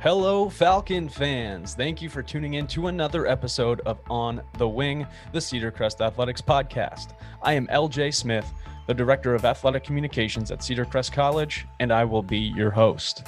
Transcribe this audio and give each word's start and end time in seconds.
Hello, 0.00 0.50
Falcon 0.50 1.08
fans. 1.08 1.74
Thank 1.74 2.02
you 2.02 2.10
for 2.10 2.22
tuning 2.22 2.54
in 2.54 2.66
to 2.68 2.88
another 2.88 3.26
episode 3.26 3.80
of 3.80 3.98
On 4.10 4.42
the 4.58 4.68
Wing, 4.68 5.06
the 5.32 5.40
Cedar 5.40 5.70
Crest 5.70 6.02
Athletics 6.02 6.42
podcast. 6.42 7.14
I 7.42 7.54
am 7.54 7.66
LJ 7.68 8.12
Smith, 8.14 8.52
the 8.86 8.92
Director 8.92 9.34
of 9.34 9.46
Athletic 9.46 9.84
Communications 9.84 10.50
at 10.50 10.62
Cedar 10.62 10.84
Crest 10.84 11.14
College, 11.14 11.66
and 11.80 11.90
I 11.90 12.04
will 12.04 12.22
be 12.22 12.38
your 12.38 12.70
host. 12.70 13.26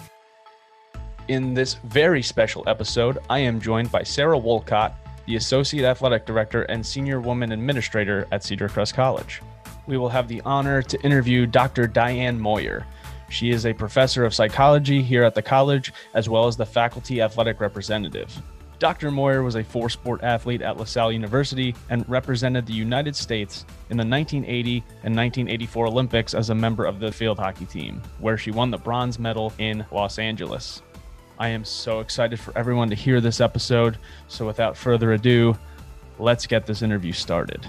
In 1.28 1.54
this 1.54 1.74
very 1.84 2.22
special 2.22 2.64
episode, 2.66 3.18
I 3.30 3.38
am 3.38 3.62
joined 3.62 3.90
by 3.90 4.02
Sarah 4.02 4.38
Wolcott, 4.38 4.94
the 5.24 5.36
Associate 5.36 5.86
Athletic 5.86 6.26
Director 6.26 6.64
and 6.64 6.84
Senior 6.84 7.22
Woman 7.22 7.50
Administrator 7.50 8.28
at 8.30 8.44
Cedar 8.44 8.68
Crest 8.68 8.92
College. 8.92 9.40
We 9.86 9.96
will 9.96 10.10
have 10.10 10.28
the 10.28 10.42
honor 10.42 10.82
to 10.82 11.00
interview 11.00 11.46
Dr. 11.46 11.86
Diane 11.86 12.38
Moyer. 12.38 12.86
She 13.28 13.50
is 13.50 13.66
a 13.66 13.72
professor 13.72 14.24
of 14.24 14.34
psychology 14.34 15.02
here 15.02 15.24
at 15.24 15.34
the 15.34 15.42
college, 15.42 15.92
as 16.14 16.28
well 16.28 16.46
as 16.46 16.56
the 16.56 16.66
faculty 16.66 17.20
athletic 17.20 17.60
representative. 17.60 18.32
Dr. 18.78 19.10
Moyer 19.10 19.42
was 19.42 19.56
a 19.56 19.64
four 19.64 19.90
sport 19.90 20.22
athlete 20.22 20.62
at 20.62 20.76
LaSalle 20.76 21.10
University 21.10 21.74
and 21.90 22.08
represented 22.08 22.64
the 22.64 22.72
United 22.72 23.16
States 23.16 23.64
in 23.90 23.96
the 23.96 24.04
1980 24.04 24.78
and 25.02 25.16
1984 25.16 25.86
Olympics 25.86 26.32
as 26.32 26.50
a 26.50 26.54
member 26.54 26.84
of 26.84 27.00
the 27.00 27.10
field 27.10 27.38
hockey 27.38 27.66
team, 27.66 28.00
where 28.20 28.38
she 28.38 28.52
won 28.52 28.70
the 28.70 28.78
bronze 28.78 29.18
medal 29.18 29.52
in 29.58 29.84
Los 29.90 30.18
Angeles. 30.18 30.82
I 31.40 31.48
am 31.48 31.64
so 31.64 32.00
excited 32.00 32.38
for 32.38 32.56
everyone 32.56 32.88
to 32.90 32.96
hear 32.96 33.20
this 33.20 33.40
episode. 33.40 33.98
So, 34.28 34.46
without 34.46 34.76
further 34.76 35.12
ado, 35.12 35.56
let's 36.18 36.46
get 36.46 36.66
this 36.66 36.82
interview 36.82 37.12
started. 37.12 37.66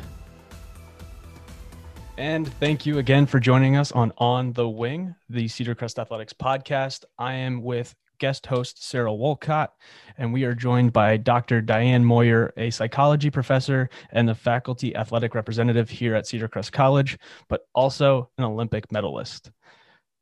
And 2.19 2.45
thank 2.55 2.85
you 2.85 2.97
again 2.97 3.25
for 3.25 3.39
joining 3.39 3.77
us 3.77 3.93
on 3.93 4.11
On 4.17 4.51
the 4.51 4.67
Wing, 4.67 5.15
the 5.29 5.47
Cedar 5.47 5.73
Crest 5.73 5.97
Athletics 5.97 6.33
podcast. 6.33 7.05
I 7.17 7.35
am 7.35 7.63
with 7.63 7.95
guest 8.17 8.45
host 8.45 8.83
Sarah 8.83 9.13
Wolcott, 9.13 9.71
and 10.17 10.33
we 10.33 10.43
are 10.43 10.53
joined 10.53 10.91
by 10.91 11.15
Dr. 11.15 11.61
Diane 11.61 12.03
Moyer, 12.03 12.51
a 12.57 12.71
psychology 12.71 13.29
professor 13.29 13.89
and 14.11 14.27
the 14.27 14.35
faculty 14.35 14.93
athletic 14.97 15.33
representative 15.33 15.89
here 15.89 16.13
at 16.13 16.27
Cedar 16.27 16.49
Crest 16.49 16.73
College, 16.73 17.17
but 17.47 17.61
also 17.73 18.29
an 18.37 18.43
Olympic 18.43 18.91
medalist. 18.91 19.49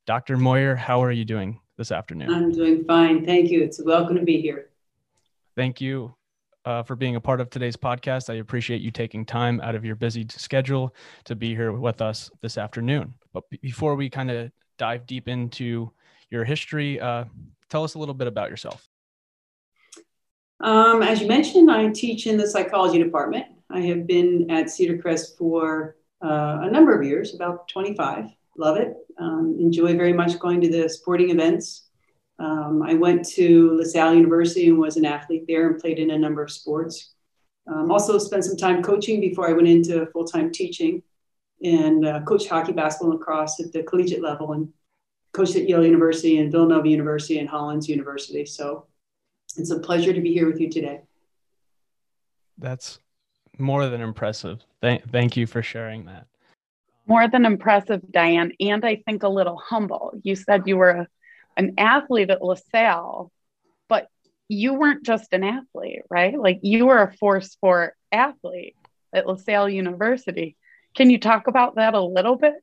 Dr. 0.06 0.36
Moyer, 0.36 0.76
how 0.76 1.02
are 1.02 1.10
you 1.10 1.24
doing 1.24 1.58
this 1.78 1.90
afternoon? 1.90 2.30
I'm 2.32 2.52
doing 2.52 2.84
fine. 2.84 3.26
Thank 3.26 3.50
you. 3.50 3.60
It's 3.60 3.82
welcome 3.82 4.14
to 4.14 4.22
be 4.22 4.40
here. 4.40 4.70
Thank 5.56 5.80
you 5.80 6.14
uh, 6.68 6.82
for 6.82 6.94
being 6.94 7.16
a 7.16 7.20
part 7.20 7.40
of 7.40 7.48
today's 7.48 7.76
podcast. 7.76 8.28
I 8.28 8.34
appreciate 8.34 8.82
you 8.82 8.90
taking 8.90 9.24
time 9.24 9.58
out 9.62 9.74
of 9.74 9.86
your 9.86 9.96
busy 9.96 10.26
schedule 10.28 10.94
to 11.24 11.34
be 11.34 11.54
here 11.54 11.72
with 11.72 12.02
us 12.02 12.30
this 12.42 12.58
afternoon. 12.58 13.14
But 13.32 13.44
before 13.62 13.94
we 13.94 14.10
kind 14.10 14.30
of 14.30 14.52
dive 14.76 15.06
deep 15.06 15.28
into 15.28 15.90
your 16.28 16.44
history, 16.44 17.00
uh, 17.00 17.24
tell 17.70 17.84
us 17.84 17.94
a 17.94 17.98
little 17.98 18.14
bit 18.14 18.26
about 18.26 18.50
yourself. 18.50 18.86
Um, 20.60 21.02
as 21.02 21.22
you 21.22 21.26
mentioned, 21.26 21.70
I 21.70 21.88
teach 21.88 22.26
in 22.26 22.36
the 22.36 22.46
psychology 22.46 23.02
department. 23.02 23.46
I 23.70 23.80
have 23.80 24.06
been 24.06 24.50
at 24.50 24.68
Cedar 24.68 24.98
Crest 24.98 25.38
for 25.38 25.96
uh, 26.22 26.58
a 26.64 26.70
number 26.70 26.94
of 26.94 27.02
years, 27.02 27.34
about 27.34 27.66
25. 27.68 28.26
Love 28.58 28.76
it. 28.76 28.94
Um, 29.18 29.56
enjoy 29.58 29.96
very 29.96 30.12
much 30.12 30.38
going 30.38 30.60
to 30.60 30.68
the 30.68 30.86
sporting 30.86 31.30
events. 31.30 31.87
Um, 32.38 32.82
I 32.82 32.94
went 32.94 33.26
to 33.30 33.72
LaSalle 33.74 34.14
University 34.14 34.68
and 34.68 34.78
was 34.78 34.96
an 34.96 35.04
athlete 35.04 35.44
there 35.48 35.68
and 35.68 35.80
played 35.80 35.98
in 35.98 36.10
a 36.10 36.18
number 36.18 36.42
of 36.42 36.50
sports. 36.50 37.14
Um, 37.66 37.90
also 37.90 38.18
spent 38.18 38.44
some 38.44 38.56
time 38.56 38.82
coaching 38.82 39.20
before 39.20 39.48
I 39.48 39.52
went 39.52 39.68
into 39.68 40.06
full-time 40.06 40.50
teaching 40.52 41.02
and 41.62 42.06
uh, 42.06 42.20
coached 42.22 42.48
hockey, 42.48 42.72
basketball, 42.72 43.10
and 43.10 43.18
lacrosse 43.18 43.60
at 43.60 43.72
the 43.72 43.82
collegiate 43.82 44.22
level 44.22 44.52
and 44.52 44.68
coached 45.32 45.56
at 45.56 45.68
Yale 45.68 45.84
University 45.84 46.38
and 46.38 46.50
Villanova 46.50 46.88
University 46.88 47.40
and 47.40 47.48
Hollins 47.48 47.88
University. 47.88 48.46
So 48.46 48.86
it's 49.56 49.70
a 49.70 49.80
pleasure 49.80 50.12
to 50.12 50.20
be 50.20 50.32
here 50.32 50.46
with 50.46 50.60
you 50.60 50.70
today. 50.70 51.00
That's 52.56 53.00
more 53.58 53.88
than 53.88 54.00
impressive. 54.00 54.60
Thank, 54.80 55.10
thank 55.10 55.36
you 55.36 55.46
for 55.46 55.62
sharing 55.62 56.06
that. 56.06 56.26
More 57.06 57.28
than 57.28 57.44
impressive, 57.44 58.02
Diane, 58.10 58.52
and 58.60 58.84
I 58.84 59.02
think 59.06 59.22
a 59.22 59.28
little 59.28 59.56
humble. 59.56 60.12
You 60.22 60.36
said 60.36 60.62
you 60.66 60.76
were 60.76 60.90
a 60.90 61.08
an 61.58 61.74
athlete 61.76 62.30
at 62.30 62.42
LaSalle, 62.42 63.30
but 63.88 64.06
you 64.48 64.74
weren't 64.74 65.04
just 65.04 65.32
an 65.32 65.44
athlete, 65.44 66.02
right? 66.08 66.38
Like 66.38 66.60
you 66.62 66.86
were 66.86 67.02
a 67.02 67.12
four 67.12 67.40
sport 67.40 67.94
athlete 68.10 68.76
at 69.12 69.26
LaSalle 69.26 69.68
University. 69.68 70.56
Can 70.94 71.10
you 71.10 71.18
talk 71.18 71.48
about 71.48 71.74
that 71.74 71.94
a 71.94 72.00
little 72.00 72.36
bit? 72.36 72.54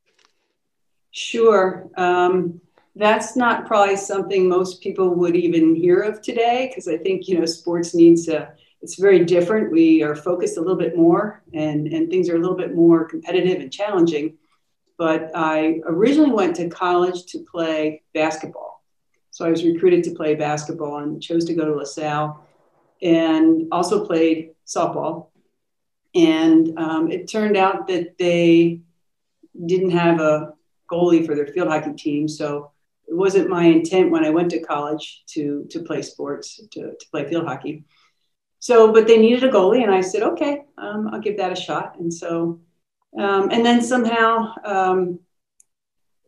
Sure. 1.11 1.87
Um, 1.95 2.61
that's 2.95 3.35
not 3.35 3.67
probably 3.67 3.97
something 3.97 4.47
most 4.47 4.81
people 4.81 5.09
would 5.15 5.35
even 5.35 5.75
hear 5.75 5.99
of 5.99 6.21
today 6.21 6.67
because 6.69 6.87
I 6.87 6.97
think, 6.97 7.27
you 7.27 7.37
know, 7.37 7.45
sports 7.45 7.93
needs 7.93 8.29
a, 8.29 8.53
it's 8.81 8.95
very 8.95 9.25
different. 9.25 9.71
We 9.71 10.01
are 10.03 10.15
focused 10.15 10.57
a 10.57 10.61
little 10.61 10.77
bit 10.77 10.95
more 10.95 11.43
and, 11.53 11.87
and 11.87 12.09
things 12.09 12.29
are 12.29 12.35
a 12.35 12.39
little 12.39 12.55
bit 12.55 12.73
more 12.73 13.05
competitive 13.05 13.59
and 13.61 13.71
challenging. 13.71 14.37
But 14.97 15.31
I 15.35 15.81
originally 15.85 16.31
went 16.31 16.55
to 16.57 16.69
college 16.69 17.25
to 17.27 17.45
play 17.51 18.03
basketball. 18.13 18.74
So 19.35 19.43
I 19.43 19.49
was 19.49 19.65
recruited 19.65 20.01
to 20.05 20.11
play 20.11 20.33
basketball 20.33 20.99
and 20.99 21.21
chose 21.21 21.43
to 21.43 21.53
go 21.53 21.65
to 21.65 21.75
LaSalle 21.75 22.39
and 23.01 23.67
also 23.69 24.05
played 24.05 24.51
softball. 24.65 25.27
And 26.15 26.79
um, 26.79 27.11
it 27.11 27.27
turned 27.27 27.57
out 27.57 27.85
that 27.87 28.17
they 28.17 28.79
didn't 29.65 29.89
have 29.89 30.21
a 30.21 30.53
goalie 30.89 31.25
for 31.25 31.35
their 31.35 31.47
field 31.47 31.67
hockey 31.67 31.91
team. 31.95 32.29
So 32.29 32.71
it 33.09 33.13
wasn't 33.13 33.49
my 33.49 33.65
intent 33.65 34.09
when 34.09 34.23
I 34.23 34.29
went 34.29 34.51
to 34.51 34.61
college 34.61 35.23
to, 35.31 35.67
to 35.69 35.81
play 35.81 36.01
sports, 36.01 36.65
to, 36.71 36.93
to 36.97 37.05
play 37.11 37.27
field 37.27 37.45
hockey. 37.45 37.83
So, 38.59 38.93
but 38.93 39.05
they 39.05 39.17
needed 39.17 39.43
a 39.43 39.51
goalie, 39.51 39.83
and 39.83 39.93
I 39.93 39.99
said, 39.99 40.23
okay, 40.23 40.61
um, 40.77 41.09
I'll 41.11 41.19
give 41.19 41.35
that 41.37 41.51
a 41.51 41.57
shot. 41.57 41.99
And 41.99 42.11
so, 42.11 42.61
um, 43.19 43.49
and 43.51 43.65
then 43.65 43.81
somehow 43.81 44.53
um, 44.63 45.19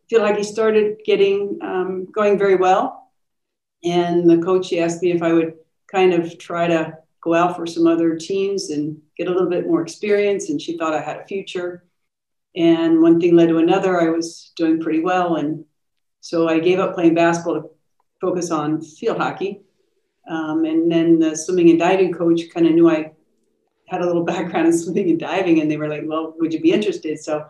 feel 0.08 0.22
like 0.22 0.36
he 0.36 0.44
started 0.44 0.98
getting 1.04 1.58
um, 1.62 2.06
going 2.12 2.38
very 2.38 2.56
well. 2.56 3.10
And 3.84 4.28
the 4.28 4.38
coach 4.38 4.72
asked 4.72 5.02
me 5.02 5.12
if 5.12 5.22
I 5.22 5.32
would 5.32 5.54
kind 5.90 6.12
of 6.12 6.38
try 6.38 6.66
to 6.66 6.98
go 7.20 7.34
out 7.34 7.56
for 7.56 7.66
some 7.66 7.86
other 7.86 8.16
teams 8.16 8.70
and 8.70 9.00
get 9.16 9.28
a 9.28 9.30
little 9.30 9.48
bit 9.48 9.66
more 9.66 9.82
experience. 9.82 10.50
And 10.50 10.60
she 10.60 10.76
thought 10.76 10.94
I 10.94 11.00
had 11.00 11.18
a 11.18 11.26
future. 11.26 11.84
And 12.56 13.02
one 13.02 13.20
thing 13.20 13.36
led 13.36 13.48
to 13.48 13.58
another. 13.58 14.00
I 14.00 14.08
was 14.08 14.52
doing 14.56 14.80
pretty 14.80 15.00
well. 15.00 15.36
And 15.36 15.64
so 16.20 16.48
I 16.48 16.58
gave 16.58 16.78
up 16.78 16.94
playing 16.94 17.14
basketball 17.14 17.62
to 17.62 17.70
focus 18.20 18.50
on 18.50 18.80
field 18.80 19.18
hockey. 19.18 19.60
Um, 20.28 20.64
and 20.64 20.90
then 20.90 21.18
the 21.18 21.36
swimming 21.36 21.70
and 21.70 21.78
diving 21.78 22.12
coach 22.12 22.42
kind 22.52 22.66
of 22.66 22.74
knew 22.74 22.90
I 22.90 23.12
had 23.86 24.02
a 24.02 24.06
little 24.06 24.24
background 24.32 24.66
in 24.66 24.76
swimming 24.76 25.10
and 25.10 25.20
diving. 25.20 25.60
And 25.60 25.70
they 25.70 25.76
were 25.76 25.88
like, 25.88 26.02
well, 26.06 26.34
would 26.38 26.52
you 26.52 26.60
be 26.60 26.72
interested? 26.72 27.18
So 27.20 27.46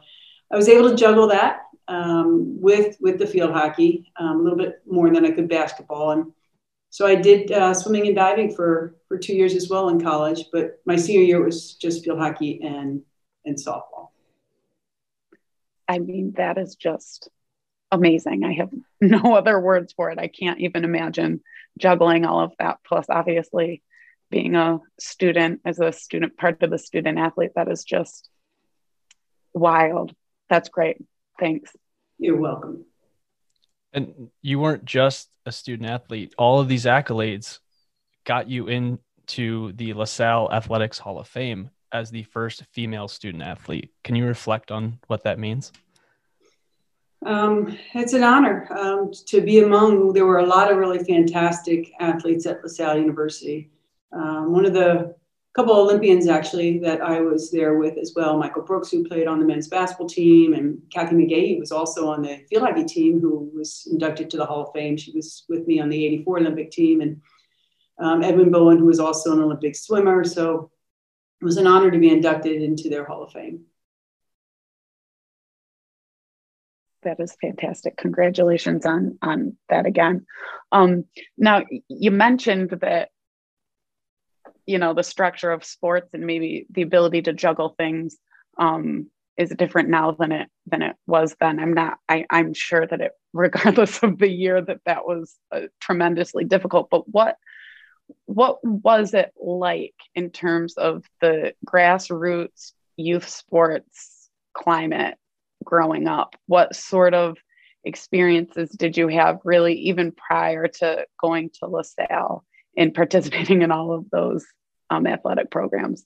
I 0.53 0.57
was 0.57 0.69
able 0.69 0.91
to 0.91 0.97
juggle 0.97 1.29
that 1.29 1.68
um, 1.89 2.61
with 2.61 2.97
with 3.01 3.19
the 3.19 3.27
field 3.27 3.53
hockey 3.53 4.13
um, 4.19 4.41
a 4.41 4.43
little 4.43 4.59
bit 4.59 4.83
more 4.87 5.11
than 5.13 5.25
I 5.25 5.31
could 5.31 5.49
basketball, 5.49 6.11
and 6.13 6.33
so 6.91 7.07
I 7.07 7.15
did 7.15 7.51
uh, 7.51 7.75
swimming 7.75 8.07
and 8.07 8.17
diving 8.17 8.55
for 8.55 8.97
for 9.09 9.19
two 9.19 9.35
years 9.35 9.55
as 9.55 9.69
well 9.69 9.89
in 9.89 10.01
college. 10.01 10.45
But 10.53 10.81
my 10.87 10.97
senior 10.97 11.23
year 11.23 11.45
was 11.45 11.75
just 11.75 12.05
field 12.05 12.19
hockey 12.19 12.61
and 12.63 13.03
and 13.45 13.57
softball. 13.57 14.09
I 15.89 15.99
mean, 15.99 16.35
that 16.37 16.59
is 16.59 16.77
just 16.77 17.31
amazing. 17.91 18.45
I 18.45 18.53
have 18.55 18.71
no 19.01 19.35
other 19.35 19.59
words 19.59 19.93
for 19.95 20.11
it. 20.11 20.19
I 20.19 20.29
can't 20.29 20.61
even 20.61 20.85
imagine 20.85 21.41
juggling 21.79 22.25
all 22.27 22.41
of 22.41 22.53
that. 22.59 22.79
Plus, 22.87 23.07
obviously, 23.09 23.83
being 24.31 24.55
a 24.55 24.81
student 25.01 25.61
as 25.65 25.81
a 25.81 25.93
student 25.93 26.37
part 26.37 26.63
of 26.63 26.71
the 26.71 26.79
student 26.79 27.19
athlete, 27.19 27.53
that 27.57 27.71
is 27.71 27.85
just 27.85 28.29
wild. 29.55 30.15
That's 30.51 30.69
great. 30.69 30.99
Thanks. 31.39 31.75
You're 32.19 32.37
welcome. 32.37 32.85
And 33.93 34.31
you 34.43 34.59
weren't 34.59 34.85
just 34.85 35.29
a 35.47 35.53
student 35.53 35.89
athlete. 35.89 36.35
All 36.37 36.61
of 36.61 36.69
these 36.69 36.85
accolades 36.85 37.59
got 38.25 38.49
you 38.49 38.69
into 38.69 39.73
the 39.73 39.95
LaSalle 39.95 40.53
Athletics 40.53 40.99
Hall 40.99 41.19
of 41.19 41.29
Fame 41.29 41.71
as 41.91 42.11
the 42.11 42.25
first 42.25 42.65
female 42.73 43.09
student 43.09 43.43
athlete. 43.43 43.93
Can 44.05 44.15
you 44.15 44.27
reflect 44.27 44.71
on 44.71 44.99
what 45.07 45.25
that 45.25 45.39
means? 45.39 45.73
Um, 47.25 47.77
it's 47.95 48.13
an 48.13 48.23
honor 48.23 48.69
um, 48.77 49.11
to 49.27 49.41
be 49.41 49.61
among. 49.61 50.13
There 50.13 50.27
were 50.27 50.39
a 50.39 50.47
lot 50.47 50.71
of 50.71 50.77
really 50.77 51.03
fantastic 51.03 51.93
athletes 51.99 52.47
at 52.47 52.63
LaSalle 52.63 52.99
University. 52.99 53.71
Um, 54.13 54.53
one 54.53 54.65
of 54.65 54.73
the 54.73 55.17
couple 55.59 55.75
Olympians 55.75 56.29
actually 56.29 56.79
that 56.79 57.01
I 57.01 57.21
was 57.21 57.51
there 57.51 57.79
with 57.79 57.99
as 57.99 58.13
well. 58.15 58.39
Michael 58.39 58.63
Brooks, 58.63 58.93
who 58.93 59.03
played 59.03 59.27
on 59.27 59.41
the 59.41 59.45
men's 59.45 59.67
basketball 59.67 60.09
team, 60.09 60.55
and 60.55 60.81
Kathy 60.95 61.17
McGahey 61.17 61.59
was 61.59 61.73
also 61.73 62.09
on 62.09 62.23
the 62.23 62.45
field 62.49 62.63
hockey 62.63 62.85
team, 62.85 63.21
who 63.21 63.51
was 63.53 63.89
inducted 63.91 64.31
to 64.31 64.37
the 64.37 64.47
Hall 64.47 64.63
of 64.63 64.73
Fame. 64.73 64.97
She 64.97 65.11
was 65.11 65.45
with 65.49 65.67
me 65.67 65.81
on 65.81 65.89
the 65.89 66.07
'84 66.07 66.39
Olympic 66.39 66.71
team, 66.71 67.01
and 67.01 67.21
um, 67.99 68.23
Edwin 68.23 68.53
Bowen, 68.53 68.79
who 68.79 68.85
was 68.85 69.01
also 69.01 69.33
an 69.33 69.41
Olympic 69.41 69.75
swimmer. 69.75 70.23
So 70.23 70.71
it 71.41 71.45
was 71.45 71.57
an 71.57 71.67
honor 71.67 71.91
to 71.91 71.99
be 71.99 72.11
inducted 72.11 72.63
into 72.63 72.89
their 72.89 73.05
Hall 73.05 73.25
of 73.25 73.33
Fame. 73.33 73.65
that 77.03 77.19
is 77.19 77.37
fantastic. 77.41 77.97
Congratulations 77.97 78.87
on 78.87 79.19
on 79.23 79.57
that 79.71 79.87
again. 79.87 80.25
Um, 80.71 81.05
now 81.37 81.65
you 81.89 82.13
mentioned 82.13 82.71
that 82.81 83.09
you 84.69 84.79
know 84.79 84.93
the 84.93 85.03
structure 85.03 85.51
of 85.51 85.65
sports 85.65 86.11
and 86.13 86.27
maybe 86.27 86.67
the 86.71 86.83
ability 86.83 87.23
to 87.23 87.33
juggle 87.33 87.75
things 87.79 88.19
um, 88.59 89.07
is 89.39 89.49
different 89.51 89.89
now 89.89 90.11
than 90.13 90.31
it 90.31 90.49
than 90.67 90.83
it 90.83 90.95
was 91.07 91.35
then. 91.41 91.59
I'm 91.59 91.73
not. 91.73 91.99
I, 92.07 92.27
I'm 92.29 92.53
sure 92.53 92.87
that 92.87 93.01
it, 93.01 93.13
regardless 93.33 94.03
of 94.03 94.19
the 94.19 94.29
year, 94.29 94.61
that 94.61 94.81
that 94.85 95.07
was 95.07 95.35
uh, 95.51 95.63
tremendously 95.81 96.45
difficult. 96.45 96.89
But 96.91 97.09
what 97.09 97.37
what 98.27 98.59
was 98.63 99.15
it 99.15 99.33
like 99.43 99.95
in 100.15 100.31
terms 100.31 100.75
of 100.77 101.05
the 101.23 101.55
grassroots 101.67 102.73
youth 102.97 103.29
sports 103.29 104.29
climate 104.53 105.17
growing 105.65 106.09
up? 106.09 106.37
What 106.47 106.77
sort 106.77 107.15
of 107.15 107.39
experiences 107.85 108.69
did 108.71 108.99
you 108.99 109.09
have 109.09 109.39
really 109.45 109.75
even 109.75 110.13
prior 110.13 110.69
to 110.69 111.07
going 111.23 111.51
to 111.61 111.69
LaSalle 111.69 112.45
and 112.77 112.95
participating 112.95 113.63
in 113.63 113.71
all 113.71 113.93
of 113.93 114.11
those 114.11 114.45
um, 114.91 115.07
athletic 115.07 115.51
programs? 115.51 116.05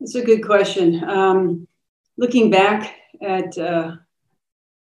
That's 0.00 0.14
a 0.14 0.24
good 0.24 0.44
question. 0.44 1.02
Um, 1.04 1.66
looking 2.16 2.50
back 2.50 2.94
at, 3.22 3.56
uh, 3.56 3.96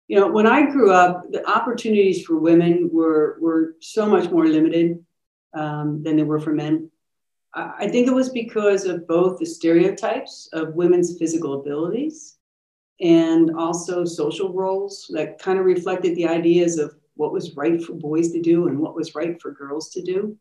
you 0.08 0.18
know, 0.18 0.30
when 0.30 0.46
I 0.46 0.70
grew 0.70 0.92
up, 0.92 1.30
the 1.30 1.48
opportunities 1.48 2.24
for 2.24 2.36
women 2.38 2.90
were, 2.92 3.38
were 3.40 3.76
so 3.80 4.06
much 4.06 4.30
more 4.30 4.46
limited 4.46 5.04
um, 5.54 6.02
than 6.02 6.16
they 6.16 6.22
were 6.22 6.40
for 6.40 6.52
men. 6.52 6.90
I 7.56 7.86
think 7.86 8.08
it 8.08 8.14
was 8.14 8.30
because 8.30 8.84
of 8.84 9.06
both 9.06 9.38
the 9.38 9.46
stereotypes 9.46 10.48
of 10.52 10.74
women's 10.74 11.16
physical 11.18 11.60
abilities 11.60 12.36
and 13.00 13.54
also 13.56 14.04
social 14.04 14.52
roles 14.52 15.08
that 15.10 15.38
kind 15.38 15.60
of 15.60 15.64
reflected 15.64 16.16
the 16.16 16.26
ideas 16.26 16.78
of 16.78 16.96
what 17.14 17.32
was 17.32 17.54
right 17.54 17.80
for 17.80 17.92
boys 17.92 18.32
to 18.32 18.40
do 18.40 18.66
and 18.66 18.78
what 18.78 18.96
was 18.96 19.14
right 19.14 19.40
for 19.40 19.52
girls 19.52 19.90
to 19.90 20.02
do. 20.02 20.36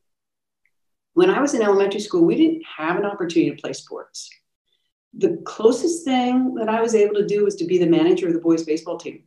When 1.13 1.29
I 1.29 1.41
was 1.41 1.53
in 1.53 1.61
elementary 1.61 1.99
school, 1.99 2.25
we 2.25 2.35
didn't 2.35 2.63
have 2.77 2.97
an 2.97 3.05
opportunity 3.05 3.55
to 3.55 3.61
play 3.61 3.73
sports. 3.73 4.29
The 5.15 5.41
closest 5.45 6.05
thing 6.05 6.55
that 6.55 6.69
I 6.69 6.81
was 6.81 6.95
able 6.95 7.15
to 7.15 7.25
do 7.25 7.43
was 7.43 7.55
to 7.57 7.65
be 7.65 7.77
the 7.77 7.85
manager 7.85 8.27
of 8.27 8.33
the 8.33 8.39
boys' 8.39 8.63
baseball 8.63 8.97
team, 8.97 9.23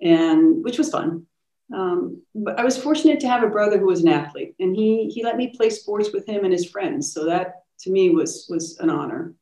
and 0.00 0.64
which 0.64 0.78
was 0.78 0.90
fun. 0.90 1.26
Um, 1.74 2.22
but 2.34 2.58
I 2.58 2.64
was 2.64 2.78
fortunate 2.78 3.20
to 3.20 3.28
have 3.28 3.42
a 3.42 3.48
brother 3.48 3.78
who 3.78 3.86
was 3.86 4.02
an 4.02 4.08
athlete, 4.08 4.54
and 4.58 4.74
he 4.74 5.10
he 5.12 5.22
let 5.22 5.36
me 5.36 5.54
play 5.54 5.68
sports 5.68 6.12
with 6.12 6.26
him 6.26 6.44
and 6.44 6.52
his 6.52 6.70
friends. 6.70 7.12
So 7.12 7.26
that 7.26 7.64
to 7.80 7.90
me 7.90 8.10
was 8.10 8.46
was 8.48 8.78
an 8.78 8.88
honor. 8.88 9.34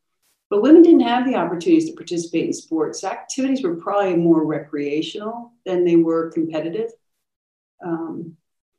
But 0.50 0.62
women 0.62 0.82
didn't 0.82 1.00
have 1.00 1.26
the 1.26 1.36
opportunities 1.36 1.88
to 1.88 1.96
participate 1.96 2.46
in 2.46 2.52
sports. 2.52 3.02
Activities 3.02 3.62
were 3.62 3.76
probably 3.76 4.16
more 4.16 4.44
recreational 4.44 5.52
than 5.64 5.84
they 5.84 5.96
were 5.96 6.30
competitive. 6.30 6.90
Um, 7.84 8.36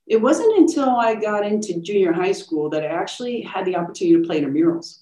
it 0.08 0.22
wasn't 0.22 0.58
until 0.58 0.90
I 0.90 1.16
got 1.16 1.46
into 1.46 1.82
junior 1.82 2.14
high 2.14 2.32
school 2.32 2.70
that 2.70 2.84
I 2.84 2.88
actually 2.88 3.42
had 3.42 3.66
the 3.66 3.76
opportunity 3.76 4.22
to 4.22 4.28
play 4.28 4.38
in 4.38 4.46
intramurals. 4.46 5.00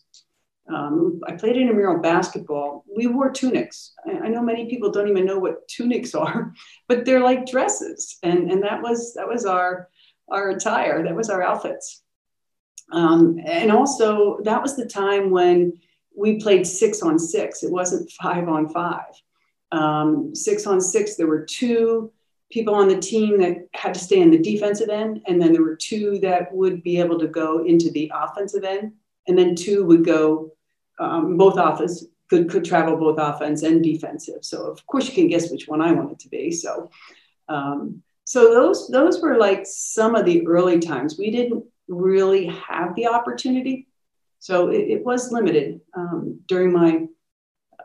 Um, 0.74 1.20
I 1.28 1.34
played 1.34 1.58
intramural 1.58 2.02
basketball. 2.02 2.86
We 2.96 3.08
wore 3.08 3.32
tunics. 3.32 3.94
I, 4.08 4.12
I, 4.12 4.28
know 4.30 4.42
many 4.42 4.70
people 4.70 4.92
don't 4.92 5.10
even 5.10 5.26
know 5.26 5.38
what 5.38 5.68
tunics 5.68 6.16
are, 6.16 6.54
but 6.88 7.04
they're 7.04 7.20
like 7.20 7.46
dresses, 7.46 8.18
and 8.24 8.50
and 8.50 8.64
that 8.64 8.82
was 8.82 9.14
that 9.16 9.28
was 9.28 9.46
our 9.46 9.90
our 10.30 10.52
attire. 10.52 11.04
That 11.04 11.16
was 11.16 11.30
our 11.30 11.44
outfits. 11.44 12.02
Um, 12.94 13.40
and 13.46 13.72
also, 13.72 14.40
that 14.44 14.62
was 14.62 14.78
the 14.78 14.86
time 14.86 15.32
when 15.32 15.74
we 16.16 16.40
played 16.40 16.66
six 16.66 17.02
on 17.02 17.20
six. 17.20 17.64
It 17.64 17.72
wasn't 17.72 18.10
five 18.12 18.48
on 18.48 18.70
five. 18.70 19.12
Um, 19.72 20.34
six 20.36 20.68
on 20.68 20.80
six, 20.80 21.16
there 21.16 21.28
were 21.28 21.46
two 21.46 22.14
people 22.54 22.76
on 22.76 22.88
the 22.88 23.00
team 23.00 23.40
that 23.40 23.68
had 23.74 23.94
to 23.94 24.00
stay 24.00 24.22
in 24.22 24.32
the 24.32 24.38
defensive 24.38 24.90
end, 24.90 25.22
and 25.28 25.42
then 25.42 25.52
there 25.52 25.64
were 25.64 25.76
two 25.76 26.20
that 26.20 26.54
would 26.54 26.84
be 26.84 27.00
able 27.00 27.20
to 27.20 27.28
go 27.28 27.66
into 27.66 27.90
the 27.92 28.12
offensive 28.14 28.64
end, 28.64 28.94
and 29.28 29.38
then 29.38 29.56
two 29.56 29.84
would 29.86 30.06
go 30.06 30.52
um, 31.00 31.38
both 31.38 31.58
offense 31.58 32.06
could 32.30 32.50
could 32.50 32.64
travel 32.64 32.96
both 32.96 33.18
offense 33.20 33.64
and 33.64 33.84
defensive. 33.84 34.46
So 34.46 34.64
of 34.72 34.86
course 34.88 35.08
you 35.08 35.14
can 35.14 35.28
guess 35.28 35.52
which 35.52 35.68
one 35.68 35.82
I 35.82 35.92
wanted 35.92 36.20
to 36.20 36.30
be. 36.30 36.52
So 36.52 36.92
um, 37.50 38.04
so 38.24 38.54
those 38.54 38.88
those 38.88 39.22
were 39.22 39.38
like 39.38 39.66
some 39.66 40.16
of 40.16 40.26
the 40.26 40.46
early 40.48 40.80
times. 40.80 41.18
We 41.18 41.32
didn't 41.32 41.66
really 41.88 42.46
have 42.46 42.96
the 42.96 43.08
opportunity 43.08 43.88
so 44.44 44.68
it, 44.68 44.90
it 44.90 45.06
was 45.06 45.32
limited 45.32 45.80
um, 45.94 46.42
during 46.50 46.74
my, 46.74 47.08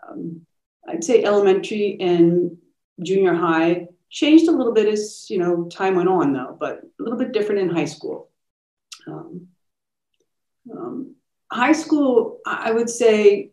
um, 0.02 0.40
I'd 0.88 1.04
say 1.04 1.22
elementary 1.22 1.96
and 2.00 2.58
junior 3.00 3.32
high. 3.32 3.86
Changed 4.10 4.48
a 4.48 4.52
little 4.52 4.72
bit 4.72 4.88
as 4.88 5.26
you 5.28 5.38
know 5.38 5.64
time 5.66 5.96
went 5.96 6.08
on 6.08 6.32
though, 6.32 6.56
but 6.58 6.80
a 6.98 7.02
little 7.02 7.18
bit 7.18 7.32
different 7.32 7.60
in 7.60 7.70
high 7.70 7.84
school. 7.84 8.30
Um, 9.06 9.48
um 10.72 11.14
high 11.50 11.72
school, 11.72 12.40
I 12.46 12.72
would 12.72 12.90
say 12.90 13.50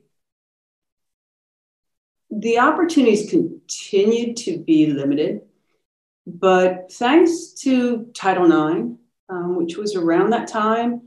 the 2.30 2.60
opportunities 2.60 3.30
continued 3.30 4.38
to 4.38 4.57
be 4.57 4.88
limited, 4.88 5.42
but 6.28 6.92
thanks 6.92 7.52
to 7.62 8.07
Title 8.13 8.46
IX, 8.46 8.98
um, 9.30 9.56
which 9.56 9.78
was 9.78 9.96
around 9.96 10.31
that 10.31 10.48
time, 10.48 11.02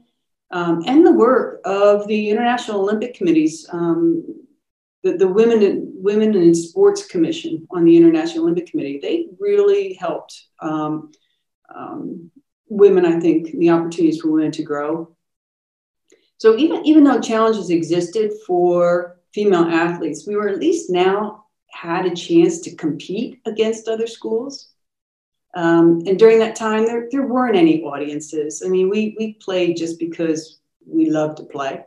um, 0.50 0.83
and 0.87 1.06
the 1.06 1.12
work 1.12 1.61
of 1.65 2.06
the 2.06 2.31
International 2.31 2.81
Olympic 2.81 3.15
Committees, 3.15 3.69
um, 3.71 4.25
the, 5.03 5.12
the 5.17 5.29
Women, 5.29 5.62
in, 5.62 5.93
Women 5.95 6.35
in 6.35 6.55
Sports 6.55 7.06
Commission 7.06 7.67
on 7.71 7.85
the 7.85 7.97
International 7.97 8.45
Olympic 8.45 8.71
Committee. 8.71 8.99
They 9.00 9.27
really 9.39 9.95
helped 9.95 10.47
um, 10.61 11.12
um, 11.75 12.31
women, 12.69 13.05
I 13.05 13.21
think, 13.21 13.53
the 13.53 13.71
opportunities 13.71 14.21
for 14.21 14.31
women 14.31 14.53
to 14.53 14.62
grow. 14.62 15.15
So 16.39 16.56
even, 16.56 16.85
even 16.85 17.05
though 17.05 17.21
challenges 17.21 17.71
existed 17.71 18.33
for 18.47 19.19
female 19.35 19.65
athletes, 19.65 20.27
we 20.27 20.37
were 20.37 20.49
at 20.49 20.61
least 20.61 20.91
now 20.91 21.45
had 21.71 22.06
a 22.06 22.15
chance 22.15 22.61
to 22.61 22.75
compete 22.75 23.41
against 23.45 23.89
other 23.89 24.06
schools. 24.06 24.71
Um, 25.55 26.03
and 26.06 26.19
during 26.19 26.39
that 26.41 26.56
time, 26.56 26.87
there, 26.87 27.09
there 27.11 27.27
weren't 27.27 27.56
any 27.56 27.83
audiences. 27.83 28.62
I 28.65 28.69
mean, 28.69 28.89
we, 28.89 29.17
we 29.19 29.35
played 29.35 29.77
just 29.77 29.99
because 29.99 30.61
we 30.87 31.11
loved 31.11 31.39
to 31.39 31.45
play. 31.45 31.85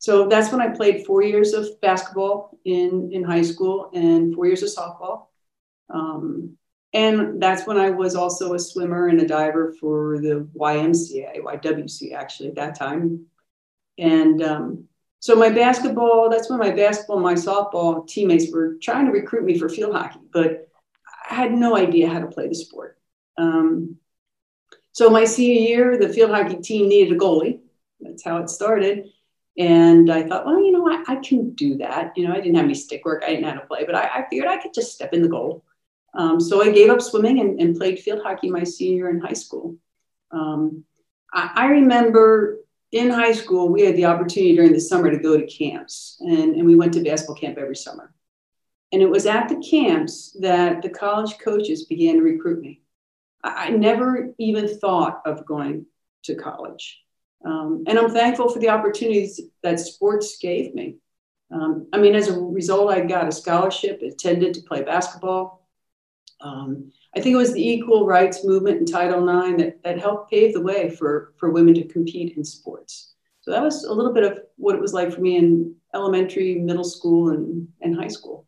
So 0.00 0.26
that's 0.28 0.50
when 0.50 0.62
I 0.62 0.68
played 0.68 1.04
four 1.04 1.22
years 1.22 1.52
of 1.52 1.78
basketball 1.82 2.58
in, 2.64 3.10
in 3.12 3.22
high 3.22 3.42
school 3.42 3.90
and 3.92 4.34
four 4.34 4.46
years 4.46 4.62
of 4.62 4.70
softball. 4.70 5.26
Um, 5.90 6.56
and 6.94 7.40
that's 7.40 7.66
when 7.66 7.76
I 7.76 7.90
was 7.90 8.16
also 8.16 8.54
a 8.54 8.58
swimmer 8.58 9.08
and 9.08 9.20
a 9.20 9.28
diver 9.28 9.74
for 9.78 10.18
the 10.18 10.48
YMCA, 10.58 11.42
YWC 11.42 12.14
actually 12.14 12.48
at 12.48 12.54
that 12.54 12.76
time. 12.76 13.26
And 13.98 14.42
um, 14.42 14.84
so 15.18 15.36
my 15.36 15.50
basketball, 15.50 16.30
that's 16.30 16.48
when 16.48 16.58
my 16.58 16.70
basketball, 16.70 17.20
my 17.20 17.34
softball 17.34 18.08
teammates 18.08 18.50
were 18.50 18.76
trying 18.80 19.04
to 19.04 19.12
recruit 19.12 19.44
me 19.44 19.58
for 19.58 19.68
field 19.68 19.94
hockey, 19.94 20.20
but 20.32 20.66
I 21.30 21.34
had 21.34 21.52
no 21.52 21.76
idea 21.76 22.08
how 22.08 22.20
to 22.20 22.26
play 22.26 22.48
the 22.48 22.54
sport. 22.54 22.98
Um, 23.36 23.96
so 24.92 25.10
my 25.10 25.26
senior 25.26 25.60
year, 25.60 25.98
the 25.98 26.08
field 26.08 26.30
hockey 26.30 26.56
team 26.56 26.88
needed 26.88 27.14
a 27.14 27.18
goalie. 27.18 27.60
That's 28.00 28.24
how 28.24 28.38
it 28.38 28.48
started. 28.48 29.10
And 29.58 30.10
I 30.10 30.22
thought, 30.22 30.46
well, 30.46 30.62
you 30.62 30.72
know, 30.72 30.88
I, 30.88 31.02
I 31.06 31.16
can 31.16 31.50
do 31.50 31.76
that. 31.78 32.16
You 32.16 32.26
know, 32.26 32.32
I 32.32 32.36
didn't 32.40 32.54
have 32.54 32.64
any 32.64 32.74
stick 32.74 33.04
work. 33.04 33.22
I 33.24 33.30
didn't 33.30 33.42
know 33.42 33.50
how 33.50 33.60
to 33.60 33.66
play, 33.66 33.84
but 33.84 33.94
I, 33.94 34.08
I 34.14 34.26
figured 34.30 34.48
I 34.48 34.58
could 34.58 34.72
just 34.72 34.94
step 34.94 35.12
in 35.12 35.22
the 35.22 35.28
goal. 35.28 35.64
Um, 36.14 36.40
so 36.40 36.62
I 36.62 36.70
gave 36.70 36.90
up 36.90 37.02
swimming 37.02 37.40
and, 37.40 37.60
and, 37.60 37.76
played 37.76 38.00
field 38.00 38.20
hockey 38.22 38.50
my 38.50 38.64
senior 38.64 39.10
in 39.10 39.20
high 39.20 39.32
school. 39.32 39.76
Um, 40.32 40.84
I, 41.32 41.50
I, 41.54 41.66
remember 41.66 42.58
in 42.90 43.10
high 43.10 43.32
school, 43.32 43.68
we 43.68 43.82
had 43.82 43.96
the 43.96 44.06
opportunity 44.06 44.56
during 44.56 44.72
the 44.72 44.80
summer 44.80 45.10
to 45.10 45.18
go 45.18 45.38
to 45.38 45.46
camps, 45.46 46.16
and, 46.20 46.56
and 46.56 46.66
we 46.66 46.74
went 46.74 46.94
to 46.94 47.02
basketball 47.02 47.36
camp 47.36 47.58
every 47.58 47.76
summer. 47.76 48.12
And 48.92 49.02
it 49.02 49.08
was 49.08 49.26
at 49.26 49.48
the 49.48 49.62
camps 49.70 50.36
that 50.40 50.82
the 50.82 50.90
college 50.90 51.38
coaches 51.38 51.84
began 51.84 52.16
to 52.16 52.22
recruit 52.22 52.60
me. 52.60 52.82
I, 53.44 53.66
I 53.66 53.70
never 53.70 54.34
even 54.38 54.78
thought 54.78 55.22
of 55.24 55.46
going 55.46 55.86
to 56.24 56.34
college. 56.34 57.00
Um, 57.44 57.84
and 57.86 57.98
I'm 57.98 58.10
thankful 58.10 58.50
for 58.50 58.58
the 58.58 58.68
opportunities 58.68 59.40
that 59.62 59.80
sports 59.80 60.38
gave 60.38 60.74
me. 60.74 60.96
Um, 61.50 61.88
I 61.92 61.98
mean, 61.98 62.14
as 62.14 62.28
a 62.28 62.38
result, 62.38 62.90
I 62.90 63.00
got 63.00 63.28
a 63.28 63.32
scholarship, 63.32 64.02
attended 64.02 64.54
to 64.54 64.62
play 64.62 64.82
basketball. 64.82 65.66
Um, 66.40 66.92
I 67.16 67.20
think 67.20 67.34
it 67.34 67.38
was 67.38 67.52
the 67.52 67.68
equal 67.68 68.06
rights 68.06 68.44
movement 68.44 68.78
in 68.78 68.86
Title 68.86 69.28
IX 69.28 69.62
that, 69.62 69.82
that 69.82 69.98
helped 69.98 70.30
pave 70.30 70.52
the 70.54 70.60
way 70.60 70.90
for, 70.90 71.34
for 71.38 71.50
women 71.50 71.74
to 71.74 71.88
compete 71.88 72.36
in 72.36 72.44
sports. 72.44 73.14
So 73.40 73.50
that 73.50 73.62
was 73.62 73.84
a 73.84 73.92
little 73.92 74.12
bit 74.12 74.24
of 74.24 74.38
what 74.56 74.74
it 74.74 74.80
was 74.80 74.92
like 74.92 75.12
for 75.12 75.20
me 75.20 75.36
in 75.36 75.74
elementary, 75.94 76.56
middle 76.56 76.84
school, 76.84 77.30
and, 77.30 77.68
and 77.80 77.96
high 77.96 78.08
school 78.08 78.46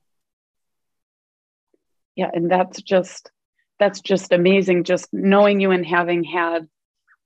yeah 2.17 2.31
and 2.33 2.51
that's 2.51 2.83
just 2.83 3.31
that's 3.79 4.01
just 4.01 4.33
amazing 4.33 4.85
just 4.85 5.09
knowing 5.13 5.61
you 5.61 5.71
and 5.71 5.87
having 5.87 6.25
had 6.25 6.69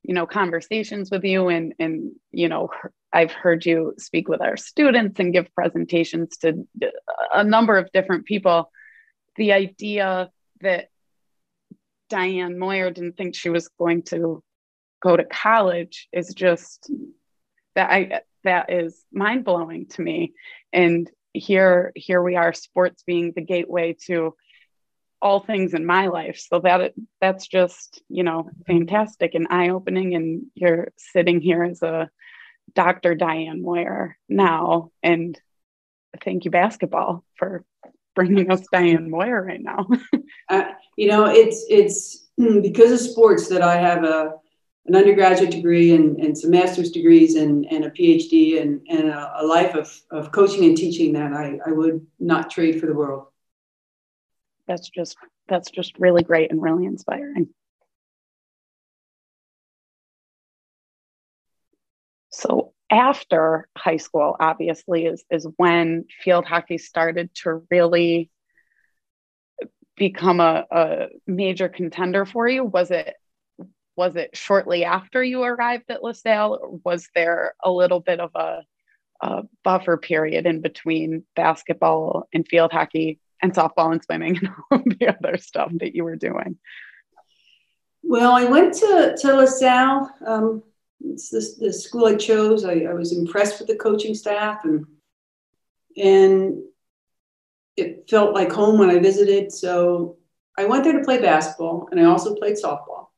you 0.07 0.15
know 0.15 0.27
conversations 0.27 1.11
with 1.11 1.25
you 1.25 1.49
and 1.49 1.75
and 1.79 2.13
you 2.31 2.49
know 2.49 2.69
i've 3.13 3.33
heard 3.33 3.67
you 3.67 3.93
speak 3.99 4.29
with 4.29 4.41
our 4.41 4.57
students 4.57 5.19
and 5.19 5.33
give 5.33 5.53
presentations 5.55 6.37
to 6.39 6.67
uh, 6.83 6.87
a 7.35 7.45
number 7.45 7.77
of 7.77 7.91
different 7.93 8.25
people 8.25 8.71
the 9.37 9.53
idea 9.53 10.31
that 10.61 10.89
Diane 12.09 12.59
Moyer 12.59 12.91
didn't 12.91 13.17
think 13.17 13.35
she 13.35 13.51
was 13.51 13.69
going 13.69 14.03
to 14.05 14.43
go 15.03 15.17
to 15.17 15.25
college 15.25 16.09
is 16.13 16.33
just 16.35 16.91
that 17.75 17.91
I 17.91 18.21
that 18.45 18.73
is 18.73 19.05
mind 19.13 19.45
blowing 19.45 19.87
to 19.89 20.03
me. 20.03 20.33
And 20.73 21.11
here 21.33 21.93
here 21.95 22.23
we 22.23 22.37
are, 22.37 22.53
sports 22.53 23.03
being 23.07 23.33
the 23.35 23.43
gateway 23.43 23.97
to 24.07 24.35
all 25.21 25.41
things 25.41 25.75
in 25.75 25.87
my 25.87 26.09
life. 26.09 26.39
So 26.39 26.61
that 26.61 26.95
that's 27.21 27.47
just 27.47 28.03
you 28.09 28.23
know 28.23 28.51
fantastic 28.67 29.35
and 29.35 29.47
eye 29.51 29.71
opening. 29.71 30.15
And 30.15 30.47
you're 30.55 30.89
sitting 30.97 31.41
here 31.41 31.63
as 31.63 31.83
a 31.83 32.11
Dr. 32.75 33.15
Diane 33.15 33.63
Moyer 33.63 34.17
now, 34.29 34.91
and 35.03 35.41
thank 36.23 36.45
you 36.45 36.51
basketball 36.51 37.25
for 37.37 37.65
bringing 38.15 38.51
us 38.51 38.67
Diane 38.73 39.11
Moyer 39.11 39.43
right 39.43 39.63
now. 39.63 39.87
uh, 40.49 40.65
you 40.97 41.09
know, 41.09 41.27
it's 41.27 41.65
it's 41.69 42.27
because 42.63 42.93
of 42.93 43.01
sports 43.01 43.49
that 43.49 43.63
I 43.63 43.77
have 43.77 44.05
a 44.05 44.35
an 44.87 44.95
undergraduate 44.95 45.51
degree 45.51 45.95
and, 45.95 46.17
and 46.19 46.37
some 46.37 46.51
master's 46.51 46.91
degrees 46.91 47.35
and, 47.35 47.67
and 47.71 47.85
a 47.85 47.91
PhD 47.91 48.61
and, 48.61 48.81
and 48.89 49.09
a, 49.09 49.33
a 49.41 49.45
life 49.45 49.75
of, 49.75 50.01
of 50.11 50.31
coaching 50.31 50.65
and 50.65 50.77
teaching 50.77 51.13
that 51.13 51.33
I, 51.33 51.59
I 51.67 51.73
would 51.73 52.07
not 52.21 52.51
trade 52.51 52.79
for 52.81 52.87
the 52.87 52.95
world. 52.95 53.27
That's 54.67 54.89
just 54.91 55.17
that's 55.49 55.71
just 55.71 55.99
really 55.99 56.23
great 56.23 56.51
and 56.51 56.61
really 56.61 56.87
inspiring. 56.87 57.49
So 62.31 62.73
after 62.91 63.69
high 63.77 63.97
school, 63.97 64.37
obviously, 64.39 65.07
is, 65.07 65.25
is 65.31 65.47
when 65.57 66.05
field 66.23 66.45
hockey 66.45 66.79
started 66.79 67.35
to 67.43 67.63
really 67.71 68.31
become 69.97 70.41
a, 70.41 70.65
a 70.71 71.07
major 71.27 71.69
contender 71.69 72.27
for 72.27 72.47
you. 72.47 72.65
Was 72.65 72.91
it 72.91 73.15
was 73.97 74.15
it 74.17 74.37
shortly 74.37 74.85
after 74.85 75.25
you 75.25 75.43
arrived 75.43 75.91
at 75.91 76.03
LaSalle? 76.03 76.81
Was 76.85 77.09
there 77.15 77.55
a 77.65 77.71
little 77.71 78.01
bit 78.01 78.21
of 78.21 78.31
a, 78.35 78.63
a 79.23 79.45
buffer 79.65 79.97
period 79.97 80.45
in 80.45 80.61
between 80.61 81.25
basketball 81.35 82.29
and 82.35 82.47
field 82.47 82.73
hockey 82.73 83.19
and 83.43 83.55
softball 83.55 83.93
and 83.93 84.03
swimming 84.03 84.39
and 84.39 84.49
all 84.71 84.83
the 84.85 85.09
other 85.09 85.37
stuff 85.39 85.71
that 85.77 85.95
you 85.95 86.05
were 86.05 86.17
doing? 86.17 86.59
Well, 88.03 88.33
I 88.33 88.45
went 88.45 88.75
to, 88.75 89.17
to 89.21 89.35
LaSalle. 89.35 90.11
Um, 90.27 90.63
it's 91.05 91.29
the, 91.31 91.73
school 91.73 92.07
I 92.07 92.15
chose. 92.15 92.65
I, 92.65 92.81
I 92.81 92.95
was 92.95 93.17
impressed 93.17 93.59
with 93.59 93.69
the 93.69 93.77
coaching 93.77 94.15
staff 94.15 94.65
and 94.65 94.87
and 95.97 96.63
it 97.77 98.09
felt 98.09 98.35
like 98.35 98.53
home 98.53 98.79
when 98.79 98.91
I 98.91 98.99
visited. 98.99 99.53
So 99.53 100.19
I 100.59 100.65
went 100.67 100.85
there 100.85 100.99
to 100.99 101.05
play 101.05 101.21
basketball 101.21 101.89
and 101.91 102.01
I 102.01 102.05
also 102.05 102.35
played 102.35 102.57
softball. 102.57 103.09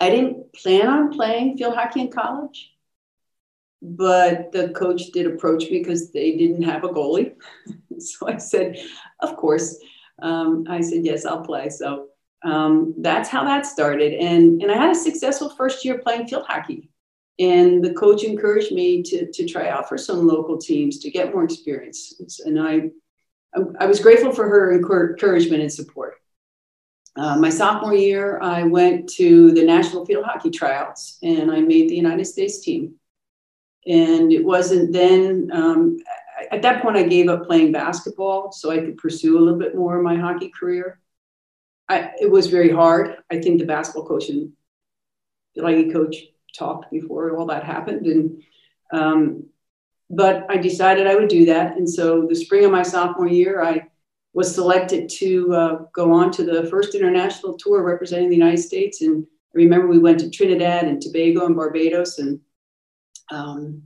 I 0.00 0.10
didn't 0.10 0.52
plan 0.54 0.86
on 0.86 1.12
playing 1.12 1.56
field 1.56 1.74
hockey 1.74 2.02
in 2.02 2.10
college, 2.10 2.72
but 3.82 4.52
the 4.52 4.70
coach 4.70 5.06
did 5.12 5.26
approach 5.26 5.64
me 5.64 5.78
because 5.78 6.12
they 6.12 6.36
didn't 6.36 6.62
have 6.62 6.84
a 6.84 6.88
goalie. 6.88 7.34
so 8.02 8.28
I 8.28 8.36
said, 8.38 8.78
Of 9.20 9.36
course. 9.36 9.78
Um, 10.20 10.64
I 10.68 10.80
said, 10.80 11.04
Yes, 11.04 11.24
I'll 11.24 11.42
play. 11.42 11.68
So 11.68 12.08
um, 12.44 12.94
that's 12.98 13.28
how 13.28 13.44
that 13.44 13.66
started. 13.66 14.14
And, 14.14 14.62
and 14.62 14.70
I 14.70 14.76
had 14.76 14.90
a 14.90 14.94
successful 14.94 15.50
first 15.50 15.84
year 15.84 15.98
playing 15.98 16.28
field 16.28 16.46
hockey. 16.46 16.90
And 17.38 17.84
the 17.84 17.94
coach 17.94 18.24
encouraged 18.24 18.72
me 18.72 19.02
to, 19.04 19.30
to 19.30 19.46
try 19.46 19.68
out 19.68 19.88
for 19.88 19.96
some 19.96 20.26
local 20.26 20.58
teams 20.58 20.98
to 20.98 21.10
get 21.10 21.32
more 21.32 21.44
experience. 21.44 22.40
And 22.44 22.60
I, 22.60 22.90
I 23.78 23.86
was 23.86 24.00
grateful 24.00 24.32
for 24.32 24.48
her 24.48 24.72
encouragement 24.74 25.62
and 25.62 25.72
support. 25.72 26.14
Uh, 27.16 27.36
my 27.36 27.50
sophomore 27.50 27.94
year, 27.94 28.40
I 28.40 28.64
went 28.64 29.08
to 29.10 29.52
the 29.52 29.64
National 29.64 30.04
Field 30.04 30.24
Hockey 30.24 30.50
Tryouts 30.50 31.18
and 31.22 31.50
I 31.50 31.60
made 31.60 31.88
the 31.88 31.96
United 31.96 32.26
States 32.26 32.60
team. 32.60 32.94
And 33.86 34.32
it 34.32 34.44
wasn't 34.44 34.92
then, 34.92 35.50
um, 35.52 35.98
at 36.50 36.62
that 36.62 36.82
point, 36.82 36.96
I 36.96 37.02
gave 37.02 37.28
up 37.28 37.46
playing 37.46 37.72
basketball 37.72 38.52
so 38.52 38.70
I 38.70 38.78
could 38.78 38.96
pursue 38.96 39.38
a 39.38 39.40
little 39.40 39.58
bit 39.58 39.74
more 39.74 39.96
of 39.96 40.04
my 40.04 40.16
hockey 40.16 40.50
career. 40.50 41.00
I, 41.88 42.10
it 42.20 42.30
was 42.30 42.46
very 42.46 42.70
hard. 42.70 43.16
I 43.30 43.40
think 43.40 43.58
the 43.58 43.66
basketball 43.66 44.06
coach 44.06 44.28
and 44.28 44.52
the 45.54 45.62
hockey 45.62 45.90
coach 45.90 46.16
talked 46.56 46.90
before 46.90 47.36
all 47.36 47.46
that 47.46 47.64
happened. 47.64 48.06
And, 48.06 48.42
um, 48.92 49.46
but 50.10 50.46
I 50.48 50.56
decided 50.56 51.06
I 51.06 51.14
would 51.14 51.28
do 51.28 51.46
that. 51.46 51.76
And 51.76 51.88
so 51.88 52.26
the 52.26 52.36
spring 52.36 52.64
of 52.64 52.72
my 52.72 52.82
sophomore 52.82 53.28
year, 53.28 53.62
I 53.62 53.86
was 54.32 54.54
selected 54.54 55.08
to 55.08 55.54
uh, 55.54 55.78
go 55.92 56.12
on 56.12 56.30
to 56.32 56.44
the 56.44 56.66
first 56.68 56.94
international 56.94 57.56
tour 57.56 57.82
representing 57.82 58.28
the 58.28 58.36
United 58.36 58.58
States. 58.58 59.00
And 59.02 59.26
I 59.54 59.56
remember 59.56 59.86
we 59.86 59.98
went 59.98 60.20
to 60.20 60.30
Trinidad 60.30 60.84
and 60.84 61.00
Tobago 61.00 61.46
and 61.46 61.56
Barbados. 61.56 62.18
And 62.18 62.40
um, 63.30 63.82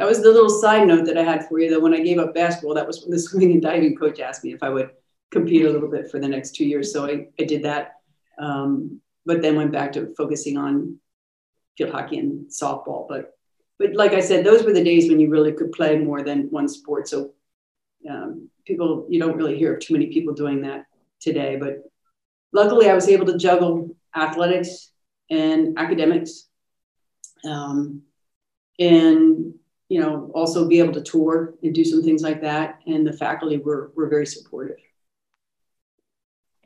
that 0.00 0.08
was 0.08 0.22
the 0.22 0.32
little 0.32 0.48
side 0.48 0.88
note 0.88 1.04
that 1.04 1.18
I 1.18 1.22
had 1.22 1.46
for 1.46 1.60
you 1.60 1.68
that 1.68 1.82
when 1.82 1.92
I 1.92 2.00
gave 2.00 2.18
up 2.18 2.32
basketball, 2.32 2.72
that 2.72 2.86
was 2.86 3.02
when 3.02 3.10
the 3.10 3.18
swimming 3.26 3.52
and 3.52 3.60
diving 3.60 3.94
coach 3.94 4.18
asked 4.18 4.42
me 4.42 4.54
if 4.54 4.62
I 4.62 4.70
would 4.70 4.92
compete 5.30 5.66
a 5.66 5.70
little 5.70 5.90
bit 5.90 6.10
for 6.10 6.18
the 6.18 6.26
next 6.26 6.54
two 6.54 6.64
years. 6.64 6.90
So 6.90 7.04
I, 7.04 7.28
I 7.38 7.44
did 7.44 7.64
that. 7.64 7.96
Um, 8.38 9.02
but 9.26 9.42
then 9.42 9.56
went 9.56 9.72
back 9.72 9.92
to 9.92 10.14
focusing 10.16 10.56
on 10.56 10.98
field 11.76 11.90
hockey 11.90 12.18
and 12.18 12.46
softball. 12.48 13.06
But 13.10 13.34
but 13.78 13.92
like 13.94 14.12
I 14.12 14.20
said, 14.20 14.42
those 14.42 14.64
were 14.64 14.72
the 14.72 14.82
days 14.82 15.10
when 15.10 15.20
you 15.20 15.28
really 15.28 15.52
could 15.52 15.70
play 15.72 15.98
more 15.98 16.22
than 16.22 16.48
one 16.50 16.66
sport. 16.66 17.06
So 17.06 17.32
um, 18.08 18.48
people, 18.66 19.06
you 19.10 19.20
don't 19.20 19.36
really 19.36 19.58
hear 19.58 19.74
of 19.74 19.80
too 19.80 19.92
many 19.92 20.06
people 20.06 20.32
doing 20.32 20.62
that 20.62 20.86
today. 21.20 21.56
But 21.56 21.82
luckily, 22.54 22.88
I 22.88 22.94
was 22.94 23.06
able 23.06 23.26
to 23.26 23.36
juggle 23.36 23.94
athletics 24.16 24.92
and 25.28 25.78
academics, 25.78 26.48
um, 27.44 28.00
and 28.78 29.54
you 29.90 30.00
know 30.00 30.30
also 30.34 30.66
be 30.66 30.78
able 30.78 30.94
to 30.94 31.02
tour 31.02 31.52
and 31.62 31.74
do 31.74 31.84
some 31.84 32.02
things 32.02 32.22
like 32.22 32.40
that. 32.40 32.78
And 32.86 33.06
the 33.06 33.12
faculty 33.12 33.58
were 33.58 33.92
were 33.94 34.08
very 34.08 34.24
supportive. 34.24 34.78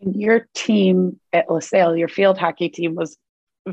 And 0.00 0.14
your 0.14 0.46
team 0.54 1.18
at 1.32 1.50
LaSalle, 1.50 1.96
your 1.96 2.08
field 2.08 2.38
hockey 2.38 2.68
team, 2.68 2.94
was 2.94 3.16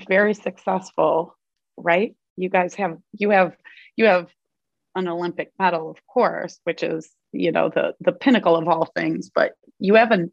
very 0.07 0.33
successful, 0.33 1.37
right? 1.75 2.15
You 2.37 2.49
guys 2.49 2.73
have 2.75 2.97
you 3.11 3.29
have 3.31 3.55
you 3.97 4.05
have 4.05 4.29
an 4.95 5.09
Olympic 5.09 5.51
medal, 5.59 5.91
of 5.91 5.97
course, 6.07 6.59
which 6.63 6.81
is 6.81 7.09
you 7.33 7.51
know 7.51 7.69
the 7.69 7.93
the 7.99 8.13
pinnacle 8.13 8.55
of 8.55 8.69
all 8.69 8.85
things. 8.95 9.29
But 9.35 9.51
you 9.79 9.95
have 9.95 10.11
an 10.11 10.31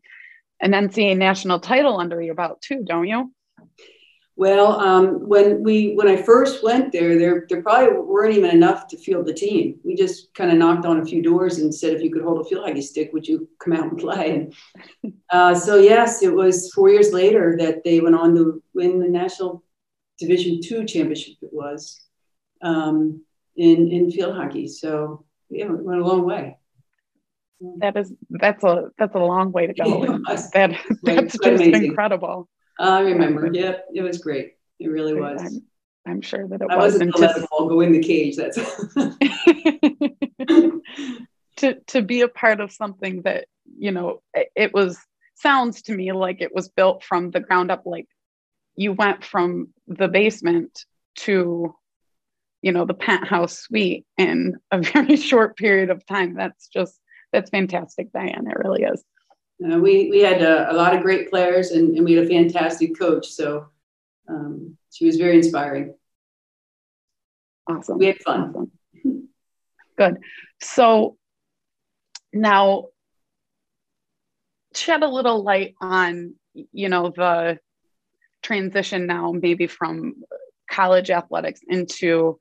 an 0.61 0.73
NCAA 0.73 1.17
national 1.17 1.59
title 1.59 1.99
under 1.99 2.23
your 2.23 2.37
belt 2.37 2.63
too, 2.63 2.85
don't 2.85 3.09
you? 3.09 3.33
Well, 4.39 4.79
um, 4.79 5.29
when 5.29 5.65
we 5.65 5.95
when 5.97 6.07
I 6.07 6.15
first 6.15 6.63
went 6.63 6.93
there, 6.93 7.19
there 7.19 7.45
there 7.49 7.61
probably 7.61 7.99
weren't 7.99 8.37
even 8.37 8.51
enough 8.51 8.87
to 8.87 8.97
field 8.97 9.27
the 9.27 9.35
team. 9.35 9.81
We 9.83 9.97
just 9.97 10.33
kind 10.33 10.53
of 10.53 10.59
knocked 10.59 10.87
on 10.87 11.01
a 11.01 11.05
few 11.05 11.21
doors 11.21 11.59
and 11.59 11.75
said, 11.75 11.93
if 11.93 12.03
you 12.05 12.13
could 12.13 12.23
hold 12.23 12.41
a 12.41 12.49
field 12.49 12.65
hockey 12.65 12.83
stick, 12.83 13.13
would 13.13 13.27
you 13.27 13.49
come 13.59 13.73
out 13.73 13.91
and 13.91 13.99
play? 13.99 14.53
And 15.03 15.13
uh, 15.31 15.57
so 15.57 15.79
yes, 15.79 16.23
it 16.23 16.33
was 16.33 16.73
four 16.73 16.89
years 16.89 17.13
later 17.13 17.57
that 17.59 17.83
they 17.83 17.99
went 17.99 18.15
on 18.15 18.37
to 18.37 18.63
win 18.75 19.01
the 19.01 19.09
national 19.09 19.65
Division 20.21 20.61
two 20.63 20.85
championship. 20.85 21.35
It 21.43 21.51
was 21.53 22.01
um, 22.63 23.25
in 23.57 23.91
in 23.91 24.09
field 24.13 24.37
hockey. 24.37 24.69
So 24.69 25.25
yeah, 25.51 25.65
it 25.65 25.83
went 25.83 26.01
a 26.01 26.07
long 26.07 26.25
way. 26.25 26.59
That 27.79 27.97
is 27.97 28.13
that's 28.31 28.63
a 28.63 28.91
that's 28.99 29.17
a 29.17 29.19
long 29.19 29.51
way 29.51 29.67
to 29.67 29.75
go. 29.75 30.21
that 30.29 30.79
that's 31.03 31.33
just 31.33 31.45
amazing. 31.45 31.87
incredible. 31.87 32.49
Oh, 32.79 32.95
I 32.95 33.01
remember. 33.01 33.51
Yep, 33.53 33.87
it 33.95 34.03
was 34.03 34.19
great. 34.19 34.55
It 34.79 34.89
really 34.89 35.15
was. 35.15 35.41
I'm, 35.41 35.63
I'm 36.07 36.21
sure 36.21 36.47
that 36.49 36.61
it 36.61 36.71
I 36.71 36.77
wasn't. 36.77 37.17
I 37.17 37.21
wasn't 37.21 37.51
ball 37.51 37.69
go 37.69 37.81
in 37.81 37.93
the 37.93 38.03
cage. 38.03 38.37
That's 38.37 38.57
to 41.57 41.75
to 41.89 42.03
be 42.03 42.21
a 42.21 42.29
part 42.29 42.61
of 42.61 42.73
something 42.73 43.23
that 43.23 43.47
you 43.77 43.91
know 43.91 44.23
it 44.35 44.73
was 44.73 44.99
sounds 45.35 45.83
to 45.83 45.93
me 45.93 46.13
like 46.13 46.41
it 46.41 46.55
was 46.55 46.69
built 46.69 47.05
from 47.05 47.31
the 47.31 47.41
ground 47.41 47.71
up. 47.71 47.83
Like 47.85 48.07
you 48.77 48.93
went 48.93 49.25
from 49.25 49.69
the 49.87 50.09
basement 50.09 50.85
to 51.17 51.75
you 52.63 52.73
know 52.73 52.85
the 52.85 52.95
penthouse 52.95 53.59
suite 53.59 54.07
in 54.17 54.59
a 54.71 54.83
very 54.83 55.17
short 55.17 55.57
period 55.57 55.91
of 55.91 56.07
time. 56.07 56.35
That's 56.35 56.69
just 56.69 56.99
that's 57.33 57.51
fantastic, 57.51 58.13
Diane. 58.13 58.47
It 58.49 58.57
really 58.57 58.85
is. 58.85 59.03
Uh, 59.65 59.79
we 59.79 60.09
we 60.11 60.21
had 60.21 60.41
a, 60.41 60.71
a, 60.73 60.75
lot 60.75 60.95
of 60.95 61.03
great 61.03 61.31
players 61.31 61.73
and, 61.73 61.97
and, 61.97 62.05
we 62.05 62.15
had 62.15 62.25
a 62.25 62.29
fantastic 62.29 62.97
coach. 62.97 63.27
So 63.29 63.67
um, 64.29 64.77
she 64.93 65.05
was 65.05 65.17
very 65.17 65.37
inspiring. 65.37 65.95
Awesome. 67.67 67.99
We 67.99 68.07
had 68.07 68.19
fun. 68.19 68.51
Awesome. 68.51 69.29
Good. 69.97 70.19
So 70.61 71.17
now 72.33 72.87
shed 74.75 75.03
a 75.03 75.09
little 75.09 75.43
light 75.43 75.75
on 75.81 76.35
you 76.55 76.89
know 76.89 77.13
the 77.15 77.59
transition 78.43 79.07
now 79.07 79.33
maybe 79.33 79.67
from 79.67 80.15
college 80.71 81.11
athletics 81.11 81.61
into 81.69 82.39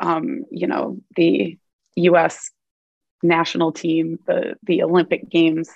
um, 0.00 0.44
you 0.50 0.66
know 0.66 0.98
the 1.16 1.58
U.S. 1.96 2.50
national 3.22 3.72
team, 3.72 4.18
the 4.26 4.56
the 4.62 4.82
Olympic 4.82 5.28
Games. 5.28 5.70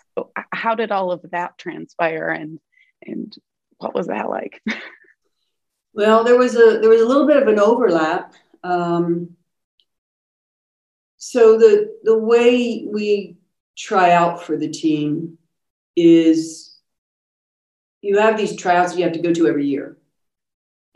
How 0.53 0.75
did 0.75 0.93
all 0.93 1.13
of 1.13 1.25
that 1.31 1.59
transpire, 1.59 2.29
and 2.29 2.59
and 3.05 3.35
what 3.79 3.95
was 3.95 4.07
that 4.09 4.29
like? 4.29 4.63
Well, 5.95 6.25
there 6.25 6.39
was 6.39 6.57
a 6.57 6.79
there 6.81 6.89
was 6.89 7.03
a 7.03 7.07
little 7.07 7.27
bit 7.27 7.37
of 7.37 7.49
an 7.49 7.59
overlap. 7.59 8.35
Um, 8.65 9.37
so 11.19 11.59
the 11.59 11.99
the 12.03 12.17
way 12.17 12.87
we 12.91 13.37
try 13.77 14.13
out 14.13 14.43
for 14.43 14.57
the 14.57 14.71
team 14.71 15.39
is 15.97 16.79
you 18.01 18.19
have 18.19 18.37
these 18.37 18.57
tryouts 18.57 18.97
you 18.97 19.05
have 19.05 19.13
to 19.13 19.21
go 19.21 19.33
to 19.33 19.47
every 19.47 19.67
year, 19.67 19.99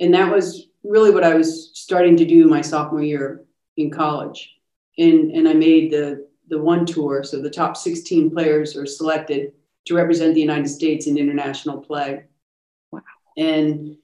and 0.00 0.14
that 0.14 0.32
was 0.32 0.66
really 0.82 1.10
what 1.10 1.24
I 1.24 1.34
was 1.34 1.70
starting 1.74 2.16
to 2.16 2.24
do 2.24 2.48
my 2.48 2.62
sophomore 2.62 3.02
year 3.02 3.44
in 3.76 3.90
college, 3.90 4.54
and 4.96 5.30
and 5.30 5.46
I 5.46 5.52
made 5.52 5.90
the 5.90 6.25
the 6.48 6.60
one 6.60 6.86
tour. 6.86 7.24
So 7.24 7.40
the 7.40 7.50
top 7.50 7.76
16 7.76 8.30
players 8.30 8.76
are 8.76 8.86
selected 8.86 9.52
to 9.86 9.94
represent 9.94 10.34
the 10.34 10.40
United 10.40 10.68
States 10.68 11.06
in 11.06 11.18
international 11.18 11.78
play. 11.78 12.24
Wow. 12.90 13.02
And 13.36 13.96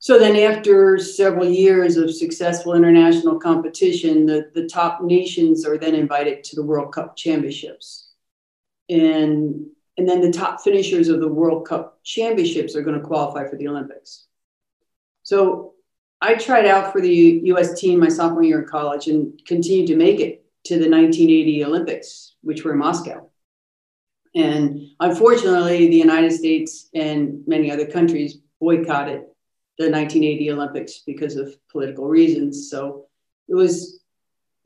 so 0.00 0.18
then 0.18 0.36
after 0.36 0.98
several 0.98 1.48
years 1.48 1.96
of 1.96 2.14
successful 2.14 2.74
international 2.74 3.40
competition, 3.40 4.26
the, 4.26 4.50
the 4.54 4.68
top 4.68 5.02
nations 5.02 5.66
are 5.66 5.76
then 5.76 5.94
invited 5.94 6.44
to 6.44 6.56
the 6.56 6.62
World 6.62 6.92
Cup 6.92 7.16
Championships. 7.16 8.10
And, 8.88 9.66
and 9.96 10.08
then 10.08 10.20
the 10.20 10.32
top 10.32 10.60
finishers 10.60 11.08
of 11.08 11.20
the 11.20 11.28
World 11.28 11.66
Cup 11.66 11.98
Championships 12.04 12.76
are 12.76 12.82
going 12.82 12.98
to 12.98 13.06
qualify 13.06 13.48
for 13.48 13.56
the 13.56 13.66
Olympics. 13.66 14.26
So 15.24 15.74
I 16.20 16.34
tried 16.34 16.66
out 16.66 16.92
for 16.92 17.00
the 17.00 17.40
US 17.44 17.78
team 17.78 18.00
my 18.00 18.08
sophomore 18.08 18.44
year 18.44 18.62
in 18.62 18.68
college 18.68 19.08
and 19.08 19.40
continued 19.46 19.88
to 19.88 19.96
make 19.96 20.20
it 20.20 20.44
to 20.68 20.74
the 20.74 20.90
1980 20.90 21.64
Olympics, 21.64 22.34
which 22.42 22.64
were 22.64 22.72
in 22.72 22.78
Moscow. 22.78 23.30
And 24.34 24.90
unfortunately, 25.00 25.88
the 25.88 25.96
United 25.96 26.32
States 26.32 26.88
and 26.94 27.42
many 27.46 27.70
other 27.70 27.86
countries 27.86 28.38
boycotted 28.60 29.22
the 29.78 29.90
1980 29.90 30.52
Olympics 30.52 30.98
because 31.06 31.36
of 31.36 31.56
political 31.70 32.06
reasons. 32.06 32.70
So 32.70 33.06
it 33.48 33.54
was 33.54 34.00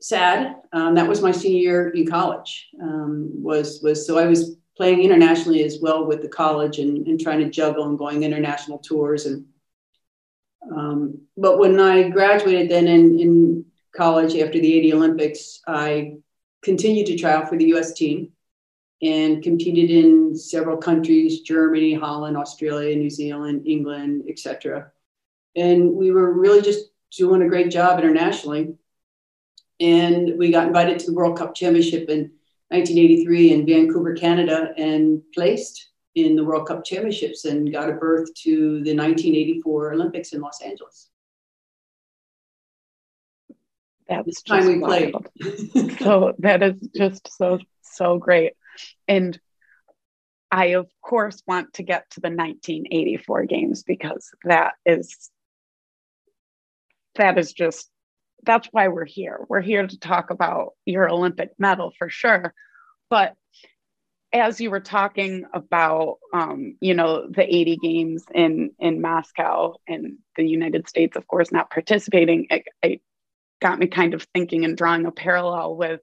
sad. 0.01 0.57
Um, 0.73 0.95
that 0.95 1.07
was 1.07 1.21
my 1.21 1.31
senior 1.31 1.59
year 1.59 1.89
in 1.89 2.05
college. 2.05 2.67
Um, 2.81 3.31
was 3.41 3.79
was 3.81 4.05
so 4.05 4.17
I 4.17 4.25
was 4.25 4.57
playing 4.75 5.03
internationally 5.03 5.63
as 5.63 5.79
well 5.81 6.05
with 6.05 6.21
the 6.21 6.27
college 6.27 6.79
and, 6.79 7.07
and 7.07 7.19
trying 7.19 7.39
to 7.39 7.49
juggle 7.49 7.87
and 7.87 7.97
going 7.97 8.23
international 8.23 8.79
tours 8.79 9.25
and. 9.25 9.45
Um, 10.71 11.19
but 11.35 11.59
when 11.59 11.77
I 11.77 12.07
graduated 12.07 12.71
then 12.71 12.87
in, 12.87 13.19
in 13.19 13.65
college 13.95 14.35
after 14.35 14.59
the 14.59 14.77
80 14.77 14.93
Olympics, 14.93 15.61
I 15.67 16.15
continued 16.63 17.07
to 17.07 17.17
try 17.17 17.43
for 17.45 17.57
the 17.57 17.73
US 17.73 17.93
team 17.93 18.31
and 19.01 19.43
competed 19.43 19.89
in 19.91 20.35
several 20.35 20.77
countries 20.77 21.41
Germany, 21.41 21.93
Holland, 21.93 22.37
Australia, 22.37 22.95
New 22.95 23.09
Zealand, 23.09 23.67
England, 23.67 24.23
etc. 24.29 24.91
And 25.55 25.93
we 25.93 26.11
were 26.11 26.31
really 26.33 26.61
just 26.61 26.85
doing 27.15 27.41
a 27.41 27.49
great 27.49 27.69
job 27.69 27.99
internationally. 27.99 28.75
And 29.79 30.37
we 30.37 30.51
got 30.51 30.67
invited 30.67 30.99
to 30.99 31.07
the 31.07 31.13
World 31.13 31.37
Cup 31.37 31.53
Championship 31.53 32.09
in 32.09 32.31
1983 32.69 33.51
in 33.51 33.65
Vancouver, 33.65 34.13
Canada, 34.13 34.73
and 34.77 35.21
placed 35.33 35.89
in 36.15 36.35
the 36.35 36.43
World 36.43 36.67
Cup 36.67 36.85
Championships 36.85 37.45
and 37.45 37.71
got 37.71 37.89
a 37.89 37.93
berth 37.93 38.33
to 38.35 38.83
the 38.83 38.95
1984 38.95 39.93
Olympics 39.93 40.33
in 40.33 40.41
Los 40.41 40.61
Angeles. 40.61 41.09
That's 44.07 44.41
time 44.43 44.67
we 44.67 44.79
played. 44.79 45.15
so 45.99 46.33
that 46.39 46.63
is 46.63 46.75
just 46.95 47.35
so 47.35 47.59
so 47.81 48.17
great. 48.17 48.53
And 49.07 49.39
I 50.51 50.75
of 50.75 50.87
course 51.01 51.41
want 51.47 51.73
to 51.75 51.83
get 51.83 52.09
to 52.11 52.19
the 52.19 52.29
1984 52.29 53.45
games 53.45 53.83
because 53.83 54.29
that 54.43 54.73
is 54.85 55.31
that 57.15 57.37
is 57.37 57.53
just 57.53 57.89
that's 58.45 58.67
why 58.71 58.89
we're 58.89 59.05
here. 59.05 59.45
We're 59.47 59.61
here 59.61 59.87
to 59.87 59.99
talk 59.99 60.29
about 60.29 60.73
your 60.85 61.09
Olympic 61.09 61.51
medal 61.57 61.93
for 61.97 62.09
sure. 62.09 62.53
But 63.09 63.35
as 64.33 64.59
you 64.59 64.71
were 64.71 64.79
talking 64.79 65.45
about, 65.53 66.17
um, 66.33 66.75
you 66.81 66.95
know, 66.95 67.27
the 67.29 67.43
80 67.43 67.77
games 67.77 68.25
in 68.33 68.71
in 68.79 69.01
Moscow 69.01 69.75
and 69.87 70.17
the 70.35 70.47
United 70.47 70.89
States, 70.89 71.15
of 71.15 71.27
course, 71.27 71.51
not 71.51 71.69
participating, 71.69 72.47
it 72.49 73.01
got 73.63 73.79
me 73.79 73.87
kind 73.87 74.13
of 74.13 74.27
thinking 74.33 74.65
and 74.65 74.77
drawing 74.77 75.05
a 75.05 75.11
parallel 75.11 75.77
with 75.77 76.01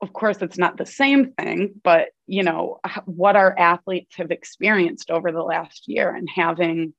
of 0.00 0.12
course 0.12 0.38
it's 0.40 0.56
not 0.56 0.76
the 0.76 0.86
same 0.86 1.32
thing 1.32 1.74
but 1.82 2.10
you 2.28 2.44
know 2.44 2.78
what 3.06 3.34
our 3.34 3.58
athletes 3.58 4.14
have 4.16 4.30
experienced 4.30 5.10
over 5.10 5.32
the 5.32 5.42
last 5.42 5.88
year 5.88 6.14
and 6.14 6.28
having 6.32 6.94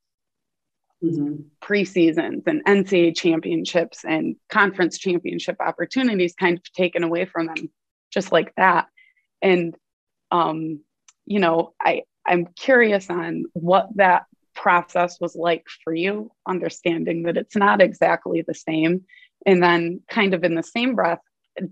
mm-hmm. 1.01 1.35
preseasons 1.63 2.43
and 2.45 2.63
ncaa 2.65 3.15
championships 3.15 4.03
and 4.03 4.35
conference 4.49 4.97
championship 4.97 5.55
opportunities 5.61 6.35
kind 6.37 6.57
of 6.57 6.73
taken 6.73 7.01
away 7.01 7.23
from 7.23 7.47
them 7.47 7.71
just 8.11 8.33
like 8.33 8.53
that 8.57 8.87
and 9.41 9.73
um, 10.31 10.81
you 11.25 11.39
know 11.39 11.73
i 11.81 12.03
i'm 12.27 12.45
curious 12.57 13.09
on 13.09 13.45
what 13.53 13.87
that 13.95 14.25
process 14.53 15.17
was 15.21 15.33
like 15.33 15.65
for 15.81 15.95
you 15.95 16.29
understanding 16.45 17.23
that 17.23 17.37
it's 17.37 17.55
not 17.55 17.81
exactly 17.81 18.43
the 18.45 18.53
same 18.53 19.05
and 19.45 19.61
then, 19.61 20.01
kind 20.09 20.33
of 20.33 20.43
in 20.43 20.55
the 20.55 20.63
same 20.63 20.95
breath, 20.95 21.19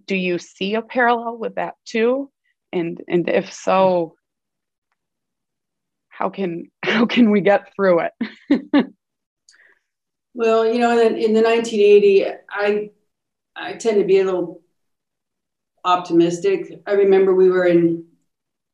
do 0.05 0.15
you 0.15 0.37
see 0.37 0.75
a 0.75 0.81
parallel 0.81 1.37
with 1.37 1.55
that 1.55 1.75
too? 1.85 2.31
And 2.71 3.01
and 3.07 3.27
if 3.29 3.51
so, 3.51 4.15
how 6.09 6.29
can 6.29 6.69
how 6.83 7.05
can 7.05 7.31
we 7.31 7.41
get 7.41 7.73
through 7.75 8.01
it? 8.01 8.13
well, 10.33 10.65
you 10.65 10.79
know, 10.79 10.91
in, 10.91 11.15
in 11.15 11.33
the 11.33 11.41
1980, 11.41 12.25
I 12.49 12.89
I 13.55 13.73
tend 13.73 13.99
to 13.99 14.05
be 14.05 14.19
a 14.19 14.25
little 14.25 14.61
optimistic. 15.85 16.81
I 16.85 16.93
remember 16.93 17.33
we 17.33 17.49
were 17.49 17.65
in 17.65 18.05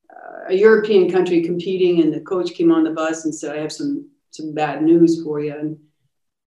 uh, 0.10 0.50
a 0.50 0.54
European 0.54 1.12
country 1.12 1.44
competing, 1.44 2.02
and 2.02 2.14
the 2.14 2.22
coach 2.22 2.54
came 2.54 2.72
on 2.72 2.84
the 2.84 2.92
bus 2.92 3.26
and 3.26 3.34
said, 3.34 3.56
"I 3.56 3.62
have 3.62 3.72
some 3.72 4.10
some 4.32 4.54
bad 4.54 4.84
news 4.84 5.24
for 5.24 5.40
you." 5.40 5.56
And 5.56 5.78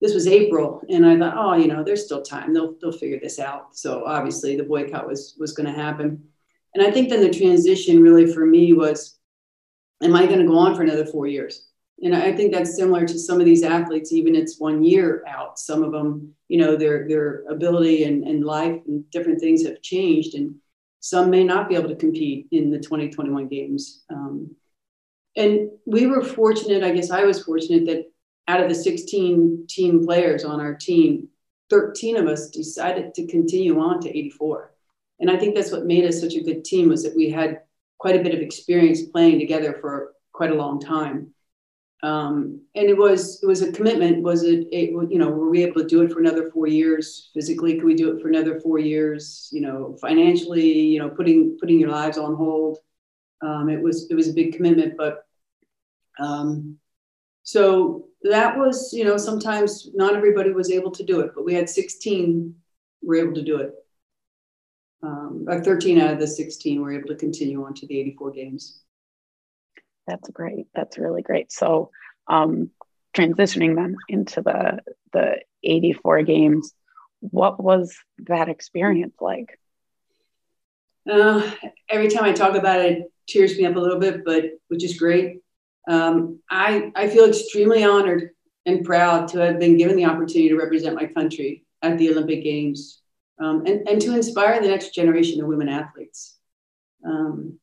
this 0.00 0.12
was 0.12 0.26
April, 0.26 0.82
and 0.90 1.06
I 1.06 1.18
thought, 1.18 1.36
oh, 1.36 1.54
you 1.54 1.68
know, 1.68 1.82
there's 1.82 2.04
still 2.04 2.22
time. 2.22 2.52
They'll 2.52 2.74
they'll 2.80 2.92
figure 2.92 3.18
this 3.20 3.38
out. 3.38 3.76
So 3.76 4.04
obviously, 4.04 4.56
the 4.56 4.64
boycott 4.64 5.06
was 5.06 5.36
was 5.38 5.52
going 5.52 5.66
to 5.66 5.72
happen, 5.72 6.22
and 6.74 6.86
I 6.86 6.90
think 6.90 7.08
then 7.08 7.22
the 7.22 7.30
transition 7.30 8.02
really 8.02 8.30
for 8.30 8.44
me 8.44 8.74
was, 8.74 9.18
am 10.02 10.14
I 10.14 10.26
going 10.26 10.40
to 10.40 10.46
go 10.46 10.58
on 10.58 10.74
for 10.74 10.82
another 10.82 11.06
four 11.06 11.26
years? 11.26 11.68
And 12.02 12.14
I 12.14 12.30
think 12.36 12.52
that's 12.52 12.76
similar 12.76 13.06
to 13.06 13.18
some 13.18 13.40
of 13.40 13.46
these 13.46 13.62
athletes. 13.62 14.12
Even 14.12 14.36
it's 14.36 14.60
one 14.60 14.84
year 14.84 15.24
out. 15.26 15.58
Some 15.58 15.82
of 15.82 15.92
them, 15.92 16.34
you 16.48 16.58
know, 16.58 16.76
their 16.76 17.08
their 17.08 17.44
ability 17.48 18.04
and, 18.04 18.24
and 18.24 18.44
life 18.44 18.78
and 18.86 19.10
different 19.10 19.40
things 19.40 19.64
have 19.64 19.80
changed, 19.80 20.34
and 20.34 20.56
some 21.00 21.30
may 21.30 21.42
not 21.42 21.70
be 21.70 21.74
able 21.74 21.88
to 21.88 21.96
compete 21.96 22.48
in 22.50 22.70
the 22.70 22.78
2021 22.78 23.48
games. 23.48 24.04
Um, 24.10 24.54
and 25.36 25.70
we 25.86 26.06
were 26.06 26.22
fortunate. 26.22 26.82
I 26.82 26.92
guess 26.92 27.10
I 27.10 27.24
was 27.24 27.42
fortunate 27.42 27.86
that 27.86 28.10
out 28.48 28.60
of 28.60 28.68
the 28.68 28.74
16 28.74 29.66
team 29.68 30.04
players 30.04 30.44
on 30.44 30.60
our 30.60 30.74
team, 30.74 31.28
13 31.70 32.16
of 32.16 32.26
us 32.26 32.50
decided 32.50 33.14
to 33.14 33.26
continue 33.26 33.80
on 33.80 34.00
to 34.00 34.16
84. 34.16 34.72
And 35.18 35.30
I 35.30 35.36
think 35.36 35.54
that's 35.54 35.72
what 35.72 35.86
made 35.86 36.04
us 36.04 36.20
such 36.20 36.34
a 36.34 36.42
good 36.42 36.64
team 36.64 36.88
was 36.88 37.02
that 37.02 37.16
we 37.16 37.30
had 37.30 37.62
quite 37.98 38.16
a 38.16 38.22
bit 38.22 38.34
of 38.34 38.40
experience 38.40 39.02
playing 39.02 39.38
together 39.38 39.78
for 39.80 40.12
quite 40.32 40.50
a 40.50 40.54
long 40.54 40.78
time. 40.78 41.32
Um, 42.02 42.60
and 42.74 42.88
it 42.88 42.96
was 42.96 43.42
it 43.42 43.46
was 43.46 43.62
a 43.62 43.72
commitment. 43.72 44.22
Was 44.22 44.42
it, 44.42 44.68
it, 44.70 44.90
you 44.90 45.18
know 45.18 45.30
were 45.30 45.48
we 45.48 45.64
able 45.64 45.80
to 45.80 45.86
do 45.86 46.02
it 46.02 46.12
for 46.12 46.20
another 46.20 46.50
four 46.50 46.66
years? 46.66 47.30
Physically, 47.32 47.76
could 47.76 47.84
we 47.84 47.94
do 47.94 48.14
it 48.14 48.20
for 48.20 48.28
another 48.28 48.60
four 48.60 48.78
years? 48.78 49.48
You 49.50 49.62
know, 49.62 49.96
financially, 50.00 50.70
you 50.70 50.98
know, 50.98 51.08
putting 51.08 51.56
putting 51.58 51.80
your 51.80 51.90
lives 51.90 52.18
on 52.18 52.36
hold. 52.36 52.78
Um, 53.42 53.70
it 53.70 53.80
was 53.80 54.10
it 54.10 54.14
was 54.14 54.28
a 54.28 54.34
big 54.34 54.54
commitment, 54.54 54.96
but 54.96 55.26
um, 56.20 56.78
so 57.46 58.08
that 58.22 58.58
was, 58.58 58.92
you 58.92 59.04
know, 59.04 59.16
sometimes 59.16 59.88
not 59.94 60.16
everybody 60.16 60.50
was 60.50 60.68
able 60.68 60.90
to 60.90 61.04
do 61.04 61.20
it, 61.20 61.30
but 61.32 61.44
we 61.44 61.54
had 61.54 61.70
16 61.70 62.52
were 63.02 63.14
able 63.14 63.34
to 63.34 63.42
do 63.42 63.58
it. 63.58 63.72
Um, 65.00 65.46
13 65.48 66.00
out 66.00 66.14
of 66.14 66.18
the 66.18 66.26
16 66.26 66.80
were 66.80 66.92
able 66.92 67.06
to 67.06 67.14
continue 67.14 67.64
on 67.64 67.72
to 67.74 67.86
the 67.86 68.00
84 68.00 68.32
games. 68.32 68.82
That's 70.08 70.28
great. 70.30 70.66
That's 70.74 70.98
really 70.98 71.22
great. 71.22 71.52
So, 71.52 71.92
um, 72.26 72.70
transitioning 73.16 73.76
them 73.76 73.94
into 74.08 74.42
the 74.42 74.80
the 75.12 75.36
84 75.62 76.22
games, 76.22 76.74
what 77.20 77.62
was 77.62 77.96
that 78.26 78.48
experience 78.48 79.14
like? 79.20 79.56
Uh, 81.08 81.48
every 81.88 82.08
time 82.08 82.24
I 82.24 82.32
talk 82.32 82.56
about 82.56 82.80
it, 82.80 82.98
it 82.98 83.12
tears 83.28 83.56
me 83.56 83.66
up 83.66 83.76
a 83.76 83.80
little 83.80 84.00
bit, 84.00 84.24
but 84.24 84.46
which 84.66 84.82
is 84.82 84.98
great. 84.98 85.42
Um, 85.86 86.40
I, 86.50 86.90
I 86.96 87.08
feel 87.08 87.26
extremely 87.26 87.84
honored 87.84 88.30
and 88.64 88.84
proud 88.84 89.28
to 89.28 89.38
have 89.38 89.60
been 89.60 89.76
given 89.76 89.96
the 89.96 90.06
opportunity 90.06 90.48
to 90.48 90.56
represent 90.56 90.96
my 90.96 91.06
country 91.06 91.64
at 91.82 91.96
the 91.98 92.10
Olympic 92.10 92.42
Games. 92.42 93.00
um, 93.40 93.64
and, 93.66 93.86
and 93.88 94.00
to 94.00 94.14
inspire 94.14 94.60
the 94.60 94.68
next 94.68 94.94
generation 94.94 95.40
of 95.40 95.46
women 95.46 95.68
athletes. 95.68 96.36
Um, 97.04 97.58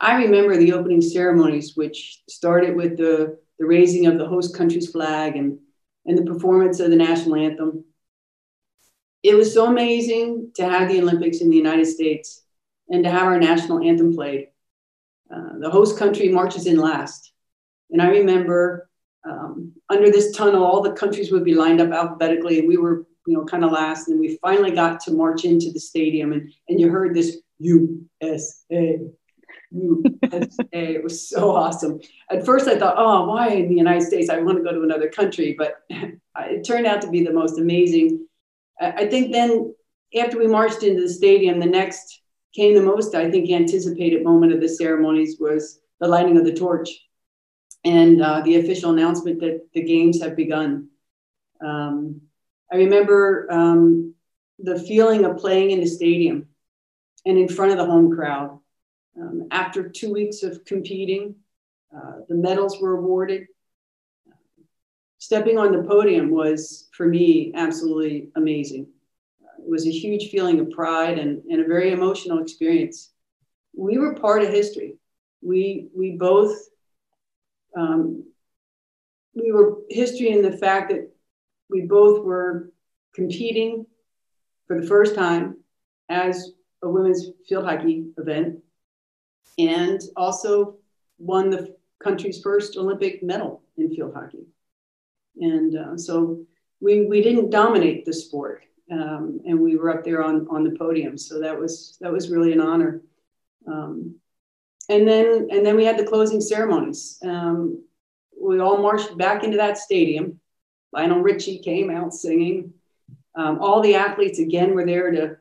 I 0.00 0.22
remember 0.22 0.56
the 0.56 0.72
opening 0.72 1.00
ceremonies, 1.00 1.76
which 1.76 2.22
started 2.28 2.74
with 2.74 2.96
the, 2.96 3.38
the 3.58 3.66
raising 3.66 4.06
of 4.06 4.18
the 4.18 4.26
host 4.26 4.56
country's 4.56 4.90
flag 4.90 5.36
and, 5.36 5.58
and 6.06 6.18
the 6.18 6.30
performance 6.30 6.80
of 6.80 6.90
the 6.90 6.96
national 6.96 7.36
anthem. 7.36 7.84
It 9.22 9.34
was 9.34 9.54
so 9.54 9.66
amazing 9.66 10.50
to 10.56 10.68
have 10.68 10.88
the 10.88 11.00
Olympics 11.00 11.40
in 11.40 11.50
the 11.50 11.56
United 11.56 11.86
States 11.86 12.42
and 12.90 13.04
to 13.04 13.10
have 13.10 13.22
our 13.22 13.38
national 13.38 13.82
anthem 13.82 14.14
played. 14.14 14.48
Uh, 15.34 15.58
the 15.58 15.70
host 15.70 15.98
country 15.98 16.28
marches 16.28 16.66
in 16.66 16.78
last. 16.78 17.32
And 17.94 18.02
I 18.02 18.08
remember 18.08 18.90
um, 19.24 19.72
under 19.88 20.10
this 20.10 20.32
tunnel, 20.32 20.64
all 20.64 20.82
the 20.82 20.92
countries 20.92 21.30
would 21.30 21.44
be 21.44 21.54
lined 21.54 21.80
up 21.80 21.92
alphabetically, 21.92 22.58
and 22.58 22.66
we 22.66 22.76
were, 22.76 23.06
you 23.24 23.34
know, 23.34 23.44
kind 23.44 23.64
of 23.64 23.70
last. 23.70 24.08
And 24.08 24.18
we 24.18 24.36
finally 24.42 24.72
got 24.72 24.98
to 25.02 25.12
march 25.12 25.44
into 25.44 25.70
the 25.70 25.78
stadium, 25.78 26.32
and, 26.32 26.52
and 26.68 26.80
you 26.80 26.88
heard 26.90 27.14
this 27.14 27.38
USA, 27.60 28.98
USA. 29.70 30.58
it 30.72 31.04
was 31.04 31.28
so 31.28 31.54
awesome. 31.54 32.00
At 32.32 32.44
first, 32.44 32.66
I 32.66 32.76
thought, 32.76 32.96
oh, 32.98 33.26
why 33.26 33.50
in 33.50 33.68
the 33.68 33.76
United 33.76 34.04
States? 34.08 34.28
I 34.28 34.40
want 34.40 34.58
to 34.58 34.64
go 34.64 34.72
to 34.72 34.82
another 34.82 35.08
country. 35.08 35.54
But 35.56 35.76
it 35.88 36.66
turned 36.66 36.88
out 36.88 37.00
to 37.02 37.10
be 37.10 37.22
the 37.22 37.32
most 37.32 37.60
amazing. 37.60 38.26
I 38.80 39.06
think 39.06 39.32
then, 39.32 39.72
after 40.18 40.36
we 40.36 40.48
marched 40.48 40.82
into 40.82 41.02
the 41.02 41.08
stadium, 41.08 41.60
the 41.60 41.66
next 41.66 42.22
came 42.56 42.74
the 42.74 42.82
most, 42.82 43.14
I 43.14 43.30
think, 43.30 43.50
anticipated 43.50 44.24
moment 44.24 44.52
of 44.52 44.60
the 44.60 44.68
ceremonies 44.68 45.36
was 45.38 45.78
the 46.00 46.08
lighting 46.08 46.36
of 46.36 46.44
the 46.44 46.52
torch 46.52 46.88
and 47.84 48.22
uh, 48.22 48.40
the 48.40 48.56
official 48.56 48.90
announcement 48.90 49.40
that 49.40 49.68
the 49.74 49.82
games 49.82 50.22
have 50.22 50.36
begun. 50.36 50.88
Um, 51.64 52.22
I 52.72 52.76
remember 52.76 53.46
um, 53.50 54.14
the 54.58 54.78
feeling 54.78 55.24
of 55.24 55.36
playing 55.36 55.70
in 55.70 55.80
the 55.80 55.86
stadium 55.86 56.48
and 57.26 57.38
in 57.38 57.48
front 57.48 57.72
of 57.72 57.78
the 57.78 57.84
home 57.84 58.14
crowd. 58.14 58.58
Um, 59.20 59.48
after 59.50 59.88
two 59.88 60.12
weeks 60.12 60.42
of 60.42 60.64
competing, 60.64 61.36
uh, 61.94 62.20
the 62.28 62.34
medals 62.34 62.80
were 62.80 62.96
awarded. 62.96 63.46
Stepping 65.18 65.58
on 65.58 65.72
the 65.72 65.82
podium 65.82 66.30
was, 66.30 66.88
for 66.92 67.06
me, 67.06 67.52
absolutely 67.54 68.30
amazing. 68.36 68.88
It 69.58 69.70
was 69.70 69.86
a 69.86 69.90
huge 69.90 70.30
feeling 70.30 70.60
of 70.60 70.70
pride 70.70 71.18
and, 71.18 71.42
and 71.48 71.60
a 71.60 71.66
very 71.66 71.92
emotional 71.92 72.40
experience. 72.40 73.12
We 73.74 73.98
were 73.98 74.14
part 74.14 74.42
of 74.42 74.50
history. 74.50 74.96
We, 75.40 75.88
we 75.96 76.12
both 76.12 76.54
um, 77.76 78.24
we 79.34 79.52
were 79.52 79.78
history 79.90 80.30
in 80.30 80.42
the 80.42 80.56
fact 80.56 80.90
that 80.90 81.10
we 81.68 81.82
both 81.82 82.24
were 82.24 82.70
competing 83.14 83.86
for 84.66 84.80
the 84.80 84.86
first 84.86 85.14
time 85.14 85.56
as 86.08 86.52
a 86.82 86.88
women's 86.88 87.28
field 87.48 87.64
hockey 87.64 88.06
event 88.18 88.58
and 89.58 90.00
also 90.16 90.76
won 91.18 91.50
the 91.50 91.74
country's 92.02 92.40
first 92.42 92.76
Olympic 92.76 93.22
medal 93.22 93.62
in 93.76 93.94
field 93.94 94.14
hockey. 94.14 94.46
And 95.40 95.76
uh, 95.76 95.96
so 95.96 96.44
we, 96.80 97.06
we 97.06 97.22
didn't 97.22 97.50
dominate 97.50 98.04
the 98.04 98.12
sport 98.12 98.64
um, 98.90 99.40
and 99.46 99.58
we 99.58 99.76
were 99.76 99.90
up 99.90 100.04
there 100.04 100.22
on, 100.22 100.46
on 100.50 100.64
the 100.64 100.76
podium. 100.78 101.16
So 101.16 101.40
that 101.40 101.58
was, 101.58 101.96
that 102.00 102.12
was 102.12 102.30
really 102.30 102.52
an 102.52 102.60
honor. 102.60 103.00
Um, 103.66 104.16
and 104.88 105.06
then 105.08 105.48
and 105.50 105.64
then 105.64 105.76
we 105.76 105.84
had 105.84 105.98
the 105.98 106.06
closing 106.06 106.40
ceremonies. 106.40 107.18
Um, 107.22 107.84
we 108.40 108.60
all 108.60 108.78
marched 108.78 109.16
back 109.16 109.44
into 109.44 109.56
that 109.56 109.78
stadium. 109.78 110.40
Lionel 110.92 111.20
Richie 111.20 111.58
came 111.58 111.90
out 111.90 112.12
singing. 112.12 112.74
Um, 113.34 113.58
all 113.60 113.80
the 113.80 113.96
athletes 113.96 114.38
again 114.38 114.74
were 114.74 114.86
there 114.86 115.10
to 115.10 115.36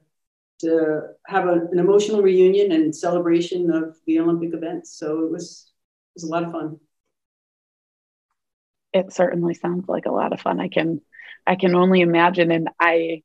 to 0.60 1.01
have 1.27 1.47
a, 1.47 1.67
an 1.71 1.79
emotional 1.79 2.21
reunion 2.21 2.71
and 2.71 2.95
celebration 2.95 3.69
of 3.71 3.97
the 4.08 4.19
Olympic 4.19 4.53
events. 4.53 4.97
So 4.97 5.25
it 5.25 5.32
was 5.32 5.71
it 6.15 6.21
was 6.21 6.23
a 6.23 6.32
lot 6.32 6.43
of 6.43 6.51
fun. 6.51 6.79
It 8.93 9.12
certainly 9.12 9.56
sounds 9.56 9.89
like 9.89 10.06
a 10.06 10.12
lot 10.12 10.34
of 10.34 10.41
fun. 10.41 10.60
I 10.60 10.69
can 10.69 11.01
I 11.45 11.56
can 11.56 11.75
only 11.75 12.01
imagine, 12.01 12.51
and 12.51 12.69
I 12.79 13.23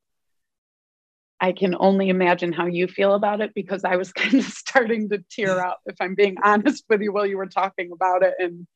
I 1.41 1.53
can 1.53 1.77
only 1.79 2.09
imagine 2.09 2.53
how 2.53 2.67
you 2.67 2.89
feel 2.89 3.15
about 3.15 3.41
it 3.41 3.55
because 3.55 3.85
I 3.85 3.97
was 3.97 4.13
kind 4.15 4.35
of 4.35 4.45
starting 4.45 5.09
to 5.11 5.25
tear 5.31 5.61
up, 5.67 5.81
if 5.87 5.97
I'm 6.01 6.15
being 6.15 6.37
honest 6.43 6.85
with 6.89 7.01
you, 7.01 7.13
while 7.13 7.27
you 7.27 7.37
were 7.37 7.47
talking 7.47 7.91
about 7.93 8.23
it. 8.23 8.35
And 8.39 8.67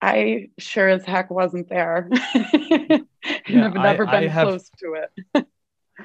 I 0.00 0.50
sure 0.58 0.88
as 0.88 1.04
heck 1.04 1.30
wasn't 1.30 1.68
there. 1.68 2.08
yeah, 2.34 2.98
I've 3.48 3.74
never 3.74 4.06
I, 4.06 4.20
been 4.20 4.24
I 4.24 4.28
have, 4.28 4.48
close 4.48 4.70
to 4.78 4.94
it. 5.34 5.46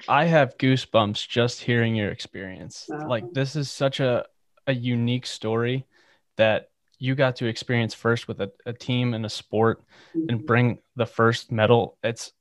I 0.07 0.25
have 0.25 0.57
goosebumps 0.57 1.27
just 1.27 1.61
hearing 1.61 1.95
your 1.95 2.09
experience. 2.09 2.85
Wow. 2.89 3.07
Like 3.07 3.33
this 3.33 3.55
is 3.55 3.69
such 3.69 3.99
a, 3.99 4.25
a 4.65 4.73
unique 4.73 5.27
story 5.27 5.85
that 6.37 6.69
you 6.97 7.15
got 7.15 7.35
to 7.35 7.45
experience 7.45 7.93
first 7.93 8.27
with 8.27 8.41
a, 8.41 8.51
a 8.65 8.73
team 8.73 9.13
and 9.13 9.25
a 9.25 9.29
sport 9.29 9.83
mm-hmm. 10.15 10.29
and 10.29 10.45
bring 10.45 10.79
the 10.95 11.05
first 11.05 11.51
medal. 11.51 11.97
It's 12.03 12.31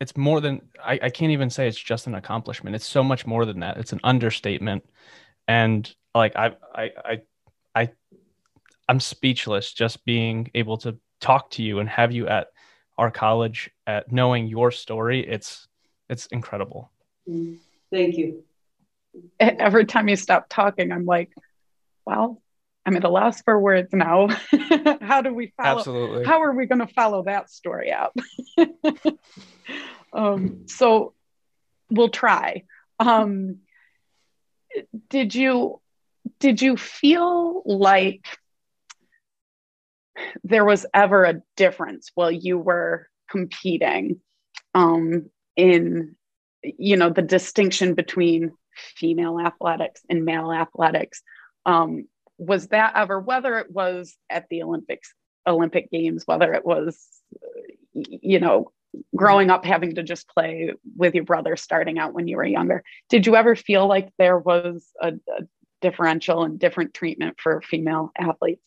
it's 0.00 0.16
more 0.16 0.40
than 0.40 0.62
I, 0.82 0.98
I 1.02 1.10
can't 1.10 1.32
even 1.32 1.50
say 1.50 1.66
it's 1.66 1.78
just 1.78 2.06
an 2.06 2.14
accomplishment. 2.14 2.76
It's 2.76 2.86
so 2.86 3.02
much 3.02 3.26
more 3.26 3.44
than 3.44 3.60
that. 3.60 3.78
It's 3.78 3.92
an 3.92 4.00
understatement. 4.04 4.84
And 5.46 5.92
like 6.14 6.36
I 6.36 6.52
I 6.74 6.90
I 7.04 7.20
I 7.74 7.90
I'm 8.88 9.00
speechless 9.00 9.72
just 9.72 10.04
being 10.04 10.50
able 10.54 10.78
to 10.78 10.98
talk 11.20 11.50
to 11.52 11.62
you 11.62 11.80
and 11.80 11.88
have 11.88 12.12
you 12.12 12.28
at 12.28 12.48
our 12.96 13.10
college 13.10 13.70
at 13.86 14.12
knowing 14.12 14.46
your 14.46 14.70
story. 14.70 15.26
It's 15.26 15.66
it's 16.08 16.26
incredible. 16.26 16.90
Thank 17.90 18.16
you. 18.16 18.44
Every 19.40 19.84
time 19.84 20.08
you 20.08 20.16
stop 20.16 20.46
talking, 20.48 20.92
I'm 20.92 21.06
like, 21.06 21.32
well, 22.04 22.40
I'm 22.88 22.96
at 22.96 23.04
a 23.04 23.10
loss 23.10 23.42
for 23.42 23.60
words 23.60 23.92
now. 23.92 24.28
how 25.02 25.20
do 25.20 25.34
we 25.34 25.52
follow? 25.58 25.80
Absolutely. 25.80 26.24
How 26.24 26.40
are 26.40 26.54
we 26.54 26.64
going 26.64 26.78
to 26.78 26.86
follow 26.86 27.22
that 27.24 27.50
story 27.50 27.92
up? 27.92 28.16
um, 30.14 30.62
so 30.68 31.12
we'll 31.90 32.08
try. 32.08 32.62
Um, 32.98 33.58
did 35.10 35.34
you 35.34 35.82
did 36.40 36.62
you 36.62 36.78
feel 36.78 37.62
like 37.66 38.24
there 40.42 40.64
was 40.64 40.86
ever 40.94 41.24
a 41.24 41.42
difference 41.56 42.10
while 42.14 42.32
you 42.32 42.56
were 42.56 43.06
competing 43.30 44.18
um, 44.74 45.28
in 45.56 46.16
you 46.62 46.96
know 46.96 47.10
the 47.10 47.20
distinction 47.20 47.92
between 47.92 48.52
female 48.74 49.38
athletics 49.38 50.00
and 50.08 50.24
male 50.24 50.50
athletics 50.50 51.22
um, 51.66 52.06
was 52.38 52.68
that 52.68 52.92
ever 52.94 53.20
whether 53.20 53.58
it 53.58 53.70
was 53.70 54.16
at 54.30 54.48
the 54.48 54.62
olympics 54.62 55.12
olympic 55.46 55.90
games 55.90 56.22
whether 56.26 56.54
it 56.54 56.64
was 56.64 57.06
you 57.94 58.38
know 58.38 58.72
growing 59.14 59.50
up 59.50 59.64
having 59.64 59.94
to 59.94 60.02
just 60.02 60.28
play 60.28 60.72
with 60.96 61.14
your 61.14 61.24
brother 61.24 61.56
starting 61.56 61.98
out 61.98 62.14
when 62.14 62.26
you 62.26 62.36
were 62.36 62.44
younger 62.44 62.82
did 63.08 63.26
you 63.26 63.36
ever 63.36 63.54
feel 63.54 63.86
like 63.86 64.10
there 64.18 64.38
was 64.38 64.86
a, 65.00 65.08
a 65.08 65.42
differential 65.80 66.42
and 66.44 66.58
different 66.58 66.94
treatment 66.94 67.36
for 67.40 67.60
female 67.60 68.10
athletes 68.18 68.62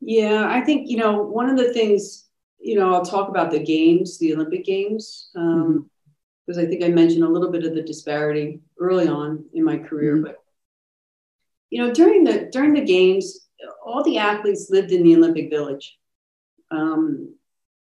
yeah 0.00 0.46
i 0.50 0.60
think 0.60 0.88
you 0.88 0.96
know 0.96 1.22
one 1.22 1.48
of 1.48 1.56
the 1.56 1.72
things 1.72 2.26
you 2.60 2.76
know 2.78 2.94
i'll 2.94 3.04
talk 3.04 3.28
about 3.28 3.50
the 3.50 3.58
games 3.58 4.18
the 4.18 4.34
olympic 4.34 4.64
games 4.64 5.30
um, 5.36 5.88
because 6.46 6.58
mm-hmm. 6.58 6.66
i 6.66 6.70
think 6.70 6.84
i 6.84 6.88
mentioned 6.88 7.24
a 7.24 7.28
little 7.28 7.50
bit 7.50 7.64
of 7.64 7.74
the 7.74 7.82
disparity 7.82 8.60
early 8.78 9.08
on 9.08 9.44
in 9.54 9.64
my 9.64 9.78
career 9.78 10.16
mm-hmm. 10.16 10.24
but 10.24 10.43
you 11.74 11.84
know, 11.84 11.92
during 11.92 12.22
the 12.22 12.48
during 12.52 12.72
the 12.72 12.84
games, 12.84 13.48
all 13.84 14.04
the 14.04 14.18
athletes 14.18 14.70
lived 14.70 14.92
in 14.92 15.02
the 15.02 15.16
Olympic 15.16 15.50
Village. 15.50 15.98
Um, 16.70 17.34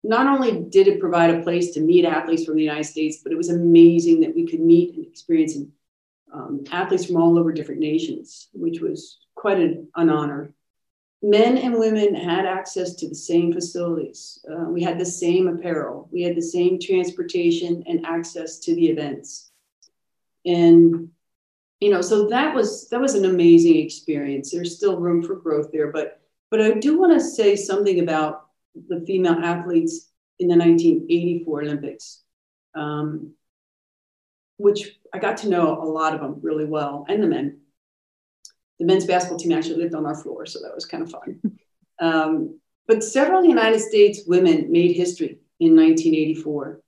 not 0.03 0.25
only 0.25 0.63
did 0.67 0.88
it 0.88 0.99
provide 0.99 1.29
a 1.29 1.43
place 1.43 1.75
to 1.75 1.79
meet 1.79 2.03
athletes 2.03 2.43
from 2.43 2.56
the 2.56 2.63
United 2.63 2.86
States, 2.86 3.19
but 3.21 3.32
it 3.32 3.38
was 3.38 3.51
amazing 3.51 4.21
that 4.21 4.34
we 4.34 4.47
could 4.47 4.62
meet 4.62 4.95
and 4.95 5.06
experience 5.06 5.56
um, 6.34 6.63
athletes 6.71 7.06
from 7.06 7.17
all 7.17 7.38
over 7.38 7.53
different 7.53 7.82
nations, 7.82 8.49
which 8.53 8.82
was 8.82 9.19
quite 9.36 9.60
an, 9.60 9.88
an, 9.95 10.10
honor. 10.10 10.51
Men 11.21 11.60
and 11.60 11.77
women 11.77 12.15
had 12.15 12.47
access 12.47 12.95
to 12.95 13.08
the 13.08 13.13
same 13.13 13.53
facilities. 13.53 14.43
Uh, 14.51 14.71
we 14.71 14.82
had 14.82 14.97
the 14.97 15.06
same 15.06 15.47
apparel. 15.47 16.10
We 16.12 16.23
had 16.23 16.36
the 16.36 16.41
same 16.41 16.79
transportation 16.79 17.84
and 17.86 18.08
access 18.08 18.58
to 18.62 18.73
the 18.73 18.88
events. 18.88 19.51
And 20.47 21.12
you 21.83 21.89
know 21.89 22.01
so 22.01 22.27
that 22.29 22.55
was 22.55 22.87
that 22.89 23.01
was 23.01 23.13
an 23.13 23.25
amazing 23.25 23.75
experience. 23.75 24.51
There's 24.51 24.77
still 24.77 25.01
room 25.01 25.21
for 25.21 25.35
growth 25.35 25.69
there 25.73 25.91
but 25.91 26.21
but 26.49 26.61
i 26.61 26.71
do 26.71 26.97
want 26.99 27.13
to 27.13 27.19
say 27.19 27.55
something 27.55 27.99
about 27.99 28.47
the 28.87 29.03
female 29.05 29.33
athletes 29.33 30.09
in 30.39 30.47
the 30.47 30.55
1984 30.55 31.63
olympics 31.63 32.21
um, 32.75 33.33
which 34.57 34.97
i 35.13 35.19
got 35.19 35.37
to 35.37 35.49
know 35.49 35.81
a 35.81 35.89
lot 35.99 36.13
of 36.15 36.21
them 36.21 36.39
really 36.41 36.65
well 36.65 37.05
and 37.09 37.21
the 37.21 37.27
men. 37.27 37.59
The 38.79 38.85
men's 38.85 39.05
basketball 39.05 39.39
team 39.39 39.51
actually 39.51 39.81
lived 39.83 39.95
on 39.95 40.05
our 40.05 40.15
floor 40.15 40.45
so 40.45 40.59
that 40.61 40.73
was 40.73 40.85
kind 40.85 41.03
of 41.03 41.11
fun. 41.11 41.41
Um, 41.99 42.59
but 42.87 43.03
several 43.03 43.45
united 43.45 43.79
states 43.79 44.21
women 44.25 44.71
made 44.71 44.95
history 44.95 45.37
in 45.59 45.75
1984 45.75 46.81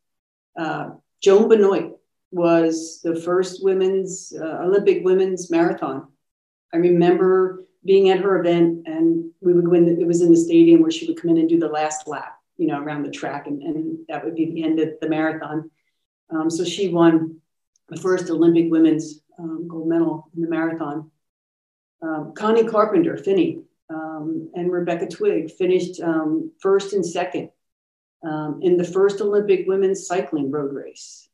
uh, 0.60 0.90
joan 1.22 1.48
benoit 1.48 1.96
was 2.36 3.00
the 3.02 3.16
first 3.16 3.64
women's 3.64 4.34
uh, 4.38 4.64
Olympic 4.64 5.06
women's 5.06 5.50
marathon. 5.50 6.06
I 6.74 6.78
remember 6.78 7.64
being 7.86 8.10
at 8.10 8.20
her 8.20 8.42
event 8.42 8.86
and 8.88 9.32
we 9.40 9.54
would 9.54 9.70
win, 9.70 9.88
it 9.88 10.06
was 10.06 10.22
in 10.22 10.32
the 10.32 10.38
stadium 10.38 10.82
where 10.82 10.92
she 10.92 11.08
would 11.08 11.16
come 11.20 11.32
in 11.32 11.38
and 11.38 11.48
do 11.48 11.58
the 11.58 11.70
last 11.70 12.10
lap, 12.10 12.38
you 12.58 12.68
know, 12.68 12.82
around 12.82 13.04
the 13.04 13.12
track 13.12 13.48
and, 13.48 13.64
and 13.64 14.00
that 14.10 14.26
would 14.26 14.36
be 14.36 14.52
the 14.52 14.66
end 14.66 14.82
of 14.82 14.90
the 15.00 15.08
marathon. 15.08 15.72
Um, 16.30 16.50
so 16.50 16.66
she 16.66 16.90
won 16.90 17.38
the 17.88 17.96
first 17.96 18.30
Olympic 18.30 18.70
women's 18.70 19.22
um, 19.40 19.70
gold 19.70 19.88
medal 19.88 20.30
in 20.36 20.42
the 20.42 20.50
marathon. 20.50 21.10
Um, 22.02 22.34
Connie 22.36 22.68
Carpenter, 22.68 23.16
Phinney, 23.16 23.62
um, 23.90 24.52
and 24.56 24.74
Rebecca 24.74 25.08
Twigg 25.08 25.52
finished 25.52 26.02
um, 26.02 26.52
first 26.60 26.92
and 26.92 27.06
second 27.06 27.50
um, 28.26 28.60
in 28.62 28.76
the 28.76 28.84
first 28.84 29.22
Olympic 29.22 29.68
women's 29.68 30.06
cycling 30.06 30.52
road 30.52 30.74
race. 30.74 31.30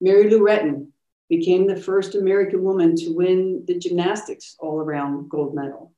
Mary 0.00 0.28
Lou 0.30 0.40
Retton 0.40 0.88
became 1.28 1.66
the 1.66 1.76
first 1.76 2.14
American 2.14 2.62
woman 2.62 2.94
to 2.96 3.14
win 3.14 3.64
the 3.66 3.78
gymnastics 3.78 4.56
all 4.58 4.80
around 4.80 5.28
gold 5.28 5.54
medal. 5.54 5.92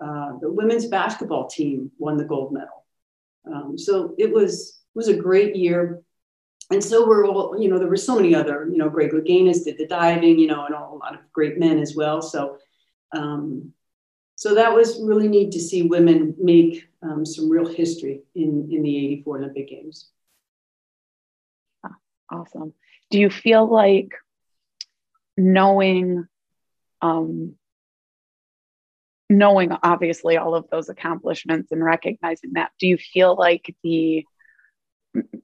Uh, 0.00 0.38
the 0.40 0.50
women's 0.50 0.86
basketball 0.86 1.48
team 1.48 1.90
won 1.98 2.16
the 2.16 2.24
gold 2.24 2.52
medal. 2.52 2.84
Um, 3.46 3.78
so 3.78 4.14
it 4.18 4.32
was 4.32 4.80
was 4.94 5.08
a 5.08 5.16
great 5.16 5.56
year. 5.56 6.02
And 6.70 6.82
so 6.82 7.06
we're 7.06 7.26
all, 7.26 7.60
you 7.60 7.68
know, 7.68 7.78
there 7.78 7.88
were 7.88 7.96
so 7.96 8.16
many 8.16 8.34
other, 8.34 8.68
you 8.70 8.78
know, 8.78 8.88
Greg 8.88 9.10
Louganis 9.10 9.64
did 9.64 9.76
the 9.76 9.86
diving, 9.86 10.38
you 10.38 10.46
know, 10.46 10.64
and 10.64 10.74
all, 10.74 10.94
a 10.94 10.96
lot 10.96 11.14
of 11.14 11.20
great 11.32 11.58
men 11.58 11.78
as 11.78 11.94
well. 11.94 12.22
So, 12.22 12.58
um, 13.12 13.72
so 14.36 14.54
that 14.54 14.72
was 14.72 15.00
really 15.02 15.28
neat 15.28 15.52
to 15.52 15.60
see 15.60 15.82
women 15.82 16.34
make 16.38 16.88
um, 17.02 17.26
some 17.26 17.50
real 17.50 17.66
history 17.66 18.22
in, 18.34 18.68
in 18.72 18.82
the 18.82 18.96
84 18.96 19.38
Olympic 19.38 19.68
Games. 19.68 20.08
Awesome. 22.30 22.72
Do 23.14 23.20
you 23.20 23.30
feel 23.30 23.64
like 23.70 24.08
knowing 25.36 26.26
um, 27.00 27.54
knowing 29.30 29.70
obviously 29.84 30.36
all 30.36 30.56
of 30.56 30.68
those 30.68 30.88
accomplishments 30.88 31.70
and 31.70 31.84
recognizing 31.84 32.54
that 32.54 32.72
do 32.80 32.88
you 32.88 32.96
feel 32.98 33.36
like 33.36 33.72
the 33.84 34.24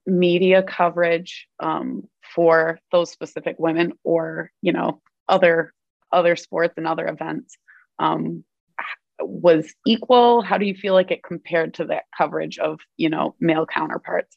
media 0.04 0.64
coverage 0.64 1.46
um, 1.60 2.08
for 2.34 2.80
those 2.90 3.12
specific 3.12 3.54
women 3.60 3.92
or 4.02 4.50
you 4.62 4.72
know 4.72 5.00
other 5.28 5.72
other 6.10 6.34
sports 6.34 6.74
and 6.76 6.88
other 6.88 7.06
events 7.06 7.56
um, 8.00 8.42
was 9.20 9.72
equal? 9.86 10.42
How 10.42 10.58
do 10.58 10.66
you 10.66 10.74
feel 10.74 10.94
like 10.94 11.12
it 11.12 11.22
compared 11.22 11.74
to 11.74 11.84
that 11.84 12.06
coverage 12.18 12.58
of 12.58 12.80
you 12.96 13.10
know 13.10 13.36
male 13.38 13.64
counterparts 13.64 14.36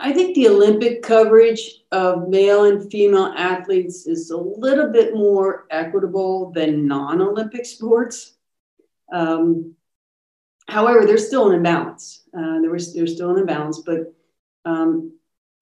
I 0.00 0.12
think 0.12 0.34
the 0.34 0.48
Olympic 0.48 1.02
coverage 1.02 1.82
of 1.92 2.28
male 2.28 2.64
and 2.64 2.90
female 2.90 3.32
athletes 3.36 4.06
is 4.06 4.30
a 4.30 4.36
little 4.36 4.90
bit 4.90 5.14
more 5.14 5.66
equitable 5.70 6.52
than 6.52 6.86
non 6.86 7.20
Olympic 7.20 7.66
sports. 7.66 8.34
Um, 9.12 9.74
however, 10.68 11.06
there's 11.06 11.26
still 11.26 11.48
an 11.50 11.56
imbalance. 11.56 12.22
Uh, 12.36 12.60
there 12.60 12.70
was, 12.70 12.94
there's 12.94 13.14
still 13.14 13.30
an 13.30 13.38
imbalance, 13.38 13.80
but 13.80 14.14
um, 14.64 15.12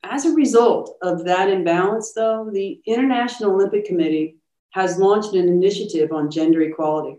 as 0.03 0.25
a 0.25 0.33
result 0.33 0.97
of 1.03 1.25
that 1.25 1.49
imbalance, 1.49 2.13
though, 2.13 2.49
the 2.53 2.81
International 2.87 3.53
Olympic 3.53 3.85
Committee 3.85 4.37
has 4.71 4.99
launched 4.99 5.35
an 5.35 5.49
initiative 5.49 6.13
on 6.13 6.31
gender 6.31 6.63
equality. 6.63 7.19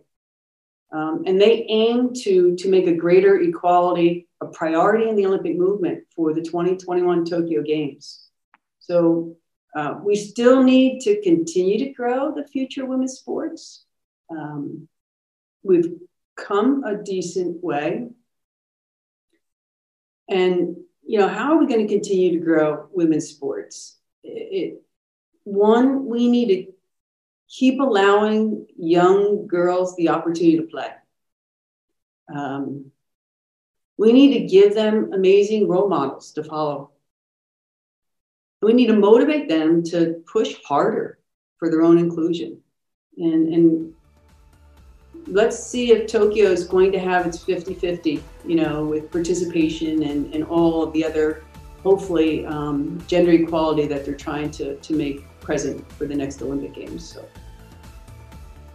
Um, 0.94 1.24
and 1.26 1.42
they 1.42 1.66
aim 1.70 2.14
to, 2.24 2.56
to 2.56 2.70
make 2.70 2.86
a 2.86 2.94
greater 2.94 3.42
equality 3.42 4.28
a 4.44 4.48
priority 4.48 5.10
in 5.10 5.16
the 5.16 5.26
Olympic 5.26 5.58
movement 5.58 6.04
for 6.16 6.34
the 6.34 6.42
2021 6.42 7.26
Tokyo 7.26 7.62
Games. 7.62 8.26
So 8.80 9.36
uh, 9.76 9.96
we 10.04 10.16
still 10.16 10.62
need 10.62 11.00
to 11.02 11.22
continue 11.22 11.80
to 11.80 11.94
grow 11.94 12.34
the 12.34 12.46
future 12.48 12.86
women's 12.86 13.14
sports. 13.14 13.86
Um, 14.30 14.88
we've 15.64 15.94
come 16.36 16.84
a 16.84 16.96
decent 16.96 17.64
way. 17.64 18.10
And, 20.30 20.78
you 21.06 21.20
know, 21.20 21.28
how 21.28 21.54
are 21.54 21.58
we 21.58 21.68
going 21.68 21.86
to 21.86 21.94
continue 21.94 22.32
to 22.38 22.46
grow 22.46 22.88
women's 22.92 23.30
sports? 23.30 23.98
It, 24.24 24.30
it, 24.30 24.82
one, 25.44 26.06
we 26.06 26.30
need 26.30 26.48
to 26.48 26.74
keep 27.54 27.80
allowing 27.80 28.66
young 28.78 29.46
girls 29.46 29.96
the 29.96 30.10
opportunity 30.10 30.58
to 30.58 30.64
play. 30.64 30.90
Um, 32.34 32.92
we 33.98 34.12
need 34.12 34.34
to 34.34 34.48
give 34.48 34.74
them 34.74 35.14
amazing 35.14 35.68
role 35.68 35.88
models 35.88 36.32
to 36.34 36.44
follow. 36.44 36.92
We 38.64 38.74
need 38.74 38.88
to 38.88 38.96
motivate 38.96 39.50
them 39.50 39.84
to 39.84 40.24
push 40.32 40.56
harder 40.66 41.20
for 41.58 41.70
their 41.70 41.84
own 41.84 42.00
inclusion. 42.00 42.60
And, 43.18 43.54
and 43.54 43.94
let's 45.28 45.64
see 45.64 45.92
if 45.92 46.08
Tokyo 46.08 46.50
is 46.50 46.66
going 46.66 46.92
to 46.94 47.00
have 47.00 47.28
its 47.28 47.38
50 47.38 47.76
50, 47.76 48.24
you 48.48 48.56
know, 48.56 48.84
with 48.84 49.12
participation 49.12 50.02
and, 50.04 50.34
and 50.34 50.44
all 50.46 50.82
of 50.82 50.92
the 50.94 51.06
other, 51.06 51.44
hopefully, 51.84 52.48
um, 52.48 53.00
gender 53.06 53.32
equality 53.32 53.86
that 53.86 54.06
they're 54.06 54.16
trying 54.16 54.50
to, 54.52 54.76
to 54.78 54.96
make 54.96 55.24
present 55.40 55.88
for 55.92 56.08
the 56.08 56.16
next 56.16 56.42
Olympic 56.42 56.74
Games. 56.74 57.08
So. 57.08 57.24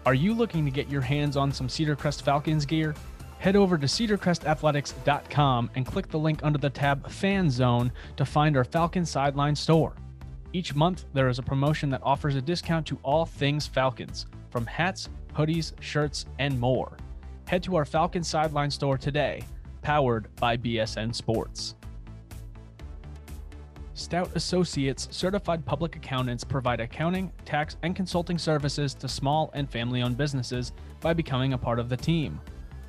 Are 0.08 0.14
you 0.14 0.32
looking 0.32 0.64
to 0.64 0.70
get 0.70 0.88
your 0.88 1.02
hands 1.02 1.36
on 1.36 1.52
some 1.52 1.68
Cedar 1.68 1.94
Crest 1.94 2.22
Falcons 2.22 2.64
gear? 2.64 2.94
Head 3.40 3.56
over 3.56 3.76
to 3.76 3.86
cedarcrestathletics.com 3.86 5.70
and 5.74 5.84
click 5.84 6.08
the 6.08 6.18
link 6.18 6.40
under 6.42 6.58
the 6.58 6.70
tab 6.70 7.10
Fan 7.10 7.50
Zone 7.50 7.92
to 8.16 8.24
find 8.24 8.56
our 8.56 8.64
Falcon 8.64 9.04
Sideline 9.04 9.54
store. 9.54 9.92
Each 10.54 10.74
month, 10.74 11.04
there 11.12 11.28
is 11.28 11.38
a 11.38 11.42
promotion 11.42 11.90
that 11.90 12.00
offers 12.02 12.36
a 12.36 12.40
discount 12.40 12.86
to 12.86 12.98
all 13.02 13.26
things 13.26 13.66
Falcons, 13.66 14.24
from 14.48 14.64
hats, 14.64 15.10
hoodies, 15.34 15.74
shirts, 15.78 16.24
and 16.38 16.58
more. 16.58 16.96
Head 17.46 17.62
to 17.64 17.76
our 17.76 17.84
Falcon 17.84 18.24
Sideline 18.24 18.70
store 18.70 18.96
today, 18.96 19.42
powered 19.82 20.34
by 20.36 20.56
BSN 20.56 21.14
Sports. 21.14 21.74
Stout 23.98 24.30
Associates 24.36 25.08
certified 25.10 25.66
public 25.66 25.96
accountants 25.96 26.44
provide 26.44 26.78
accounting, 26.78 27.32
tax, 27.44 27.76
and 27.82 27.96
consulting 27.96 28.38
services 28.38 28.94
to 28.94 29.08
small 29.08 29.50
and 29.54 29.68
family 29.68 30.02
owned 30.02 30.16
businesses 30.16 30.70
by 31.00 31.12
becoming 31.12 31.52
a 31.52 31.58
part 31.58 31.80
of 31.80 31.88
the 31.88 31.96
team. 31.96 32.40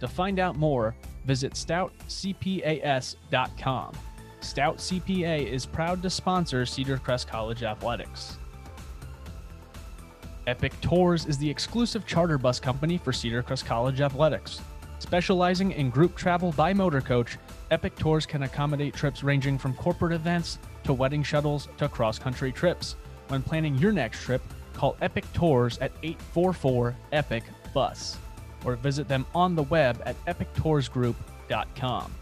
To 0.02 0.08
find 0.08 0.38
out 0.38 0.56
more, 0.56 0.96
visit 1.26 1.54
stoutcpas.com. 1.54 3.94
Stout 4.42 4.78
CPA 4.78 5.52
is 5.52 5.66
proud 5.66 6.04
to 6.04 6.12
sponsor 6.12 6.68
Cedar 6.68 7.00
Crest 7.00 7.28
College 7.28 7.64
Athletics. 7.64 8.38
Epic 10.46 10.80
Tours 10.80 11.26
is 11.26 11.40
the 11.40 11.50
exclusive 11.50 12.06
charter 12.06 12.38
bus 12.38 12.60
company 12.60 13.00
for 13.00 13.12
Cedar 13.12 13.42
Crest 13.42 13.66
College 13.66 14.02
Athletics. 14.02 14.62
Specializing 15.00 15.72
in 15.72 15.90
group 15.90 16.16
travel 16.16 16.52
by 16.52 16.72
motor 16.72 17.02
coach, 17.02 17.40
Epic 17.72 17.96
Tours 17.96 18.28
can 18.28 18.44
accommodate 18.44 18.94
trips 18.94 19.24
ranging 19.24 19.58
from 19.58 19.74
corporate 19.74 20.14
events 20.14 20.60
to 20.90 20.94
wedding 20.96 21.22
shuttles 21.22 21.68
to 21.78 21.88
cross 21.88 22.18
country 22.18 22.52
trips. 22.52 22.96
When 23.28 23.44
planning 23.44 23.76
your 23.76 23.92
next 23.92 24.24
trip, 24.24 24.42
call 24.74 24.98
Epic 25.02 25.24
Tours 25.34 25.78
at 25.78 25.92
844 26.02 26.96
EPIC 27.14 27.44
BUS 27.76 28.18
or 28.66 28.76
visit 28.76 29.08
them 29.08 29.24
on 29.36 29.56
the 29.56 29.62
web 29.64 30.02
at 30.08 30.16
epictoursgroup.com. 30.26 32.16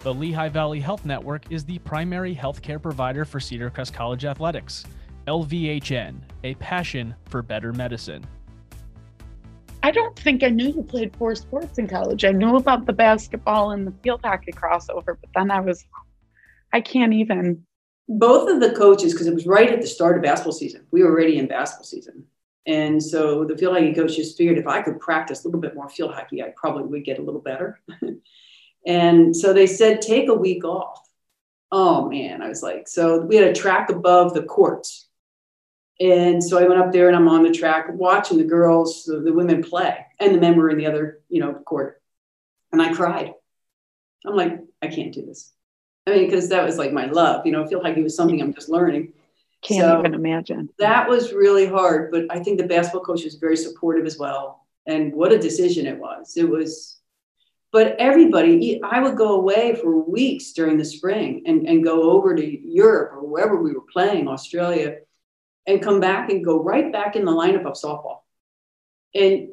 The 0.00 0.14
Lehigh 0.14 0.48
Valley 0.48 0.80
Health 0.80 1.04
Network 1.04 1.52
is 1.52 1.64
the 1.66 1.78
primary 1.80 2.34
healthcare 2.34 2.80
provider 2.80 3.26
for 3.26 3.40
Cedar 3.40 3.68
Crest 3.68 3.92
College 3.92 4.24
Athletics. 4.24 4.86
LVHN, 5.26 6.14
a 6.44 6.54
passion 6.54 7.14
for 7.26 7.42
better 7.42 7.74
medicine. 7.74 8.24
I 9.82 9.90
don't 9.90 10.18
think 10.18 10.42
I 10.42 10.48
knew 10.48 10.68
you 10.68 10.82
played 10.82 11.14
four 11.16 11.34
sports 11.34 11.78
in 11.78 11.88
college. 11.88 12.24
I 12.24 12.32
knew 12.32 12.56
about 12.56 12.86
the 12.86 12.92
basketball 12.94 13.72
and 13.72 13.86
the 13.86 13.92
field 14.02 14.22
hockey 14.24 14.52
crossover, 14.52 15.16
but 15.20 15.28
then 15.34 15.50
I 15.50 15.60
was, 15.60 15.84
I 16.72 16.80
can't 16.80 17.14
even. 17.14 17.64
Both 18.08 18.50
of 18.50 18.60
the 18.60 18.74
coaches, 18.74 19.12
because 19.12 19.26
it 19.26 19.34
was 19.34 19.46
right 19.46 19.70
at 19.70 19.80
the 19.80 19.86
start 19.86 20.16
of 20.16 20.22
basketball 20.22 20.52
season, 20.52 20.86
we 20.90 21.02
were 21.02 21.10
already 21.10 21.38
in 21.38 21.46
basketball 21.46 21.84
season. 21.84 22.24
And 22.66 23.02
so 23.02 23.44
the 23.44 23.56
field 23.56 23.74
hockey 23.74 23.94
coaches 23.94 24.34
figured 24.36 24.58
if 24.58 24.66
I 24.66 24.82
could 24.82 25.00
practice 25.00 25.44
a 25.44 25.48
little 25.48 25.60
bit 25.60 25.74
more 25.74 25.88
field 25.88 26.14
hockey, 26.14 26.42
I 26.42 26.52
probably 26.56 26.84
would 26.84 27.04
get 27.04 27.18
a 27.18 27.22
little 27.22 27.40
better. 27.40 27.80
and 28.86 29.34
so 29.34 29.52
they 29.52 29.66
said, 29.66 30.02
take 30.02 30.28
a 30.28 30.34
week 30.34 30.64
off. 30.64 31.00
Oh 31.72 32.08
man, 32.08 32.42
I 32.42 32.48
was 32.48 32.62
like, 32.62 32.88
so 32.88 33.20
we 33.20 33.36
had 33.36 33.48
a 33.48 33.54
track 33.54 33.90
above 33.90 34.34
the 34.34 34.42
courts 34.42 35.06
and 36.00 36.44
so 36.44 36.58
I 36.58 36.68
went 36.68 36.80
up 36.80 36.92
there 36.92 37.08
and 37.08 37.16
I'm 37.16 37.28
on 37.28 37.42
the 37.42 37.52
track 37.52 37.86
watching 37.90 38.36
the 38.36 38.44
girls, 38.44 39.04
the, 39.04 39.20
the 39.20 39.32
women 39.32 39.62
play, 39.62 40.04
and 40.20 40.34
the 40.34 40.40
men 40.40 40.56
were 40.56 40.68
in 40.68 40.76
the 40.76 40.86
other, 40.86 41.20
you 41.28 41.40
know, 41.40 41.54
court. 41.54 42.02
And 42.72 42.82
I 42.82 42.92
cried. 42.92 43.32
I'm 44.26 44.36
like, 44.36 44.58
I 44.82 44.88
can't 44.88 45.14
do 45.14 45.24
this. 45.24 45.52
I 46.06 46.12
mean, 46.12 46.24
because 46.26 46.48
that 46.50 46.64
was 46.64 46.78
like 46.78 46.92
my 46.92 47.06
love, 47.06 47.44
you 47.44 47.52
know, 47.52 47.64
I 47.64 47.66
feel 47.66 47.82
like 47.82 47.96
it 47.96 48.02
was 48.02 48.14
something 48.14 48.40
I'm 48.40 48.54
just 48.54 48.68
learning. 48.68 49.12
Can't 49.62 49.80
so 49.80 49.98
even 49.98 50.14
imagine. 50.14 50.68
That 50.78 51.08
was 51.08 51.32
really 51.32 51.66
hard, 51.66 52.12
but 52.12 52.26
I 52.30 52.38
think 52.38 52.58
the 52.58 52.66
basketball 52.66 53.02
coach 53.02 53.24
was 53.24 53.34
very 53.34 53.56
supportive 53.56 54.06
as 54.06 54.18
well. 54.18 54.66
And 54.86 55.12
what 55.12 55.32
a 55.32 55.38
decision 55.38 55.86
it 55.86 55.98
was. 55.98 56.36
It 56.36 56.48
was, 56.48 57.00
but 57.72 57.96
everybody, 57.98 58.80
I 58.84 59.00
would 59.00 59.16
go 59.16 59.34
away 59.34 59.74
for 59.74 59.98
weeks 59.98 60.52
during 60.52 60.78
the 60.78 60.84
spring 60.84 61.42
and, 61.46 61.66
and 61.66 61.82
go 61.82 62.12
over 62.12 62.36
to 62.36 62.68
Europe 62.68 63.14
or 63.14 63.26
wherever 63.26 63.60
we 63.60 63.72
were 63.72 63.84
playing, 63.92 64.28
Australia, 64.28 64.98
and 65.66 65.82
come 65.82 65.98
back 65.98 66.30
and 66.30 66.44
go 66.44 66.62
right 66.62 66.92
back 66.92 67.16
in 67.16 67.24
the 67.24 67.32
lineup 67.32 67.66
of 67.66 67.72
softball. 67.72 68.20
And 69.12 69.48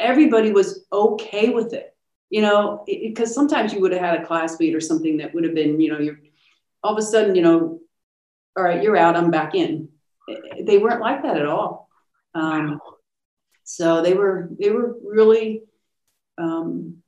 everybody 0.00 0.52
was 0.52 0.86
okay 0.90 1.50
with 1.50 1.74
it, 1.74 1.94
you 2.30 2.42
know, 2.42 2.84
because 2.86 3.34
sometimes 3.34 3.72
you 3.72 3.80
would 3.80 3.92
have 3.92 4.00
had 4.00 4.20
a 4.20 4.26
classmate 4.26 4.74
or 4.74 4.80
something 4.80 5.16
that 5.18 5.34
would 5.34 5.44
have 5.44 5.54
been, 5.54 5.80
you 5.80 5.90
know, 5.90 5.98
you're 5.98 6.18
all 6.82 6.92
of 6.92 6.98
a 6.98 7.02
sudden, 7.02 7.34
you 7.34 7.42
know, 7.42 7.80
all 8.56 8.64
right, 8.64 8.82
you're 8.82 8.96
out, 8.96 9.16
I'm 9.16 9.30
back 9.30 9.54
in. 9.54 9.88
They 10.60 10.78
weren't 10.78 11.00
like 11.00 11.22
that 11.22 11.36
at 11.36 11.46
all. 11.46 11.88
Um, 12.34 12.80
so 13.64 14.02
they 14.02 14.14
were, 14.14 14.48
they 14.58 14.70
were 14.70 14.96
really, 15.02 15.62
um, 16.36 16.98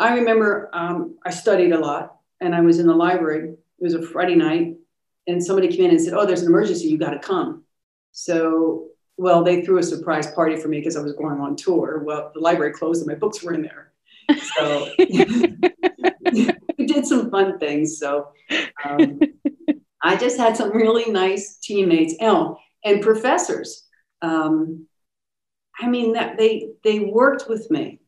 I 0.00 0.16
remember 0.16 0.70
um, 0.72 1.18
I 1.24 1.30
studied 1.30 1.72
a 1.72 1.78
lot 1.78 2.16
and 2.40 2.54
I 2.54 2.60
was 2.60 2.78
in 2.78 2.86
the 2.86 2.94
library. 2.94 3.50
It 3.50 3.82
was 3.82 3.94
a 3.94 4.02
Friday 4.02 4.34
night 4.34 4.76
and 5.26 5.44
somebody 5.44 5.68
came 5.68 5.86
in 5.86 5.90
and 5.90 6.00
said, 6.00 6.14
Oh, 6.14 6.26
there's 6.26 6.42
an 6.42 6.48
emergency. 6.48 6.88
You 6.88 6.98
got 6.98 7.10
to 7.10 7.18
come. 7.18 7.64
So, 8.12 8.88
well, 9.16 9.44
they 9.44 9.62
threw 9.62 9.78
a 9.78 9.82
surprise 9.82 10.30
party 10.32 10.56
for 10.56 10.68
me 10.68 10.78
because 10.78 10.96
I 10.96 11.00
was 11.00 11.12
going 11.14 11.40
on 11.40 11.56
tour. 11.56 12.02
Well, 12.04 12.32
the 12.34 12.40
library 12.40 12.72
closed 12.72 13.00
and 13.00 13.08
my 13.08 13.14
books 13.14 13.42
were 13.42 13.54
in 13.54 13.62
there. 13.62 13.92
So 14.56 14.90
we 14.98 16.86
did 16.86 17.06
some 17.06 17.30
fun 17.30 17.58
things. 17.58 17.98
So 17.98 18.28
um, 18.84 19.20
I 20.02 20.16
just 20.16 20.38
had 20.38 20.56
some 20.56 20.70
really 20.70 21.10
nice 21.10 21.58
teammates 21.58 22.14
oh, 22.20 22.58
and 22.84 23.02
professors. 23.02 23.86
Um, 24.22 24.86
I 25.80 25.88
mean, 25.88 26.12
that 26.12 26.38
they 26.38 26.68
they 26.84 27.00
worked 27.00 27.48
with 27.48 27.70
me 27.70 28.00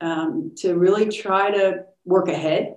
um, 0.00 0.52
to 0.58 0.74
really 0.74 1.08
try 1.08 1.50
to 1.50 1.84
work 2.04 2.28
ahead 2.28 2.74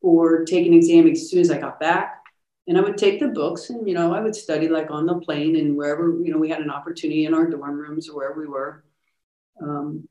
or 0.00 0.44
take 0.44 0.66
an 0.66 0.74
exam 0.74 1.06
as 1.08 1.30
soon 1.30 1.40
as 1.40 1.50
I 1.50 1.58
got 1.58 1.80
back. 1.80 2.20
And 2.66 2.78
I 2.78 2.80
would 2.80 2.96
take 2.96 3.20
the 3.20 3.28
books 3.28 3.70
and, 3.70 3.86
you 3.86 3.94
know, 3.94 4.14
I 4.14 4.20
would 4.20 4.34
study 4.34 4.68
like 4.68 4.90
on 4.90 5.06
the 5.06 5.20
plane 5.20 5.56
and 5.56 5.76
wherever, 5.76 6.18
you 6.22 6.32
know, 6.32 6.38
we 6.38 6.48
had 6.48 6.60
an 6.60 6.70
opportunity 6.70 7.26
in 7.26 7.34
our 7.34 7.46
dorm 7.46 7.76
rooms 7.76 8.08
or 8.08 8.16
wherever 8.16 8.40
we 8.40 8.46
were. 8.46 8.84
Um, 9.62 10.08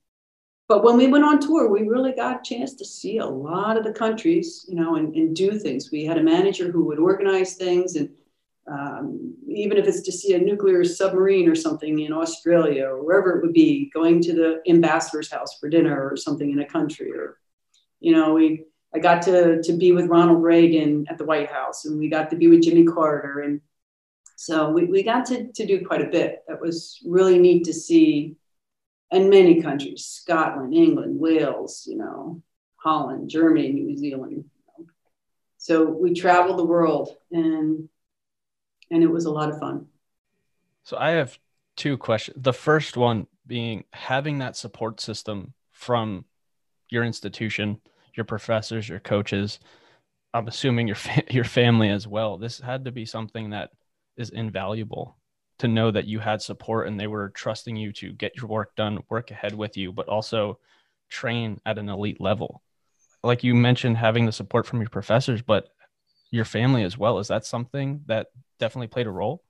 but 0.74 0.84
when 0.84 0.98
we 0.98 1.06
went 1.06 1.24
on 1.24 1.40
tour, 1.40 1.70
we 1.70 1.88
really 1.88 2.14
got 2.14 2.40
a 2.40 2.44
chance 2.44 2.74
to 2.74 2.84
see 2.84 3.20
a 3.20 3.26
lot 3.28 3.78
of 3.78 3.84
the 3.84 3.94
countries, 3.94 4.66
you 4.68 4.74
know, 4.74 4.96
and, 4.96 5.14
and 5.14 5.36
do 5.36 5.60
things. 5.60 5.92
We 5.92 6.04
had 6.04 6.18
a 6.18 6.24
manager 6.24 6.72
who 6.72 6.84
would 6.86 6.98
organize 6.98 7.54
things 7.54 7.96
and 7.96 8.10
um, 8.66 9.36
even 9.48 9.78
if 9.78 9.86
it's 9.88 10.02
to 10.02 10.12
see 10.12 10.34
a 10.34 10.40
nuclear 10.40 10.84
submarine 10.84 11.48
or 11.48 11.54
something 11.54 12.00
in 12.00 12.12
Australia 12.12 12.86
or 12.88 13.04
wherever 13.04 13.38
it 13.38 13.44
would 13.44 13.54
be, 13.54 13.92
going 13.94 14.20
to 14.24 14.34
the 14.34 14.64
ambassador's 14.68 15.32
house 15.32 15.60
for 15.60 15.70
dinner 15.70 16.10
or 16.10 16.18
something 16.18 16.50
in 16.50 16.62
a 16.62 16.66
country, 16.66 17.12
or 17.12 17.38
you 18.00 18.12
know, 18.12 18.34
we 18.34 18.66
I 18.96 18.98
got 18.98 19.22
to 19.24 19.62
to 19.62 19.74
be 19.74 19.92
with 19.92 20.08
Ronald 20.08 20.42
Reagan 20.42 21.06
at 21.08 21.20
the 21.20 21.26
White 21.26 21.52
House, 21.52 21.86
and 21.86 22.00
we 22.00 22.10
got 22.10 22.32
to 22.32 22.36
be 22.36 22.48
with 22.48 22.64
Jimmy 22.64 22.86
Carter, 22.86 23.42
and 23.42 23.62
so 24.38 24.72
we, 24.72 24.86
we 24.86 25.04
got 25.04 25.28
to 25.28 25.52
to 25.52 25.66
do 25.68 25.86
quite 25.86 26.02
a 26.02 26.10
bit. 26.10 26.44
That 26.48 26.60
was 26.60 27.00
really 27.06 27.38
neat 27.38 27.66
to 27.66 27.74
see, 27.74 28.38
in 29.14 29.30
many 29.30 29.62
countries, 29.62 30.06
Scotland, 30.06 30.74
England, 30.74 31.20
Wales, 31.20 31.86
you 31.88 31.98
know, 31.98 32.42
Holland, 32.78 33.30
Germany, 33.30 33.70
New 33.72 33.98
Zealand. 33.98 34.46
So 35.58 35.86
we 35.86 36.14
traveled 36.14 36.60
the 36.60 36.66
world 36.66 37.16
and 37.32 37.88
and 38.92 39.02
it 39.02 39.08
was 39.08 39.26
a 39.26 39.32
lot 39.32 39.50
of 39.50 39.60
fun. 39.60 39.88
So 40.84 40.98
I 40.98 41.12
have 41.12 41.40
two 41.78 41.98
questions. 41.98 42.38
The 42.42 42.54
first 42.54 42.98
one 42.98 43.28
being 43.48 43.86
having 43.94 44.40
that 44.40 44.58
support 44.58 45.00
system 45.00 45.54
from 45.72 46.26
your 46.90 47.04
institution, 47.04 47.80
your 48.16 48.26
professors, 48.26 48.88
your 48.88 49.00
coaches. 49.00 49.60
I'm 50.34 50.48
assuming 50.48 50.88
your 50.88 50.96
fa- 50.96 51.24
your 51.34 51.46
family 51.46 51.90
as 51.90 52.08
well. 52.08 52.38
This 52.38 52.60
had 52.60 52.86
to 52.86 52.92
be 52.92 53.06
something 53.06 53.52
that 53.52 53.72
is 54.18 54.30
invaluable 54.30 55.18
to 55.60 55.68
know 55.68 55.92
that 55.92 56.06
you 56.06 56.20
had 56.20 56.42
support 56.42 56.88
and 56.88 57.00
they 57.00 57.08
were 57.08 57.30
trusting 57.30 57.76
you 57.76 57.92
to 57.94 58.12
get 58.14 58.36
your 58.36 58.48
work 58.48 58.76
done, 58.76 59.00
work 59.10 59.32
ahead 59.32 59.56
with 59.56 59.78
you, 59.78 59.92
but 59.92 60.08
also 60.08 60.60
train 61.10 61.60
at 61.66 61.78
an 61.78 61.90
elite 61.90 62.20
level. 62.20 62.62
Like 63.24 63.44
you 63.44 63.56
mentioned, 63.56 63.98
having 63.98 64.26
the 64.26 64.32
support 64.32 64.66
from 64.66 64.82
your 64.82 64.90
professors, 64.90 65.42
but 65.42 65.70
your 66.32 66.46
family 66.46 66.84
as 66.84 66.98
well. 66.98 67.20
Is 67.20 67.28
that 67.28 67.46
something 67.46 68.02
that 68.08 68.28
definitely 68.60 68.88
played 68.88 69.08
a 69.08 69.12
role? 69.12 69.44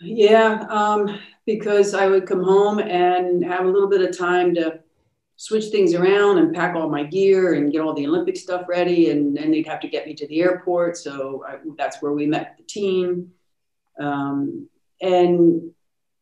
Yeah, 0.00 0.64
um, 0.68 1.18
because 1.46 1.94
I 1.94 2.06
would 2.06 2.26
come 2.26 2.42
home 2.42 2.78
and 2.78 3.44
have 3.44 3.66
a 3.66 3.68
little 3.68 3.88
bit 3.88 4.02
of 4.02 4.16
time 4.16 4.54
to 4.54 4.80
switch 5.36 5.66
things 5.66 5.94
around 5.94 6.38
and 6.38 6.54
pack 6.54 6.74
all 6.74 6.88
my 6.88 7.02
gear 7.02 7.54
and 7.54 7.72
get 7.72 7.80
all 7.80 7.94
the 7.94 8.06
Olympic 8.06 8.36
stuff 8.36 8.66
ready. 8.68 9.10
And 9.10 9.36
then 9.36 9.50
they'd 9.50 9.66
have 9.66 9.80
to 9.80 9.88
get 9.88 10.06
me 10.06 10.14
to 10.14 10.26
the 10.26 10.40
airport. 10.40 10.96
So 10.96 11.44
I, 11.46 11.56
that's 11.76 12.00
where 12.02 12.12
we 12.12 12.26
met 12.26 12.56
the 12.58 12.64
team. 12.64 13.32
Um, 13.98 14.68
and, 15.00 15.70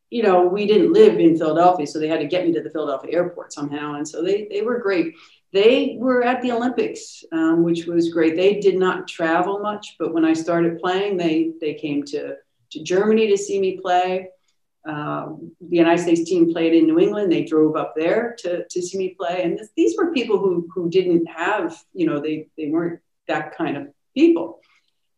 you 0.09 0.23
know, 0.23 0.45
we 0.45 0.65
didn't 0.65 0.93
live 0.93 1.19
in 1.19 1.37
Philadelphia, 1.37 1.85
so 1.85 1.99
they 1.99 2.07
had 2.07 2.19
to 2.21 2.27
get 2.27 2.45
me 2.45 2.53
to 2.53 2.61
the 2.61 2.69
Philadelphia 2.69 3.13
airport 3.13 3.53
somehow. 3.53 3.95
And 3.95 4.07
so 4.07 4.23
they, 4.23 4.47
they 4.49 4.61
were 4.61 4.79
great 4.79 5.13
they 5.51 5.95
were 5.97 6.23
at 6.23 6.41
the 6.41 6.51
Olympics, 6.51 7.23
um, 7.31 7.63
which 7.63 7.85
was 7.85 8.09
great. 8.09 8.35
They 8.35 8.59
did 8.59 8.77
not 8.77 9.07
travel 9.07 9.59
much, 9.59 9.95
but 9.97 10.13
when 10.13 10.25
I 10.25 10.33
started 10.33 10.79
playing, 10.79 11.17
they 11.17 11.53
they 11.59 11.73
came 11.73 12.03
to 12.05 12.35
to 12.71 12.83
Germany 12.83 13.27
to 13.27 13.37
see 13.37 13.59
me 13.59 13.79
play. 13.79 14.29
Um, 14.87 15.51
the 15.59 15.77
United 15.77 16.01
States 16.01 16.29
team 16.29 16.51
played 16.53 16.73
in 16.73 16.85
New 16.85 16.99
England. 16.99 17.31
They 17.31 17.43
drove 17.43 17.75
up 17.75 17.93
there 17.95 18.35
to, 18.39 18.65
to 18.69 18.81
see 18.81 18.97
me 18.97 19.15
play, 19.19 19.41
and 19.43 19.57
this, 19.57 19.69
these 19.75 19.95
were 19.97 20.13
people 20.13 20.37
who 20.37 20.69
who 20.73 20.89
didn't 20.89 21.25
have, 21.25 21.75
you 21.93 22.05
know, 22.05 22.19
they 22.19 22.47
they 22.55 22.67
weren't 22.67 22.99
that 23.27 23.57
kind 23.57 23.75
of 23.75 23.87
people. 24.15 24.59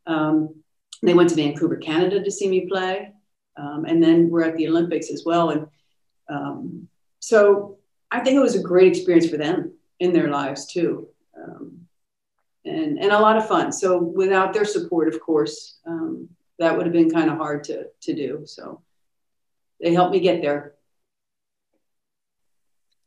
Um, 0.08 0.63
they 1.04 1.13
went 1.13 1.30
to 1.30 1.36
Vancouver, 1.36 1.78
Canada, 1.78 2.24
to 2.24 2.32
see 2.32 2.47
me 2.47 2.67
play, 2.67 3.12
um, 3.57 3.85
and 3.85 4.01
then 4.01 4.29
we're 4.29 4.43
at 4.43 4.57
the 4.57 4.67
Olympics 4.67 5.11
as 5.11 5.23
well. 5.25 5.49
And 5.49 5.67
um, 6.29 6.87
so 7.19 7.77
I 8.11 8.19
think 8.19 8.35
it 8.35 8.41
was 8.41 8.55
a 8.55 8.61
great 8.61 8.95
experience 8.95 9.29
for 9.29 9.37
them 9.37 9.73
in 9.99 10.13
their 10.13 10.29
lives 10.29 10.65
too. 10.65 11.07
Um, 11.37 11.87
and, 12.65 12.99
and 12.99 13.11
a 13.11 13.19
lot 13.19 13.37
of 13.37 13.47
fun. 13.47 13.71
So 13.71 13.97
without 13.97 14.53
their 14.53 14.65
support, 14.65 15.13
of 15.13 15.19
course, 15.19 15.79
um, 15.85 16.29
that 16.59 16.75
would 16.75 16.85
have 16.85 16.93
been 16.93 17.09
kind 17.09 17.29
of 17.29 17.37
hard 17.37 17.63
to, 17.65 17.87
to 18.01 18.13
do. 18.13 18.43
So 18.45 18.81
they 19.79 19.93
helped 19.93 20.11
me 20.11 20.19
get 20.19 20.41
there. 20.41 20.75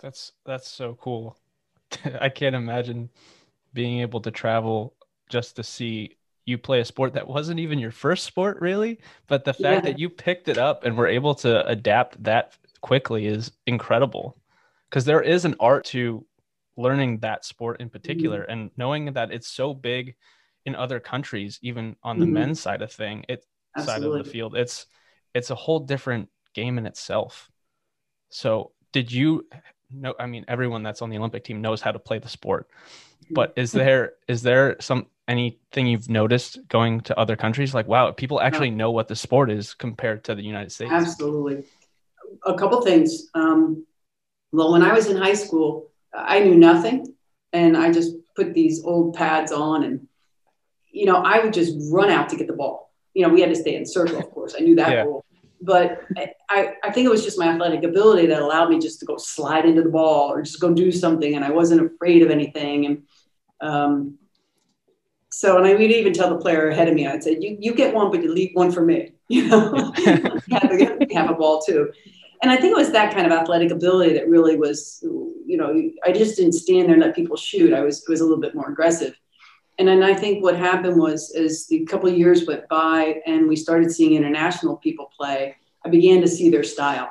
That's, 0.00 0.32
that's 0.44 0.68
so 0.68 0.98
cool. 1.00 1.38
I 2.20 2.28
can't 2.28 2.56
imagine 2.56 3.10
being 3.72 4.00
able 4.00 4.20
to 4.22 4.30
travel 4.30 4.94
just 5.28 5.56
to 5.56 5.62
see 5.62 6.16
you 6.46 6.58
play 6.58 6.80
a 6.80 6.84
sport 6.84 7.14
that 7.14 7.26
wasn't 7.26 7.60
even 7.60 7.78
your 7.78 7.90
first 7.90 8.24
sport 8.24 8.60
really, 8.60 9.00
but 9.26 9.44
the 9.44 9.54
fact 9.54 9.84
yeah. 9.84 9.92
that 9.92 9.98
you 9.98 10.08
picked 10.10 10.48
it 10.48 10.58
up 10.58 10.84
and 10.84 10.96
were 10.96 11.06
able 11.06 11.34
to 11.36 11.66
adapt 11.66 12.22
that 12.22 12.56
quickly 12.80 13.26
is 13.26 13.50
incredible. 13.66 14.36
Because 14.90 15.04
there 15.04 15.22
is 15.22 15.44
an 15.44 15.56
art 15.58 15.86
to 15.86 16.26
learning 16.76 17.18
that 17.18 17.44
sport 17.44 17.80
in 17.80 17.88
particular 17.88 18.42
mm-hmm. 18.42 18.50
and 18.50 18.70
knowing 18.76 19.12
that 19.12 19.32
it's 19.32 19.48
so 19.48 19.72
big 19.72 20.14
in 20.66 20.74
other 20.74 21.00
countries 21.00 21.58
even 21.62 21.96
on 22.02 22.18
the 22.18 22.24
mm-hmm. 22.24 22.34
men's 22.34 22.60
side 22.60 22.82
of 22.82 22.90
thing 22.90 23.24
it 23.28 23.44
Absolutely. 23.76 24.02
side 24.02 24.18
of 24.18 24.24
the 24.24 24.30
field 24.30 24.56
it's 24.56 24.86
it's 25.34 25.50
a 25.50 25.54
whole 25.54 25.80
different 25.80 26.28
game 26.54 26.78
in 26.78 26.86
itself 26.86 27.50
so 28.30 28.72
did 28.92 29.12
you 29.12 29.46
know 30.00 30.14
i 30.18 30.26
mean 30.26 30.44
everyone 30.48 30.82
that's 30.82 31.02
on 31.02 31.10
the 31.10 31.18
olympic 31.18 31.44
team 31.44 31.60
knows 31.60 31.80
how 31.80 31.92
to 31.92 31.98
play 31.98 32.18
the 32.18 32.28
sport 32.28 32.68
mm-hmm. 33.24 33.34
but 33.34 33.52
is 33.56 33.72
there 33.72 34.12
is 34.28 34.42
there 34.42 34.76
some 34.80 35.06
anything 35.26 35.86
you've 35.86 36.10
noticed 36.10 36.58
going 36.68 37.00
to 37.00 37.18
other 37.18 37.36
countries 37.36 37.72
like 37.74 37.88
wow 37.88 38.10
people 38.10 38.40
actually 38.40 38.70
know 38.70 38.90
what 38.90 39.08
the 39.08 39.16
sport 39.16 39.50
is 39.50 39.74
compared 39.74 40.22
to 40.24 40.34
the 40.34 40.42
united 40.42 40.70
states 40.70 40.92
absolutely 40.92 41.64
a 42.44 42.54
couple 42.54 42.80
things 42.82 43.30
um, 43.34 43.86
well 44.52 44.72
when 44.72 44.82
i 44.82 44.92
was 44.92 45.08
in 45.08 45.16
high 45.16 45.34
school 45.34 45.90
I 46.14 46.40
knew 46.40 46.54
nothing. 46.54 47.14
And 47.52 47.76
I 47.76 47.92
just 47.92 48.14
put 48.36 48.54
these 48.54 48.82
old 48.84 49.14
pads 49.14 49.52
on 49.52 49.84
and, 49.84 50.08
you 50.90 51.06
know, 51.06 51.16
I 51.16 51.42
would 51.42 51.52
just 51.52 51.74
run 51.92 52.10
out 52.10 52.28
to 52.30 52.36
get 52.36 52.46
the 52.46 52.52
ball. 52.52 52.92
You 53.14 53.22
know, 53.22 53.32
we 53.32 53.40
had 53.40 53.50
to 53.50 53.56
stay 53.56 53.76
in 53.76 53.86
circle, 53.86 54.18
of 54.18 54.30
course. 54.30 54.54
I 54.58 54.60
knew 54.60 54.76
that 54.76 54.90
yeah. 54.90 55.02
rule. 55.02 55.24
But 55.64 56.00
I, 56.50 56.74
I 56.82 56.90
think 56.90 57.06
it 57.06 57.10
was 57.10 57.24
just 57.24 57.38
my 57.38 57.48
athletic 57.48 57.82
ability 57.82 58.26
that 58.26 58.42
allowed 58.42 58.70
me 58.70 58.78
just 58.78 59.00
to 59.00 59.06
go 59.06 59.16
slide 59.16 59.64
into 59.64 59.82
the 59.82 59.88
ball 59.88 60.32
or 60.32 60.42
just 60.42 60.60
go 60.60 60.72
do 60.72 60.92
something. 60.92 61.34
And 61.34 61.44
I 61.44 61.50
wasn't 61.50 61.84
afraid 61.84 62.22
of 62.22 62.30
anything. 62.30 62.86
And 62.86 63.02
um, 63.60 64.18
so, 65.30 65.56
and 65.56 65.66
I 65.66 65.72
would 65.72 65.80
even 65.82 66.12
tell 66.12 66.30
the 66.30 66.38
player 66.38 66.68
ahead 66.68 66.88
of 66.88 66.94
me, 66.94 67.06
I'd 67.06 67.24
say, 67.24 67.38
you, 67.40 67.56
you 67.60 67.74
get 67.74 67.94
one, 67.94 68.10
but 68.10 68.22
you 68.22 68.32
leave 68.32 68.50
one 68.54 68.70
for 68.70 68.84
me. 68.84 69.10
You 69.26 69.48
know, 69.48 69.90
have, 70.50 71.10
have 71.12 71.30
a 71.30 71.34
ball 71.34 71.62
too 71.62 71.90
and 72.44 72.52
I 72.52 72.56
think 72.56 72.72
it 72.72 72.76
was 72.76 72.92
that 72.92 73.14
kind 73.14 73.24
of 73.24 73.32
athletic 73.32 73.70
ability 73.70 74.12
that 74.12 74.28
really 74.28 74.54
was, 74.58 74.98
you 75.02 75.56
know, 75.56 75.90
I 76.04 76.12
just 76.12 76.36
didn't 76.36 76.52
stand 76.52 76.88
there 76.88 76.92
and 76.92 77.02
let 77.02 77.16
people 77.16 77.38
shoot. 77.38 77.72
I 77.72 77.80
was 77.80 78.04
was 78.06 78.20
a 78.20 78.24
little 78.24 78.38
bit 78.38 78.54
more 78.54 78.68
aggressive. 78.68 79.18
And 79.78 79.88
then 79.88 80.02
I 80.02 80.14
think 80.14 80.42
what 80.42 80.56
happened 80.56 80.98
was, 81.00 81.34
as 81.34 81.66
the 81.66 81.84
couple 81.86 82.08
of 82.08 82.16
years 82.16 82.46
went 82.46 82.68
by 82.68 83.20
and 83.26 83.48
we 83.48 83.56
started 83.56 83.90
seeing 83.90 84.14
international 84.14 84.76
people 84.76 85.10
play, 85.16 85.56
I 85.84 85.88
began 85.88 86.20
to 86.20 86.28
see 86.28 86.48
their 86.48 86.62
style, 86.62 87.10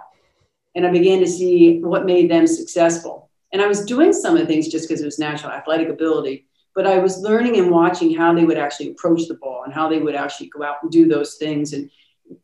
and 0.73 0.85
I 0.85 0.91
began 0.91 1.19
to 1.19 1.27
see 1.27 1.79
what 1.79 2.05
made 2.05 2.31
them 2.31 2.47
successful. 2.47 3.29
And 3.51 3.61
I 3.61 3.67
was 3.67 3.85
doing 3.85 4.13
some 4.13 4.33
of 4.35 4.41
the 4.41 4.47
things 4.47 4.69
just 4.69 4.87
because 4.87 5.01
it 5.01 5.05
was 5.05 5.19
natural 5.19 5.51
athletic 5.51 5.89
ability, 5.89 6.47
but 6.73 6.87
I 6.87 6.97
was 6.97 7.19
learning 7.19 7.57
and 7.57 7.69
watching 7.69 8.15
how 8.15 8.33
they 8.33 8.45
would 8.45 8.57
actually 8.57 8.91
approach 8.91 9.27
the 9.27 9.35
ball 9.35 9.63
and 9.63 9.73
how 9.73 9.87
they 9.89 9.99
would 9.99 10.15
actually 10.15 10.47
go 10.47 10.63
out 10.63 10.77
and 10.81 10.91
do 10.91 11.07
those 11.07 11.35
things 11.35 11.73
and 11.73 11.91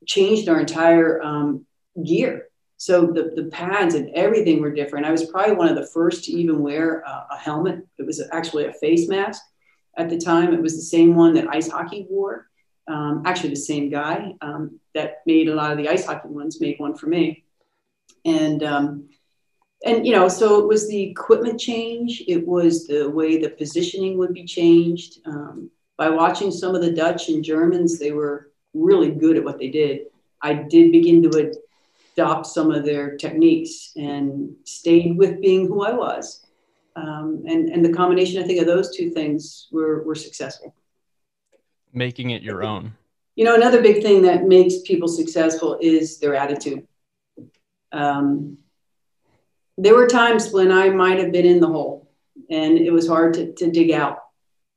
changed 0.05 0.49
our 0.49 0.59
entire 0.59 1.19
um, 1.23 1.65
gear. 2.05 2.49
So 2.77 3.07
the, 3.07 3.31
the 3.35 3.49
pads 3.49 3.95
and 3.95 4.13
everything 4.13 4.61
were 4.61 4.71
different. 4.71 5.05
I 5.05 5.11
was 5.11 5.25
probably 5.25 5.55
one 5.55 5.67
of 5.67 5.75
the 5.75 5.87
first 5.87 6.25
to 6.25 6.31
even 6.31 6.61
wear 6.61 6.99
a, 6.99 7.27
a 7.31 7.37
helmet. 7.37 7.87
It 7.97 8.05
was 8.05 8.21
actually 8.31 8.65
a 8.65 8.73
face 8.73 9.09
mask 9.09 9.41
at 9.99 10.09
the 10.09 10.17
time. 10.17 10.53
It 10.53 10.61
was 10.61 10.75
the 10.75 10.81
same 10.81 11.13
one 11.13 11.33
that 11.33 11.49
ice 11.49 11.69
hockey 11.69 12.07
wore. 12.09 12.47
Um, 12.87 13.21
actually, 13.25 13.51
the 13.51 13.57
same 13.57 13.89
guy 13.89 14.33
um, 14.41 14.79
that 14.95 15.21
made 15.27 15.49
a 15.49 15.53
lot 15.53 15.71
of 15.71 15.77
the 15.77 15.89
ice 15.89 16.05
hockey 16.05 16.29
ones 16.29 16.59
made 16.59 16.79
one 16.79 16.95
for 16.95 17.05
me. 17.07 17.43
And 18.25 18.63
um, 18.63 19.09
and 19.85 20.07
you 20.07 20.13
know, 20.13 20.27
so 20.27 20.59
it 20.59 20.67
was 20.67 20.89
the 20.89 21.03
equipment 21.03 21.59
change. 21.59 22.23
It 22.27 22.47
was 22.47 22.87
the 22.87 23.09
way 23.09 23.37
the 23.37 23.49
positioning 23.49 24.17
would 24.17 24.33
be 24.33 24.45
changed. 24.45 25.19
Um, 25.25 25.69
by 25.97 26.09
watching 26.09 26.49
some 26.49 26.75
of 26.75 26.81
the 26.81 26.93
Dutch 26.93 27.29
and 27.29 27.43
Germans, 27.43 27.99
they 27.99 28.11
were 28.11 28.51
really 28.73 29.11
good 29.11 29.37
at 29.37 29.43
what 29.43 29.59
they 29.59 29.69
did. 29.69 30.07
I 30.41 30.53
did 30.53 30.91
begin 30.93 31.21
to 31.23 31.53
adopt 32.13 32.47
some 32.47 32.71
of 32.71 32.85
their 32.85 33.17
techniques 33.17 33.91
and 33.97 34.55
stayed 34.63 35.17
with 35.17 35.41
being 35.41 35.67
who 35.67 35.83
I 35.83 35.91
was. 35.91 36.45
Um, 36.99 37.43
and, 37.47 37.69
and 37.69 37.85
the 37.85 37.93
combination, 37.93 38.43
I 38.43 38.45
think, 38.45 38.59
of 38.59 38.67
those 38.67 38.95
two 38.95 39.11
things 39.11 39.67
were, 39.71 40.03
were 40.03 40.15
successful. 40.15 40.75
Making 41.93 42.31
it 42.31 42.41
your 42.41 42.63
own. 42.63 42.93
You 43.35 43.45
know, 43.45 43.55
another 43.55 43.81
big 43.81 44.03
thing 44.03 44.23
that 44.23 44.45
makes 44.45 44.79
people 44.79 45.07
successful 45.07 45.77
is 45.81 46.19
their 46.19 46.35
attitude. 46.35 46.85
Um, 47.91 48.57
there 49.77 49.95
were 49.95 50.07
times 50.07 50.51
when 50.51 50.71
I 50.71 50.89
might 50.89 51.19
have 51.19 51.31
been 51.31 51.45
in 51.45 51.61
the 51.61 51.67
hole 51.67 52.11
and 52.49 52.77
it 52.77 52.91
was 52.91 53.07
hard 53.07 53.33
to, 53.35 53.53
to 53.53 53.71
dig 53.71 53.91
out. 53.91 54.19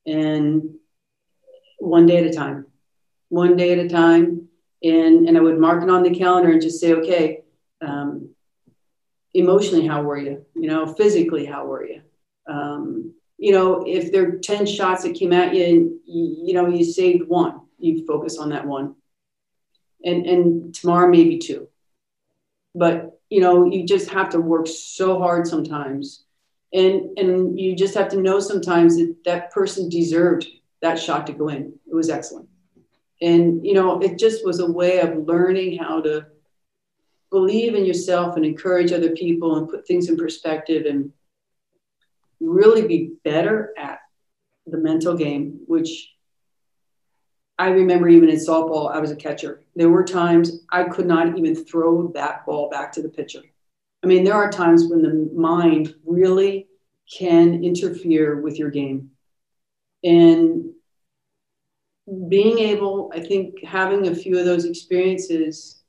And 0.06 0.76
one 1.78 2.06
day 2.06 2.18
at 2.18 2.26
a 2.26 2.32
time, 2.32 2.66
one 3.30 3.56
day 3.56 3.72
at 3.72 3.84
a 3.84 3.88
time. 3.88 4.48
And, 4.84 5.28
and 5.28 5.36
I 5.36 5.40
would 5.40 5.58
mark 5.58 5.82
it 5.82 5.90
on 5.90 6.02
the 6.02 6.14
calendar 6.14 6.50
and 6.50 6.62
just 6.62 6.80
say, 6.80 6.92
okay, 6.94 7.42
um, 7.80 8.30
emotionally, 9.34 9.86
how 9.86 10.02
were 10.02 10.18
you? 10.18 10.44
You 10.54 10.68
know, 10.68 10.86
physically, 10.86 11.46
how 11.46 11.66
were 11.66 11.86
you? 11.86 12.02
Um, 12.46 13.14
you 13.38 13.52
know, 13.52 13.84
if 13.86 14.12
there 14.12 14.28
are 14.28 14.38
10 14.38 14.66
shots 14.66 15.02
that 15.02 15.14
came 15.14 15.32
at 15.32 15.54
you 15.54 15.64
and, 15.64 15.90
you, 16.06 16.36
you 16.46 16.54
know, 16.54 16.68
you 16.68 16.84
saved 16.84 17.28
one, 17.28 17.60
you 17.78 18.06
focus 18.06 18.38
on 18.38 18.50
that 18.50 18.66
one. 18.66 18.94
And, 20.04 20.26
and 20.26 20.74
tomorrow, 20.74 21.08
maybe 21.08 21.38
two. 21.38 21.68
But, 22.74 23.18
you 23.30 23.40
know, 23.40 23.66
you 23.66 23.84
just 23.84 24.10
have 24.10 24.30
to 24.30 24.40
work 24.40 24.66
so 24.66 25.18
hard 25.18 25.46
sometimes. 25.46 26.24
And, 26.72 27.18
and 27.18 27.58
you 27.58 27.76
just 27.76 27.94
have 27.94 28.08
to 28.10 28.20
know 28.20 28.40
sometimes 28.40 28.96
that 28.96 29.14
that 29.24 29.50
person 29.52 29.88
deserved 29.88 30.46
that 30.80 30.98
shot 30.98 31.26
to 31.26 31.32
go 31.32 31.48
in. 31.48 31.74
It 31.90 31.94
was 31.94 32.10
excellent. 32.10 32.48
And, 33.20 33.64
you 33.64 33.74
know, 33.74 34.00
it 34.00 34.18
just 34.18 34.44
was 34.44 34.58
a 34.58 34.70
way 34.70 35.00
of 35.00 35.26
learning 35.26 35.78
how 35.78 36.00
to 36.00 36.26
believe 37.30 37.74
in 37.74 37.84
yourself 37.84 38.36
and 38.36 38.44
encourage 38.44 38.92
other 38.92 39.10
people 39.10 39.56
and 39.56 39.68
put 39.68 39.86
things 39.86 40.08
in 40.08 40.16
perspective 40.16 40.86
and 40.86 41.12
really 42.42 42.86
be 42.86 43.14
better 43.24 43.72
at 43.78 44.00
the 44.66 44.78
mental 44.78 45.16
game, 45.16 45.60
which 45.66 46.12
I 47.58 47.68
remember 47.68 48.08
even 48.08 48.28
in 48.28 48.36
softball, 48.36 48.92
I 48.92 48.98
was 48.98 49.10
a 49.10 49.16
catcher. 49.16 49.62
There 49.76 49.90
were 49.90 50.04
times 50.04 50.64
I 50.70 50.84
could 50.84 51.06
not 51.06 51.38
even 51.38 51.54
throw 51.54 52.08
that 52.12 52.44
ball 52.46 52.70
back 52.70 52.92
to 52.92 53.02
the 53.02 53.08
pitcher. 53.08 53.42
I 54.02 54.06
mean, 54.06 54.24
there 54.24 54.34
are 54.34 54.50
times 54.50 54.86
when 54.88 55.02
the 55.02 55.30
mind 55.34 55.94
really 56.04 56.66
can 57.16 57.62
interfere 57.62 58.40
with 58.40 58.58
your 58.58 58.70
game. 58.70 59.10
And 60.02 60.72
being 62.28 62.58
able, 62.58 63.12
I 63.14 63.20
think, 63.20 63.62
having 63.64 64.08
a 64.08 64.14
few 64.14 64.38
of 64.38 64.44
those 64.44 64.64
experiences 64.64 65.81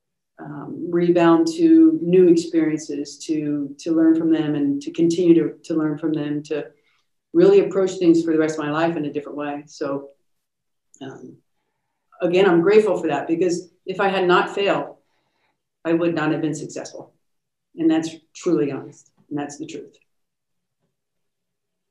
um, 0.44 0.92
rebound 0.92 1.48
to 1.56 2.00
new 2.02 2.28
experiences 2.28 3.18
to 3.20 3.76
to 3.80 3.96
learn 3.96 4.16
from 4.16 4.32
them 4.32 4.56
and 4.56 4.82
to 4.82 4.92
continue 4.92 5.34
to, 5.36 5.58
to 5.64 5.74
learn 5.74 5.98
from 5.98 6.14
them 6.14 6.44
to 6.44 6.68
really 7.32 7.62
approach 7.62 7.92
things 7.94 8.24
for 8.24 8.32
the 8.34 8.40
rest 8.40 8.60
of 8.60 8.66
my 8.66 8.72
life 8.72 8.96
in 8.96 9.06
a 9.06 9.14
different 9.14 9.38
way. 9.38 9.64
So 9.66 10.10
um, 11.02 11.38
again 12.22 12.50
i'm 12.50 12.62
grateful 12.62 12.98
for 12.98 13.08
that 13.08 13.28
because 13.28 13.70
if 13.86 14.00
i 14.00 14.08
had 14.08 14.28
not 14.28 14.54
failed 14.54 14.96
i 15.86 15.94
would 15.94 16.16
not 16.16 16.32
have 16.32 16.42
been 16.42 16.56
successful. 16.56 17.14
And 17.76 17.90
that's 17.90 18.10
truly 18.36 18.72
honest. 18.72 19.12
And 19.30 19.38
that's 19.38 19.58
the 19.58 19.66
truth. 19.66 19.98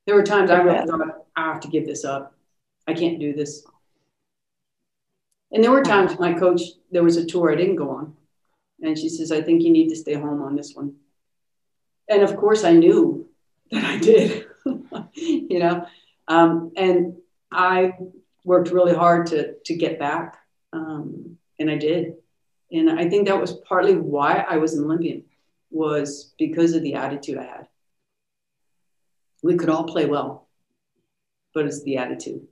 There 0.07 0.15
were 0.15 0.23
times 0.23 0.51
i 0.51 0.57
really 0.57 0.87
thought 0.87 1.27
i 1.37 1.53
have 1.53 1.61
to 1.61 1.69
give 1.69 1.87
this 1.87 2.05
up. 2.05 2.35
I 2.87 2.95
can't 2.95 3.21
do 3.21 3.33
this. 3.33 3.65
And 5.53 5.63
there 5.63 5.71
were 5.71 5.83
times 5.83 6.19
my 6.19 6.33
coach 6.33 6.63
there 6.91 7.05
was 7.05 7.17
a 7.17 7.27
tour 7.27 7.53
i 7.53 7.57
didn't 7.57 7.77
go 7.77 7.91
on 7.91 8.17
and 8.83 8.99
she 8.99 9.09
says, 9.09 9.33
I 9.33 9.41
think 9.41 9.63
you 9.63 9.71
need 9.71 9.89
to 9.89 9.97
stay 9.97 10.15
home 10.15 10.43
on 10.43 10.57
this 10.57 10.75
one. 10.75 10.97
And 12.09 12.23
of 12.23 12.37
course, 12.37 12.65
I 12.65 12.73
knew 12.73 13.29
that 13.71 13.85
I 13.85 13.99
did, 13.99 14.47
you 15.15 15.59
know, 15.59 15.87
um, 16.29 16.73
and 16.77 17.17
I 17.51 17.95
worked 18.45 18.71
really 18.71 18.95
hard 18.95 19.27
to, 19.29 19.55
to 19.65 19.75
get 19.75 19.99
back. 19.99 20.39
Um, 20.73 21.39
and 21.59 21.71
I 21.71 21.77
did. 21.77 22.15
And 22.73 22.91
I 22.91 23.09
think 23.09 23.29
that 23.29 23.41
was 23.41 23.53
partly 23.69 23.95
why 23.97 24.45
I 24.49 24.57
was 24.57 24.75
an 24.75 24.85
Olympian 24.85 25.25
was 25.71 26.35
because 26.39 26.75
of 26.75 26.83
the 26.83 26.95
attitude 26.95 27.39
I 27.39 27.45
had. 27.45 27.69
We 29.43 29.57
could 29.57 29.69
all 29.69 29.85
play 29.85 30.07
well, 30.07 30.49
but 31.55 31.67
it's 31.67 31.83
the 31.83 31.99
attitude. 31.99 32.47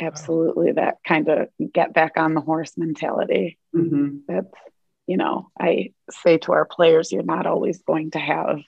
Absolutely, 0.00 0.72
that 0.72 0.98
kind 1.06 1.28
of 1.28 1.48
get 1.72 1.92
back 1.92 2.12
on 2.16 2.34
the 2.34 2.40
horse 2.40 2.72
mentality. 2.76 3.58
Mm-hmm. 3.74 4.18
That's, 4.26 4.54
you 5.06 5.18
know, 5.18 5.50
I 5.58 5.92
say 6.10 6.38
to 6.38 6.52
our 6.52 6.64
players, 6.64 7.12
you're 7.12 7.22
not 7.22 7.46
always 7.46 7.82
going 7.82 8.12
to 8.12 8.18
have 8.18 8.60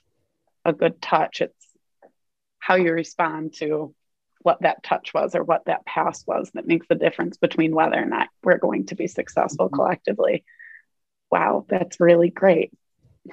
a 0.64 0.72
good 0.72 1.00
touch. 1.00 1.40
It's 1.40 1.66
how 2.58 2.74
you 2.74 2.92
respond 2.92 3.54
to 3.54 3.94
what 4.42 4.60
that 4.60 4.82
touch 4.82 5.14
was 5.14 5.34
or 5.34 5.42
what 5.42 5.64
that 5.66 5.86
pass 5.86 6.26
was 6.26 6.50
that 6.52 6.66
makes 6.66 6.86
the 6.88 6.96
difference 6.96 7.38
between 7.38 7.74
whether 7.74 7.96
or 7.96 8.06
not 8.06 8.28
we're 8.42 8.58
going 8.58 8.86
to 8.86 8.94
be 8.94 9.06
successful 9.06 9.66
mm-hmm. 9.66 9.76
collectively. 9.76 10.44
Wow, 11.30 11.64
that's 11.68 11.98
really 11.98 12.28
great. 12.28 12.72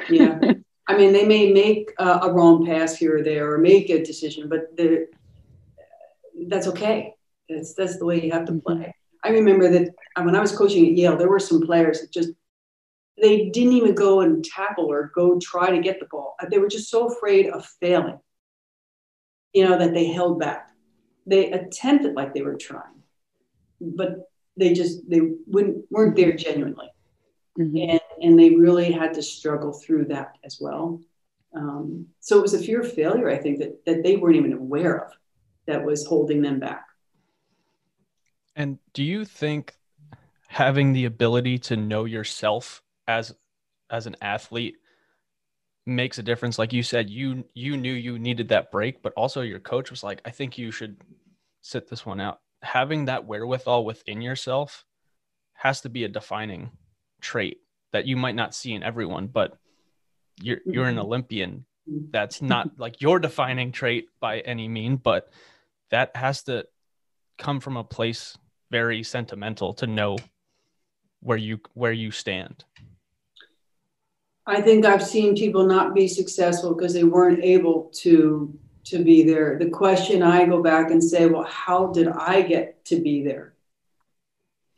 yeah. 0.10 0.40
I 0.88 0.98
mean, 0.98 1.14
they 1.14 1.26
may 1.26 1.52
make 1.52 1.92
a, 2.00 2.20
a 2.24 2.34
wrong 2.34 2.66
pass 2.66 2.96
here 2.96 3.18
or 3.18 3.24
there 3.24 3.54
or 3.54 3.58
make 3.60 3.92
a 3.92 4.04
decision, 4.04 4.50
but 4.50 4.76
that's 6.48 6.68
okay 6.68 7.14
that's 7.50 7.74
that's 7.74 7.98
the 7.98 8.06
way 8.06 8.24
you 8.24 8.32
have 8.32 8.46
to 8.46 8.54
play. 8.54 8.76
Mm-hmm. 8.76 8.90
I 9.24 9.30
remember 9.30 9.70
that 9.70 9.90
when 10.22 10.36
I 10.36 10.40
was 10.40 10.56
coaching 10.56 10.86
at 10.88 10.94
Yale, 10.94 11.18
there 11.18 11.30
were 11.30 11.40
some 11.40 11.62
players 11.62 12.02
that 12.02 12.12
just 12.12 12.30
they 13.22 13.50
didn't 13.50 13.74
even 13.74 13.96
go 13.96 14.22
and 14.22 14.46
tackle 14.46 14.86
or 14.86 15.12
go 15.14 15.38
try 15.40 15.72
to 15.72 15.82
get 15.82 16.00
the 16.00 16.06
ball. 16.10 16.36
They 16.50 16.58
were 16.58 16.70
just 16.70 16.90
so 16.90 17.08
afraid 17.08 17.50
of 17.50 17.66
failing, 17.66 18.20
you 19.54 19.68
know, 19.68 19.78
that 19.78 19.94
they 19.94 20.08
held 20.08 20.40
back. 20.40 20.72
They 21.26 21.52
attempted 21.52 22.16
like 22.16 22.34
they 22.34 22.44
were 22.44 22.56
trying, 22.56 23.04
but 23.82 24.30
they 24.56 24.74
just 24.74 25.10
they 25.10 25.22
wouldn't 25.48 25.86
weren't 25.90 26.16
there 26.16 26.34
genuinely, 26.34 26.90
mm-hmm. 27.58 27.90
and 27.90 28.02
and 28.22 28.40
they 28.40 28.56
really 28.56 28.92
had 28.92 29.14
to 29.16 29.22
struggle 29.22 29.74
through 29.74 30.06
that 30.06 30.38
as 30.44 30.60
well. 30.62 31.02
Um, 31.54 32.08
so 32.20 32.38
it 32.38 32.42
was 32.42 32.54
a 32.54 32.60
fear 32.60 32.82
of 32.82 32.94
failure, 32.94 33.30
I 33.30 33.38
think, 33.38 33.60
that 33.60 33.86
that 33.86 34.04
they 34.04 34.16
weren't 34.16 34.38
even 34.38 34.54
aware 34.54 35.06
of, 35.06 35.12
that 35.68 35.84
was 35.84 36.06
holding 36.06 36.42
them 36.42 36.60
back. 36.60 36.86
And 38.60 38.78
do 38.94 39.06
you 39.06 39.24
think 39.24 39.74
having 40.50 40.92
the 40.92 41.06
ability 41.06 41.60
to 41.60 41.78
know 41.78 42.04
yourself 42.04 42.84
as 43.08 43.34
as 43.90 44.06
an 44.06 44.18
athlete 44.22 44.76
makes 45.86 46.18
a 46.18 46.24
difference? 46.24 46.60
Like 46.60 46.74
you 46.74 46.84
said, 46.84 47.10
you 47.10 47.46
you 47.54 47.78
knew 47.78 47.94
you 47.94 48.20
needed 48.20 48.50
that 48.50 48.70
break, 48.70 49.02
but 49.02 49.14
also 49.14 49.42
your 49.42 49.62
coach 49.62 49.90
was 49.90 50.04
like, 50.04 50.22
I 50.26 50.32
think 50.32 50.58
you 50.58 50.72
should 50.72 50.98
sit 51.62 51.90
this 51.90 52.06
one 52.06 52.20
out. 52.20 52.42
Having 52.62 53.06
that 53.06 53.26
wherewithal 53.26 53.86
within 53.86 54.22
yourself 54.22 54.84
has 55.54 55.80
to 55.82 55.90
be 55.90 56.04
a 56.04 56.10
defining 56.10 56.72
trait 57.22 57.60
that 57.94 58.08
you 58.08 58.18
might 58.18 58.36
not 58.36 58.54
see 58.54 58.74
in 58.74 58.84
everyone, 58.84 59.28
but 59.28 59.58
you're 60.42 60.60
you're 60.66 60.86
an 60.86 60.96
mm-hmm. 60.96 61.06
Olympian. 61.06 61.66
That's 61.88 62.42
not 62.42 62.72
like 62.78 63.00
your 63.00 63.20
defining 63.20 63.72
trait 63.72 64.10
by 64.20 64.40
any 64.40 64.68
mean, 64.68 64.98
but 64.98 65.30
that 65.92 66.14
has 66.18 66.44
to 66.44 66.66
come 67.38 67.62
from 67.62 67.78
a 67.78 67.86
place 67.86 68.38
very 68.72 69.04
sentimental 69.04 69.74
to 69.76 69.88
know 69.88 70.18
where 71.22 71.38
you 71.38 71.60
where 71.74 71.92
you 71.92 72.12
stand. 72.12 72.64
I 74.46 74.62
think 74.62 74.86
I've 74.86 75.04
seen 75.04 75.36
people 75.36 75.66
not 75.66 75.94
be 75.94 76.08
successful 76.08 76.74
because 76.74 76.94
they 76.94 77.04
weren't 77.04 77.44
able 77.44 77.92
to 78.02 78.58
to 78.86 79.04
be 79.04 79.24
there. 79.24 79.60
The 79.60 79.70
question 79.70 80.24
I 80.24 80.46
go 80.46 80.64
back 80.64 80.90
and 80.90 81.04
say, 81.04 81.28
well, 81.28 81.44
how 81.44 81.88
did 81.88 82.08
I 82.08 82.42
get 82.42 82.84
to 82.86 83.00
be 83.00 83.24
there? 83.24 83.54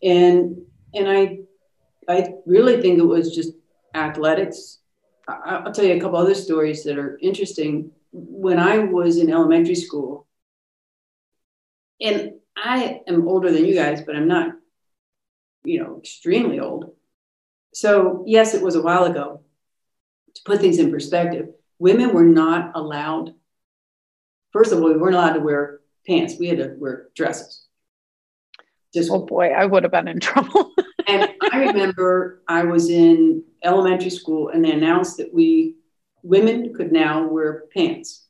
And 0.03 0.61
and 0.93 1.09
I 1.09 1.39
I 2.07 2.33
really 2.45 2.81
think 2.81 2.99
it 2.99 3.05
was 3.05 3.33
just 3.33 3.53
athletics. 3.93 4.79
I'll 5.27 5.71
tell 5.71 5.85
you 5.85 5.95
a 5.95 5.99
couple 5.99 6.17
other 6.17 6.35
stories 6.35 6.83
that 6.83 6.97
are 6.97 7.17
interesting. 7.21 7.91
When 8.11 8.59
I 8.59 8.79
was 8.79 9.17
in 9.17 9.31
elementary 9.31 9.75
school, 9.75 10.27
and 12.01 12.33
I 12.55 13.01
am 13.07 13.27
older 13.27 13.51
than 13.51 13.65
you 13.65 13.73
guys, 13.73 14.01
but 14.01 14.15
I'm 14.15 14.27
not, 14.27 14.53
you 15.63 15.83
know, 15.83 15.97
extremely 15.97 16.59
old. 16.59 16.95
So, 17.73 18.23
yes, 18.27 18.53
it 18.53 18.61
was 18.61 18.75
a 18.75 18.81
while 18.81 19.05
ago. 19.05 19.41
To 20.35 20.41
put 20.45 20.61
things 20.61 20.79
in 20.79 20.91
perspective, 20.91 21.49
women 21.79 22.13
were 22.13 22.23
not 22.23 22.71
allowed, 22.75 23.33
first 24.51 24.71
of 24.71 24.79
all, 24.79 24.89
we 24.89 24.97
weren't 24.97 25.15
allowed 25.15 25.33
to 25.33 25.39
wear 25.39 25.79
pants, 26.07 26.35
we 26.39 26.47
had 26.47 26.57
to 26.59 26.75
wear 26.77 27.07
dresses. 27.15 27.65
Just, 28.93 29.09
oh 29.11 29.25
boy, 29.25 29.49
I 29.49 29.65
would 29.65 29.83
have 29.83 29.91
been 29.91 30.07
in 30.07 30.19
trouble. 30.21 30.73
and 31.07 31.29
I 31.51 31.65
remember 31.65 32.41
I 32.47 32.63
was 32.63 32.89
in 32.89 33.43
elementary 33.63 34.09
school 34.09 34.49
and 34.49 34.63
they 34.63 34.71
announced 34.71 35.17
that 35.17 35.33
we 35.33 35.75
women 36.23 36.73
could 36.73 36.91
now 36.91 37.27
wear 37.27 37.65
pants. 37.73 38.25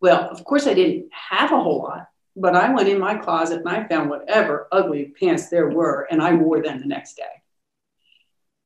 Well, 0.00 0.28
of 0.30 0.44
course, 0.44 0.66
I 0.66 0.74
didn't 0.74 1.08
have 1.12 1.52
a 1.52 1.60
whole 1.60 1.82
lot, 1.82 2.08
but 2.36 2.54
I 2.56 2.72
went 2.72 2.88
in 2.88 2.98
my 2.98 3.16
closet 3.16 3.60
and 3.60 3.68
I 3.68 3.86
found 3.86 4.10
whatever 4.10 4.68
ugly 4.72 5.12
pants 5.18 5.48
there 5.48 5.68
were, 5.68 6.06
and 6.10 6.22
I 6.22 6.34
wore 6.34 6.62
them 6.62 6.80
the 6.80 6.86
next 6.86 7.16
day. 7.16 7.24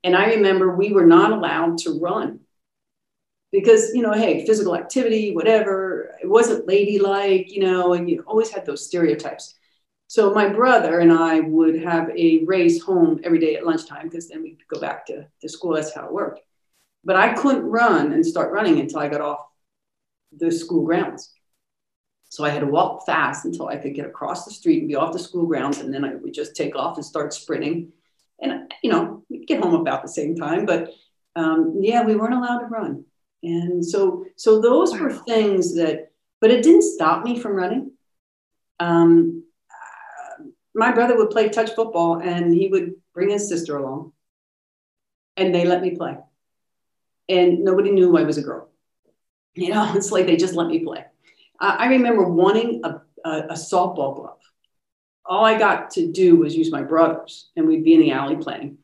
And 0.04 0.16
I 0.16 0.34
remember 0.34 0.74
we 0.74 0.92
were 0.92 1.06
not 1.06 1.32
allowed 1.32 1.78
to 1.78 1.98
run 1.98 2.40
because, 3.50 3.92
you 3.94 4.02
know, 4.02 4.12
hey, 4.12 4.46
physical 4.46 4.76
activity, 4.76 5.34
whatever, 5.34 6.14
it 6.22 6.28
wasn't 6.28 6.66
ladylike, 6.66 7.52
you 7.52 7.60
know, 7.60 7.94
and 7.94 8.08
you 8.08 8.22
always 8.26 8.50
had 8.50 8.66
those 8.66 8.86
stereotypes. 8.86 9.54
So 10.08 10.32
my 10.32 10.48
brother 10.48 11.00
and 11.00 11.12
I 11.12 11.40
would 11.40 11.82
have 11.82 12.10
a 12.10 12.44
race 12.44 12.80
home 12.80 13.20
every 13.24 13.40
day 13.40 13.56
at 13.56 13.66
lunchtime 13.66 14.08
because 14.08 14.28
then 14.28 14.42
we'd 14.42 14.62
go 14.72 14.80
back 14.80 15.06
to, 15.06 15.26
to 15.40 15.48
school. 15.48 15.74
That's 15.74 15.92
how 15.92 16.06
it 16.06 16.12
worked. 16.12 16.40
But 17.02 17.16
I 17.16 17.34
couldn't 17.34 17.64
run 17.64 18.12
and 18.12 18.24
start 18.24 18.52
running 18.52 18.78
until 18.78 19.00
I 19.00 19.08
got 19.08 19.20
off 19.20 19.46
the 20.36 20.52
school 20.52 20.84
grounds. 20.84 21.32
So 22.36 22.44
I 22.44 22.50
had 22.50 22.60
to 22.60 22.66
walk 22.66 23.06
fast 23.06 23.46
until 23.46 23.68
I 23.68 23.78
could 23.78 23.94
get 23.94 24.04
across 24.04 24.44
the 24.44 24.50
street 24.50 24.80
and 24.80 24.88
be 24.88 24.94
off 24.94 25.14
the 25.14 25.18
school 25.18 25.46
grounds. 25.46 25.78
And 25.78 25.92
then 25.92 26.04
I 26.04 26.16
would 26.16 26.34
just 26.34 26.54
take 26.54 26.76
off 26.76 26.98
and 26.98 27.04
start 27.04 27.32
sprinting. 27.32 27.92
And, 28.42 28.70
you 28.82 28.90
know, 28.90 29.24
we'd 29.30 29.46
get 29.46 29.62
home 29.62 29.72
about 29.72 30.02
the 30.02 30.08
same 30.08 30.36
time. 30.36 30.66
But 30.66 30.90
um, 31.34 31.78
yeah, 31.80 32.04
we 32.04 32.14
weren't 32.14 32.34
allowed 32.34 32.58
to 32.58 32.66
run. 32.66 33.06
And 33.42 33.82
so, 33.82 34.26
so 34.36 34.60
those 34.60 35.00
were 35.00 35.14
things 35.14 35.76
that, 35.76 36.10
but 36.42 36.50
it 36.50 36.62
didn't 36.62 36.82
stop 36.82 37.24
me 37.24 37.40
from 37.40 37.52
running. 37.52 37.92
Um, 38.80 39.44
my 40.74 40.92
brother 40.92 41.16
would 41.16 41.30
play 41.30 41.48
touch 41.48 41.70
football 41.70 42.20
and 42.20 42.52
he 42.52 42.68
would 42.68 42.96
bring 43.14 43.30
his 43.30 43.48
sister 43.48 43.78
along 43.78 44.12
and 45.38 45.54
they 45.54 45.64
let 45.64 45.80
me 45.80 45.96
play. 45.96 46.18
And 47.30 47.64
nobody 47.64 47.92
knew 47.92 48.14
I 48.18 48.24
was 48.24 48.36
a 48.36 48.42
girl. 48.42 48.68
You 49.54 49.70
know, 49.70 49.90
it's 49.96 50.12
like 50.12 50.26
they 50.26 50.36
just 50.36 50.54
let 50.54 50.68
me 50.68 50.80
play. 50.80 51.06
I 51.60 51.86
remember 51.86 52.28
wanting 52.28 52.82
a, 52.84 53.02
a, 53.24 53.30
a 53.30 53.54
softball 53.54 54.16
glove. 54.16 54.38
All 55.24 55.44
I 55.44 55.58
got 55.58 55.90
to 55.92 56.12
do 56.12 56.36
was 56.36 56.54
use 56.54 56.70
my 56.70 56.82
brother's 56.82 57.50
and 57.56 57.66
we'd 57.66 57.84
be 57.84 57.94
in 57.94 58.00
the 58.00 58.12
alley 58.12 58.36
playing. 58.36 58.78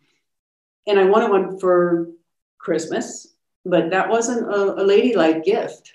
And 0.87 0.99
I 0.99 1.05
wanted 1.05 1.31
one 1.31 1.59
for 1.59 2.09
Christmas, 2.59 3.29
but 3.65 3.91
that 3.91 4.09
wasn't 4.09 4.47
a, 4.47 4.83
a 4.83 4.85
ladylike 4.85 5.45
gift. 5.45 5.93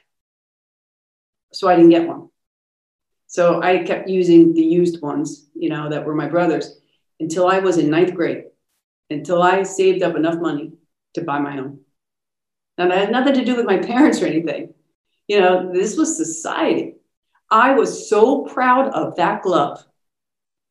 So 1.51 1.67
I 1.67 1.75
didn't 1.75 1.91
get 1.91 2.07
one. 2.07 2.29
So 3.27 3.61
I 3.61 3.79
kept 3.79 4.07
using 4.07 4.53
the 4.53 4.63
used 4.63 5.01
ones, 5.01 5.49
you 5.53 5.69
know, 5.69 5.89
that 5.89 6.05
were 6.05 6.15
my 6.15 6.27
brother's 6.27 6.79
until 7.19 7.47
I 7.47 7.59
was 7.59 7.77
in 7.77 7.89
ninth 7.89 8.13
grade, 8.13 8.45
until 9.09 9.41
I 9.43 9.63
saved 9.63 10.01
up 10.03 10.15
enough 10.15 10.39
money 10.39 10.73
to 11.15 11.21
buy 11.21 11.39
my 11.39 11.57
own. 11.57 11.79
And 12.77 12.91
that 12.91 12.99
had 12.99 13.11
nothing 13.11 13.33
to 13.33 13.45
do 13.45 13.55
with 13.55 13.65
my 13.65 13.77
parents 13.91 14.21
or 14.21 14.27
anything. 14.27 14.73
You 15.27 15.39
know, 15.39 15.71
this 15.73 15.97
was 15.97 16.17
society. 16.17 16.95
I 17.49 17.73
was 17.73 18.09
so 18.09 18.45
proud 18.45 18.89
of 18.93 19.15
that 19.15 19.41
glove. 19.41 19.83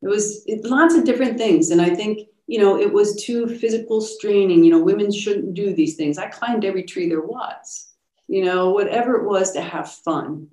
It 0.03 0.09
was 0.09 0.43
it, 0.47 0.65
lots 0.65 0.95
of 0.95 1.05
different 1.05 1.39
things. 1.39 1.71
And 1.71 1.81
I 1.81 1.95
think, 1.95 2.29
you 2.47 2.61
know, 2.61 2.79
it 2.79 2.93
was 2.93 3.23
too 3.25 3.47
physical 3.47 4.01
straining. 4.01 4.63
You 4.63 4.71
know, 4.71 4.83
women 4.83 5.11
shouldn't 5.11 5.55
do 5.55 5.75
these 5.75 5.97
things. 5.97 6.19
I 6.19 6.29
climbed 6.29 6.65
every 6.65 6.85
tree 6.85 7.09
there 7.09 7.23
was, 7.23 7.89
you 8.29 8.45
know, 8.45 8.71
whatever 8.71 9.17
it 9.17 9.25
was 9.25 9.53
to 9.53 9.61
have 9.61 9.91
fun. 9.91 10.49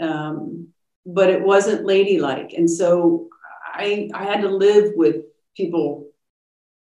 Um, 0.00 0.68
but 1.06 1.30
it 1.30 1.42
wasn't 1.42 1.86
ladylike. 1.86 2.52
And 2.56 2.70
so 2.70 3.28
I, 3.66 4.10
I 4.12 4.24
had 4.24 4.42
to 4.42 4.48
live 4.48 4.92
with 4.94 5.16
people 5.56 6.08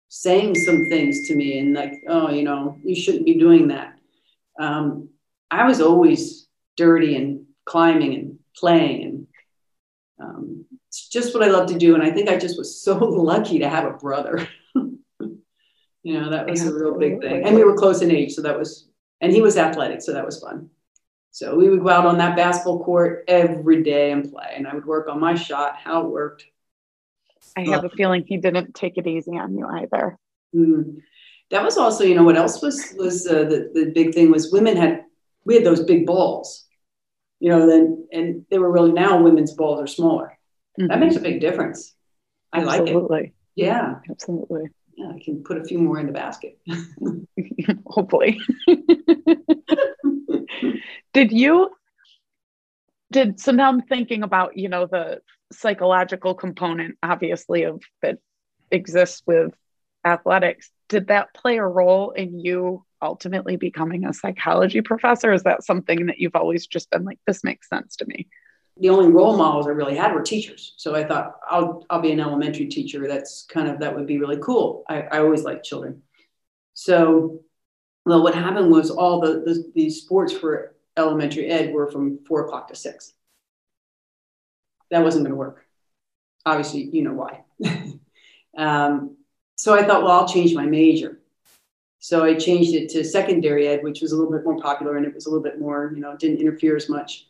saying 0.09 0.53
some 0.53 0.85
things 0.89 1.27
to 1.27 1.35
me 1.35 1.57
and 1.57 1.73
like, 1.73 1.93
oh, 2.07 2.29
you 2.29 2.43
know, 2.43 2.77
you 2.83 2.95
shouldn't 2.95 3.25
be 3.25 3.39
doing 3.39 3.69
that. 3.69 3.97
Um, 4.59 5.09
I 5.49 5.65
was 5.67 5.81
always 5.81 6.47
dirty 6.75 7.15
and 7.15 7.45
climbing 7.65 8.13
and 8.15 8.39
playing 8.55 9.03
and 9.03 9.27
um, 10.19 10.65
it's 10.87 11.07
just 11.07 11.33
what 11.33 11.43
I 11.43 11.47
love 11.47 11.67
to 11.69 11.77
do. 11.77 11.95
And 11.95 12.03
I 12.03 12.11
think 12.11 12.29
I 12.29 12.37
just 12.37 12.57
was 12.57 12.79
so 12.79 12.97
lucky 12.99 13.59
to 13.59 13.69
have 13.69 13.85
a 13.85 13.97
brother. 13.97 14.47
you 14.75 14.99
know, 16.03 16.29
that 16.29 16.47
was 16.47 16.65
a 16.65 16.73
real 16.73 16.97
big 16.97 17.19
thing. 17.21 17.45
And 17.45 17.55
we 17.55 17.63
were 17.63 17.75
close 17.75 18.01
in 18.01 18.11
age, 18.11 18.33
so 18.33 18.41
that 18.43 18.57
was, 18.57 18.87
and 19.21 19.31
he 19.31 19.41
was 19.41 19.57
athletic, 19.57 20.01
so 20.01 20.13
that 20.13 20.25
was 20.25 20.39
fun. 20.39 20.69
So 21.31 21.55
we 21.55 21.67
would 21.67 21.81
go 21.81 21.89
out 21.89 22.05
on 22.05 22.19
that 22.19 22.35
basketball 22.35 22.83
court 22.83 23.23
every 23.27 23.81
day 23.81 24.11
and 24.11 24.31
play, 24.31 24.53
and 24.55 24.67
I 24.67 24.75
would 24.75 24.85
work 24.85 25.07
on 25.09 25.19
my 25.19 25.33
shot, 25.33 25.77
how 25.77 26.01
it 26.01 26.09
worked. 26.09 26.45
I 27.57 27.61
have 27.61 27.83
a 27.83 27.89
feeling 27.89 28.23
he 28.27 28.37
didn't 28.37 28.75
take 28.75 28.97
it 28.97 29.07
easy 29.07 29.31
on 29.31 29.57
you 29.57 29.65
either. 29.65 30.17
Mm. 30.55 30.99
That 31.49 31.63
was 31.63 31.77
also, 31.77 32.03
you 32.03 32.15
know, 32.15 32.23
what 32.23 32.37
else 32.37 32.61
was 32.61 32.93
was 32.97 33.27
uh, 33.27 33.43
the 33.45 33.71
the 33.73 33.91
big 33.93 34.13
thing 34.13 34.31
was 34.31 34.51
women 34.51 34.77
had 34.77 35.05
we 35.45 35.55
had 35.55 35.65
those 35.65 35.83
big 35.83 36.05
balls, 36.05 36.65
you 37.39 37.49
know, 37.49 37.67
then 37.67 38.07
and 38.11 38.45
they 38.49 38.59
were 38.59 38.71
really 38.71 38.91
now 38.91 39.21
women's 39.21 39.53
balls 39.53 39.81
are 39.81 39.87
smaller. 39.87 40.37
Mm-hmm. 40.79 40.87
That 40.87 40.99
makes 40.99 41.15
a 41.15 41.21
big 41.21 41.41
difference. 41.41 41.93
I 42.51 42.61
Absolutely. 42.61 43.17
like 43.17 43.25
it. 43.25 43.33
Yeah, 43.55 43.95
absolutely. 44.09 44.69
Yeah, 44.95 45.11
I 45.15 45.19
can 45.23 45.43
put 45.43 45.57
a 45.57 45.63
few 45.63 45.79
more 45.79 45.99
in 45.99 46.07
the 46.07 46.11
basket. 46.11 46.59
Hopefully. 47.85 48.39
did 51.13 51.31
you 51.31 51.69
did 53.11 53.39
so 53.39 53.51
now 53.51 53.69
i'm 53.69 53.81
thinking 53.81 54.23
about 54.23 54.57
you 54.57 54.67
know 54.67 54.85
the 54.87 55.21
psychological 55.51 56.33
component 56.33 56.97
obviously 57.03 57.63
of 57.63 57.81
that 58.01 58.17
exists 58.71 59.21
with 59.25 59.53
athletics 60.05 60.71
did 60.89 61.07
that 61.07 61.33
play 61.33 61.57
a 61.57 61.65
role 61.65 62.11
in 62.11 62.39
you 62.39 62.83
ultimately 63.03 63.55
becoming 63.55 64.05
a 64.05 64.13
psychology 64.13 64.81
professor 64.81 65.31
is 65.31 65.43
that 65.43 65.63
something 65.63 66.07
that 66.07 66.19
you've 66.19 66.35
always 66.35 66.65
just 66.65 66.89
been 66.89 67.03
like 67.03 67.19
this 67.27 67.43
makes 67.43 67.69
sense 67.69 67.95
to 67.95 68.05
me 68.05 68.27
the 68.77 68.89
only 68.89 69.11
role 69.11 69.37
models 69.37 69.67
i 69.67 69.69
really 69.69 69.95
had 69.95 70.13
were 70.13 70.23
teachers 70.23 70.73
so 70.77 70.95
i 70.95 71.03
thought 71.03 71.35
i'll, 71.49 71.85
I'll 71.89 72.01
be 72.01 72.11
an 72.11 72.19
elementary 72.19 72.67
teacher 72.67 73.07
that's 73.07 73.43
kind 73.43 73.67
of 73.67 73.79
that 73.79 73.95
would 73.95 74.07
be 74.07 74.17
really 74.17 74.37
cool 74.37 74.83
i, 74.89 75.01
I 75.01 75.19
always 75.19 75.43
liked 75.43 75.65
children 75.65 76.01
so 76.73 77.41
well 78.05 78.23
what 78.23 78.33
happened 78.33 78.71
was 78.71 78.89
all 78.89 79.19
the, 79.19 79.41
the, 79.45 79.71
the 79.75 79.89
sports 79.89 80.33
for 80.33 80.73
elementary 80.97 81.47
ed 81.47 81.73
were 81.73 81.89
from 81.91 82.19
four 82.25 82.45
o'clock 82.45 82.67
to 82.69 82.75
six. 82.75 83.13
That 84.91 85.03
wasn't 85.03 85.23
going 85.23 85.31
to 85.31 85.37
work. 85.37 85.65
Obviously, 86.45 86.83
you 86.91 87.03
know 87.03 87.13
why. 87.13 87.43
um, 88.57 89.17
so 89.55 89.73
I 89.73 89.83
thought, 89.83 90.03
well, 90.03 90.11
I'll 90.11 90.27
change 90.27 90.53
my 90.53 90.65
major. 90.65 91.19
So 92.03 92.25
I 92.25 92.33
changed 92.33 92.75
it 92.75 92.89
to 92.89 93.03
secondary 93.05 93.65
ed, 93.65 93.81
which 93.81 94.01
was 94.01 94.11
a 94.11 94.17
little 94.17 94.29
bit 94.29 94.43
more 94.43 94.59
popular 94.59 94.97
and 94.97 95.05
it 95.05 95.15
was 95.15 95.25
a 95.25 95.29
little 95.29 95.41
bit 95.41 95.57
more, 95.57 95.93
you 95.95 96.01
know, 96.01 96.17
didn't 96.17 96.41
interfere 96.41 96.75
as 96.75 96.89
much. 96.89 97.29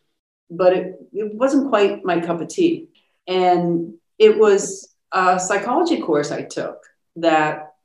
But 0.49 0.73
it, 0.73 0.95
it 1.13 1.35
wasn't 1.35 1.69
quite 1.69 2.03
my 2.03 2.19
cup 2.19 2.41
of 2.41 2.47
tea. 2.47 2.89
And 3.27 3.93
it 4.17 4.35
was 4.35 4.95
a 5.11 5.39
psychology 5.39 6.01
course 6.01 6.31
I 6.31 6.41
took 6.41 6.79
that 7.17 7.75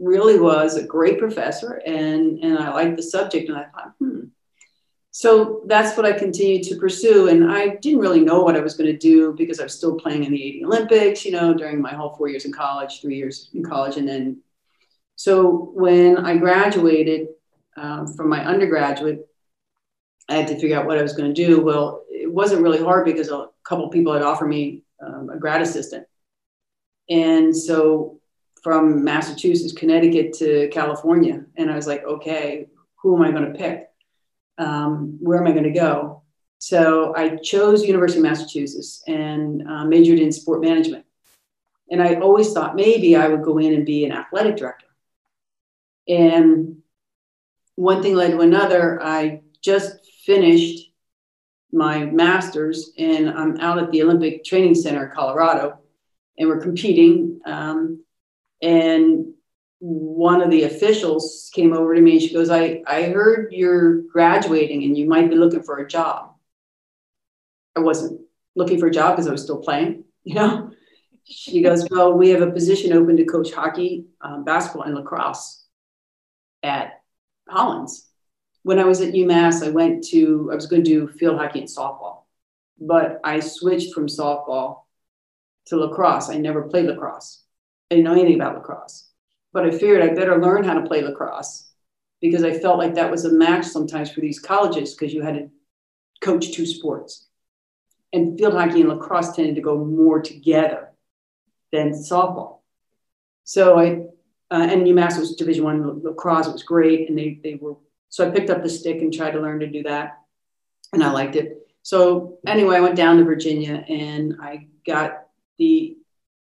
really 0.00 0.40
was 0.40 0.76
a 0.76 0.82
great 0.82 1.20
professor 1.20 1.74
and, 1.86 2.40
and 2.40 2.58
I 2.58 2.74
liked 2.74 2.96
the 2.96 3.04
subject. 3.04 3.48
And 3.48 3.58
I 3.58 3.66
thought, 3.66 3.94
hmm, 4.00 4.22
so 5.12 5.62
that's 5.66 5.96
what 5.96 6.06
I 6.06 6.10
continued 6.10 6.64
to 6.64 6.76
pursue. 6.76 7.28
And 7.28 7.52
I 7.52 7.76
didn't 7.76 8.00
really 8.00 8.18
know 8.18 8.42
what 8.42 8.56
I 8.56 8.60
was 8.60 8.76
going 8.76 8.90
to 8.90 8.98
do 8.98 9.32
because 9.38 9.60
I 9.60 9.62
was 9.62 9.74
still 9.74 9.94
playing 9.94 10.24
in 10.24 10.32
the 10.32 10.42
80 10.42 10.64
Olympics, 10.64 11.24
you 11.24 11.30
know, 11.30 11.54
during 11.54 11.80
my 11.80 11.94
whole 11.94 12.16
four 12.16 12.28
years 12.28 12.46
in 12.46 12.52
college, 12.52 13.00
three 13.00 13.14
years 13.14 13.48
in 13.54 13.62
college. 13.62 13.96
And 13.96 14.08
then, 14.08 14.42
so 15.16 15.72
when 15.74 16.18
I 16.18 16.36
graduated 16.36 17.28
um, 17.76 18.12
from 18.14 18.28
my 18.28 18.44
undergraduate, 18.44 19.26
I 20.28 20.36
had 20.36 20.48
to 20.48 20.58
figure 20.58 20.78
out 20.78 20.86
what 20.86 20.98
I 20.98 21.02
was 21.02 21.14
going 21.14 21.32
to 21.32 21.46
do. 21.46 21.60
Well, 21.62 22.04
it 22.10 22.32
wasn't 22.32 22.62
really 22.62 22.82
hard 22.82 23.04
because 23.04 23.28
a 23.28 23.48
couple 23.64 23.88
people 23.88 24.12
had 24.12 24.22
offered 24.22 24.48
me 24.48 24.82
um, 25.04 25.30
a 25.30 25.38
grad 25.38 25.62
assistant. 25.62 26.06
And 27.10 27.56
so 27.56 28.20
from 28.62 29.04
Massachusetts, 29.04 29.72
Connecticut 29.72 30.32
to 30.34 30.68
California. 30.68 31.44
And 31.56 31.70
I 31.70 31.74
was 31.74 31.86
like, 31.86 32.04
okay, 32.04 32.68
who 32.96 33.16
am 33.16 33.22
I 33.22 33.32
going 33.32 33.52
to 33.52 33.58
pick? 33.58 33.88
um, 34.58 35.18
where 35.20 35.38
am 35.38 35.46
I 35.46 35.52
going 35.52 35.64
to 35.64 35.70
go? 35.70 36.22
So 36.58 37.14
I 37.16 37.36
chose 37.36 37.84
University 37.84 38.20
of 38.20 38.24
Massachusetts 38.24 39.02
and 39.06 39.66
uh, 39.66 39.84
majored 39.84 40.20
in 40.20 40.30
sport 40.30 40.60
management. 40.60 41.04
And 41.90 42.02
I 42.02 42.14
always 42.16 42.52
thought 42.52 42.76
maybe 42.76 43.16
I 43.16 43.28
would 43.28 43.42
go 43.42 43.58
in 43.58 43.74
and 43.74 43.84
be 43.84 44.04
an 44.04 44.12
athletic 44.12 44.56
director. 44.56 44.86
And 46.08 46.82
one 47.76 48.02
thing 48.02 48.14
led 48.14 48.32
to 48.32 48.40
another. 48.40 49.02
I 49.02 49.42
just 49.62 49.98
finished 50.24 50.90
my 51.72 52.04
master's 52.04 52.90
and 52.98 53.30
I'm 53.30 53.58
out 53.58 53.78
at 53.78 53.90
the 53.90 54.02
Olympic 54.02 54.44
Training 54.44 54.74
Center 54.74 55.06
in 55.06 55.12
Colorado 55.12 55.78
and 56.38 56.48
we're 56.48 56.60
competing. 56.60 57.40
Um, 57.46 58.04
and 58.60 59.32
one 59.78 60.42
of 60.42 60.50
the 60.50 60.64
officials 60.64 61.50
came 61.54 61.72
over 61.72 61.94
to 61.94 62.00
me 62.00 62.12
and 62.12 62.22
she 62.22 62.32
goes, 62.32 62.50
I, 62.50 62.82
I 62.86 63.04
heard 63.04 63.52
you're 63.52 64.02
graduating 64.02 64.84
and 64.84 64.96
you 64.96 65.08
might 65.08 65.30
be 65.30 65.36
looking 65.36 65.62
for 65.62 65.78
a 65.78 65.88
job. 65.88 66.34
I 67.74 67.80
wasn't 67.80 68.20
looking 68.54 68.78
for 68.78 68.88
a 68.88 68.92
job 68.92 69.16
because 69.16 69.26
I 69.26 69.32
was 69.32 69.42
still 69.42 69.58
playing, 69.58 70.04
you 70.24 70.34
know. 70.34 70.70
She 71.24 71.62
goes, 71.62 71.86
Well, 71.88 72.12
we 72.12 72.30
have 72.30 72.42
a 72.42 72.50
position 72.50 72.92
open 72.92 73.16
to 73.16 73.24
coach 73.24 73.52
hockey, 73.52 74.06
um, 74.20 74.44
basketball, 74.44 74.82
and 74.82 74.96
lacrosse 74.96 75.61
at 76.62 77.02
Hollins. 77.48 78.08
When 78.62 78.78
I 78.78 78.84
was 78.84 79.00
at 79.00 79.14
UMass, 79.14 79.66
I 79.66 79.70
went 79.70 80.04
to, 80.08 80.50
I 80.52 80.54
was 80.54 80.66
going 80.66 80.84
to 80.84 80.90
do 80.90 81.08
field 81.08 81.38
hockey 81.38 81.60
and 81.60 81.68
softball, 81.68 82.22
but 82.80 83.20
I 83.24 83.40
switched 83.40 83.92
from 83.92 84.06
softball 84.06 84.82
to 85.66 85.76
lacrosse. 85.76 86.30
I 86.30 86.36
never 86.36 86.62
played 86.62 86.86
lacrosse. 86.86 87.44
I 87.90 87.96
didn't 87.96 88.04
know 88.04 88.12
anything 88.12 88.36
about 88.36 88.54
lacrosse, 88.54 89.10
but 89.52 89.64
I 89.64 89.70
figured 89.70 90.02
I 90.02 90.14
better 90.14 90.40
learn 90.40 90.64
how 90.64 90.74
to 90.74 90.86
play 90.86 91.02
lacrosse 91.02 91.70
because 92.20 92.44
I 92.44 92.58
felt 92.58 92.78
like 92.78 92.94
that 92.94 93.10
was 93.10 93.24
a 93.24 93.32
match 93.32 93.66
sometimes 93.66 94.10
for 94.10 94.20
these 94.20 94.38
colleges 94.38 94.94
because 94.94 95.12
you 95.12 95.22
had 95.22 95.34
to 95.34 95.50
coach 96.20 96.52
two 96.52 96.66
sports. 96.66 97.26
And 98.12 98.38
field 98.38 98.54
hockey 98.54 98.80
and 98.82 98.90
lacrosse 98.90 99.34
tended 99.34 99.56
to 99.56 99.60
go 99.60 99.84
more 99.84 100.20
together 100.20 100.92
than 101.72 101.92
softball. 101.92 102.58
So 103.44 103.78
I 103.78 104.04
uh, 104.52 104.68
and 104.70 104.86
UMass 104.86 105.18
was 105.18 105.34
Division 105.34 105.64
One 105.64 106.02
lacrosse. 106.02 106.46
It 106.46 106.52
was 106.52 106.62
great, 106.62 107.08
and 107.08 107.18
they 107.18 107.40
they 107.42 107.54
were. 107.54 107.76
So 108.10 108.28
I 108.28 108.30
picked 108.30 108.50
up 108.50 108.62
the 108.62 108.68
stick 108.68 109.00
and 109.00 109.12
tried 109.12 109.30
to 109.30 109.40
learn 109.40 109.60
to 109.60 109.66
do 109.66 109.82
that, 109.84 110.18
and 110.92 111.02
I 111.02 111.10
liked 111.10 111.36
it. 111.36 111.66
So 111.80 112.38
anyway, 112.46 112.76
I 112.76 112.80
went 112.80 112.96
down 112.96 113.16
to 113.16 113.24
Virginia 113.24 113.84
and 113.88 114.36
I 114.40 114.68
got 114.86 115.26
the 115.58 115.96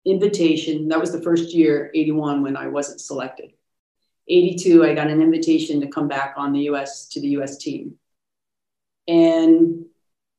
invitation. 0.04 0.90
That 0.90 1.00
was 1.00 1.12
the 1.12 1.22
first 1.22 1.54
year, 1.54 1.90
81, 1.96 2.44
when 2.44 2.56
I 2.56 2.68
wasn't 2.68 3.02
selected. 3.02 3.54
82, 4.28 4.84
I 4.86 4.94
got 4.94 5.08
an 5.08 5.22
invitation 5.22 5.82
to 5.82 5.88
come 5.88 6.08
back 6.08 6.36
on 6.38 6.52
the 6.52 6.62
US 6.72 7.08
to 7.10 7.22
the 7.22 7.30
US 7.40 7.58
team. 7.58 7.96
And 9.08 9.86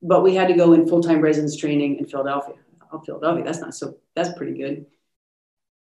but 0.02 0.22
we 0.22 0.34
had 0.34 0.48
to 0.48 0.54
go 0.54 0.74
in 0.74 0.86
full-time 0.86 1.20
residence 1.20 1.56
training 1.56 1.96
in 1.98 2.06
Philadelphia. 2.06 2.56
Oh, 2.92 3.00
Philadelphia, 3.00 3.42
that's 3.44 3.60
not 3.60 3.74
so 3.74 3.96
that's 4.14 4.36
pretty 4.36 4.58
good 4.58 4.86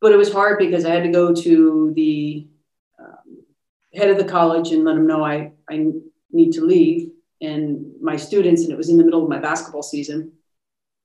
but 0.02 0.12
it 0.12 0.18
was 0.18 0.32
hard 0.32 0.60
because 0.60 0.86
I 0.86 0.91
had 0.91 1.04
to 1.04 1.10
go 1.10 1.34
to 1.34 1.93
the 1.95 2.48
um, 3.00 3.43
head 3.93 4.10
of 4.10 4.18
the 4.18 4.26
college 4.26 4.72
and 4.72 4.84
let 4.84 4.95
him 4.95 5.08
know 5.08 5.24
I, 5.24 5.52
I 5.70 5.88
need 6.32 6.52
to 6.54 6.66
leave 6.66 7.10
and 7.41 7.93
my 8.02 8.16
students, 8.16 8.64
and 8.64 8.72
it 8.72 8.78
was 8.78 8.89
in 8.89 8.98
the 8.98 9.04
middle 9.04 9.24
of 9.24 9.30
my 9.30 9.39
basketball 9.39 9.84
season. 9.84 10.34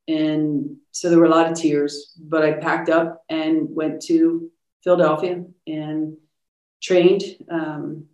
And 0.09 0.77
so 0.91 1.11
there 1.11 1.19
were 1.19 1.27
a 1.27 1.31
lot 1.31 1.51
of 1.51 1.57
tears, 1.57 2.13
but 2.19 2.45
I 2.45 2.53
packed 2.53 2.89
up 2.89 3.23
and 3.29 3.69
went 3.71 4.03
to 4.07 4.51
Philadelphia 4.83 5.45
and 5.67 6.17
trained 6.83 7.23
um, 7.51 8.07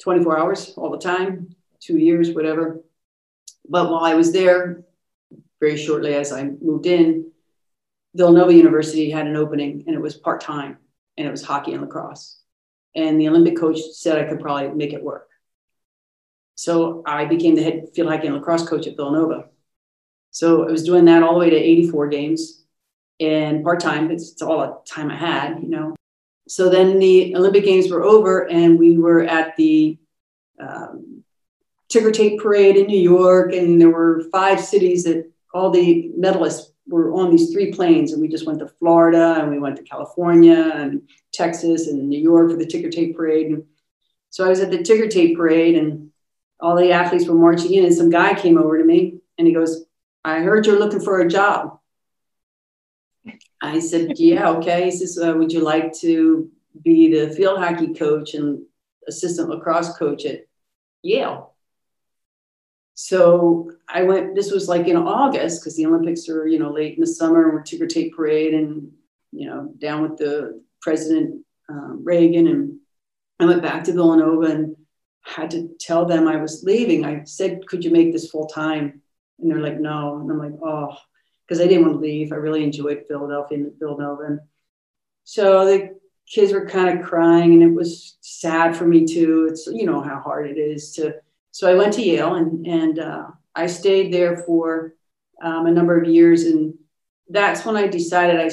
24 0.00 0.38
hours 0.38 0.74
all 0.76 0.90
the 0.90 0.98
time, 0.98 1.54
two 1.80 1.98
years, 1.98 2.32
whatever. 2.32 2.80
But 3.68 3.90
while 3.90 4.04
I 4.04 4.14
was 4.14 4.32
there, 4.32 4.84
very 5.60 5.76
shortly 5.76 6.14
as 6.14 6.32
I 6.32 6.44
moved 6.44 6.86
in, 6.86 7.30
Villanova 8.14 8.54
University 8.54 9.10
had 9.10 9.26
an 9.26 9.36
opening 9.36 9.84
and 9.86 9.94
it 9.94 10.00
was 10.00 10.16
part 10.16 10.40
time 10.40 10.78
and 11.16 11.26
it 11.26 11.30
was 11.30 11.42
hockey 11.42 11.72
and 11.72 11.82
lacrosse. 11.82 12.40
And 12.94 13.20
the 13.20 13.28
Olympic 13.28 13.58
coach 13.58 13.78
said 13.92 14.18
I 14.18 14.28
could 14.28 14.40
probably 14.40 14.68
make 14.70 14.92
it 14.92 15.02
work. 15.02 15.28
So 16.54 17.02
I 17.04 17.24
became 17.24 17.56
the 17.56 17.62
head 17.62 17.88
field 17.94 18.08
hockey 18.08 18.28
and 18.28 18.36
lacrosse 18.36 18.68
coach 18.68 18.86
at 18.86 18.96
Villanova. 18.96 19.48
So 20.30 20.66
I 20.68 20.70
was 20.70 20.84
doing 20.84 21.04
that 21.06 21.22
all 21.22 21.34
the 21.34 21.40
way 21.40 21.50
to 21.50 21.56
84 21.56 22.08
games 22.08 22.64
and 23.20 23.64
part 23.64 23.80
time. 23.80 24.10
It's, 24.10 24.32
it's 24.32 24.42
all 24.42 24.58
the 24.58 24.90
time 24.90 25.10
I 25.10 25.16
had, 25.16 25.60
you 25.60 25.68
know. 25.68 25.94
So 26.46 26.68
then 26.68 26.98
the 26.98 27.34
Olympic 27.36 27.64
Games 27.64 27.90
were 27.90 28.02
over 28.02 28.48
and 28.50 28.78
we 28.78 28.98
were 28.98 29.22
at 29.22 29.56
the 29.56 29.98
um, 30.60 31.24
ticker 31.88 32.10
tape 32.10 32.40
parade 32.40 32.76
in 32.76 32.86
New 32.86 33.00
York, 33.00 33.52
and 33.52 33.80
there 33.80 33.90
were 33.90 34.24
five 34.32 34.60
cities 34.60 35.04
that 35.04 35.30
all 35.52 35.70
the 35.70 36.10
medalists 36.18 36.73
were 36.86 37.12
on 37.12 37.30
these 37.30 37.52
three 37.52 37.72
planes 37.72 38.12
and 38.12 38.20
we 38.20 38.28
just 38.28 38.46
went 38.46 38.58
to 38.58 38.68
Florida 38.68 39.38
and 39.40 39.50
we 39.50 39.58
went 39.58 39.76
to 39.76 39.82
California 39.82 40.72
and 40.74 41.08
Texas 41.32 41.86
and 41.86 42.08
New 42.08 42.20
York 42.20 42.50
for 42.50 42.56
the 42.56 42.66
ticker 42.66 42.90
tape 42.90 43.16
parade. 43.16 43.46
And 43.46 43.64
so 44.30 44.44
I 44.44 44.48
was 44.48 44.60
at 44.60 44.70
the 44.70 44.82
ticker 44.82 45.08
tape 45.08 45.36
parade 45.36 45.76
and 45.76 46.10
all 46.60 46.76
the 46.76 46.92
athletes 46.92 47.26
were 47.26 47.34
marching 47.34 47.74
in 47.74 47.84
and 47.84 47.94
some 47.94 48.10
guy 48.10 48.34
came 48.34 48.58
over 48.58 48.78
to 48.78 48.84
me 48.84 49.18
and 49.38 49.46
he 49.46 49.54
goes, 49.54 49.84
I 50.24 50.40
heard 50.40 50.66
you're 50.66 50.78
looking 50.78 51.00
for 51.00 51.20
a 51.20 51.28
job. 51.28 51.78
I 53.60 53.80
said, 53.80 54.18
yeah, 54.18 54.50
okay. 54.50 54.84
He 54.84 54.90
says, 54.90 55.18
uh, 55.18 55.32
would 55.36 55.52
you 55.52 55.60
like 55.60 55.92
to 56.00 56.50
be 56.82 57.10
the 57.10 57.34
field 57.34 57.58
hockey 57.58 57.94
coach 57.94 58.34
and 58.34 58.62
assistant 59.08 59.48
lacrosse 59.48 59.96
coach 59.96 60.26
at 60.26 60.46
Yale? 61.02 61.53
So 62.94 63.72
I 63.88 64.04
went, 64.04 64.34
this 64.34 64.52
was 64.52 64.68
like 64.68 64.86
in 64.86 64.96
August 64.96 65.60
because 65.60 65.76
the 65.76 65.86
Olympics 65.86 66.28
are, 66.28 66.46
you 66.46 66.58
know, 66.58 66.70
late 66.70 66.94
in 66.94 67.00
the 67.00 67.06
summer 67.06 67.52
we're 67.52 67.62
ticker 67.62 67.86
tape 67.86 68.14
parade 68.14 68.54
and, 68.54 68.92
you 69.32 69.48
know, 69.48 69.72
down 69.78 70.02
with 70.02 70.16
the 70.16 70.62
President 70.80 71.44
um, 71.68 72.02
Reagan. 72.04 72.46
And 72.46 72.78
I 73.40 73.46
went 73.46 73.62
back 73.62 73.84
to 73.84 73.92
Villanova 73.92 74.46
and 74.46 74.76
had 75.22 75.50
to 75.52 75.70
tell 75.80 76.04
them 76.04 76.28
I 76.28 76.36
was 76.36 76.62
leaving. 76.62 77.04
I 77.04 77.24
said, 77.24 77.66
could 77.66 77.84
you 77.84 77.90
make 77.90 78.12
this 78.12 78.30
full 78.30 78.46
time? 78.46 79.02
And 79.40 79.50
they're 79.50 79.60
like, 79.60 79.80
no. 79.80 80.20
And 80.20 80.30
I'm 80.30 80.38
like, 80.38 80.54
oh, 80.62 80.96
because 81.46 81.60
I 81.60 81.66
didn't 81.66 81.86
want 81.86 81.94
to 81.94 82.00
leave. 82.00 82.32
I 82.32 82.36
really 82.36 82.62
enjoyed 82.62 83.04
Philadelphia 83.08 83.58
and 83.58 83.72
Villanova. 83.78 84.22
And 84.24 84.40
so 85.24 85.64
the 85.64 85.98
kids 86.28 86.52
were 86.52 86.66
kind 86.66 86.96
of 86.96 87.04
crying 87.04 87.54
and 87.54 87.62
it 87.62 87.74
was 87.74 88.16
sad 88.20 88.76
for 88.76 88.86
me 88.86 89.04
too. 89.04 89.48
It's, 89.50 89.66
you 89.66 89.84
know, 89.84 90.00
how 90.00 90.20
hard 90.20 90.48
it 90.48 90.58
is 90.58 90.92
to, 90.92 91.16
so 91.54 91.70
I 91.70 91.74
went 91.76 91.92
to 91.92 92.02
Yale 92.02 92.34
and, 92.34 92.66
and 92.66 92.98
uh, 92.98 93.26
I 93.54 93.68
stayed 93.68 94.12
there 94.12 94.38
for 94.38 94.96
um, 95.40 95.66
a 95.66 95.70
number 95.70 95.96
of 95.96 96.08
years. 96.08 96.42
And 96.46 96.74
that's 97.28 97.64
when 97.64 97.76
I 97.76 97.86
decided 97.86 98.40
I 98.40 98.50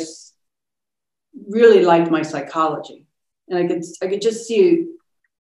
really 1.49 1.83
liked 1.83 2.11
my 2.11 2.21
psychology. 2.21 3.07
And 3.47 3.57
I 3.57 3.65
could, 3.65 3.83
I 4.03 4.07
could 4.07 4.21
just 4.21 4.47
see 4.47 4.85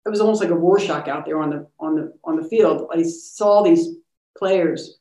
it 0.04 0.08
was 0.08 0.20
almost 0.20 0.40
like 0.40 0.50
a 0.50 0.56
Rorschach 0.56 1.06
out 1.06 1.24
there 1.24 1.40
on 1.40 1.50
the, 1.50 1.68
on 1.78 1.94
the, 1.94 2.12
on 2.24 2.34
the 2.34 2.48
field. 2.48 2.88
I 2.92 3.04
saw 3.04 3.62
these 3.62 3.94
players 4.36 4.98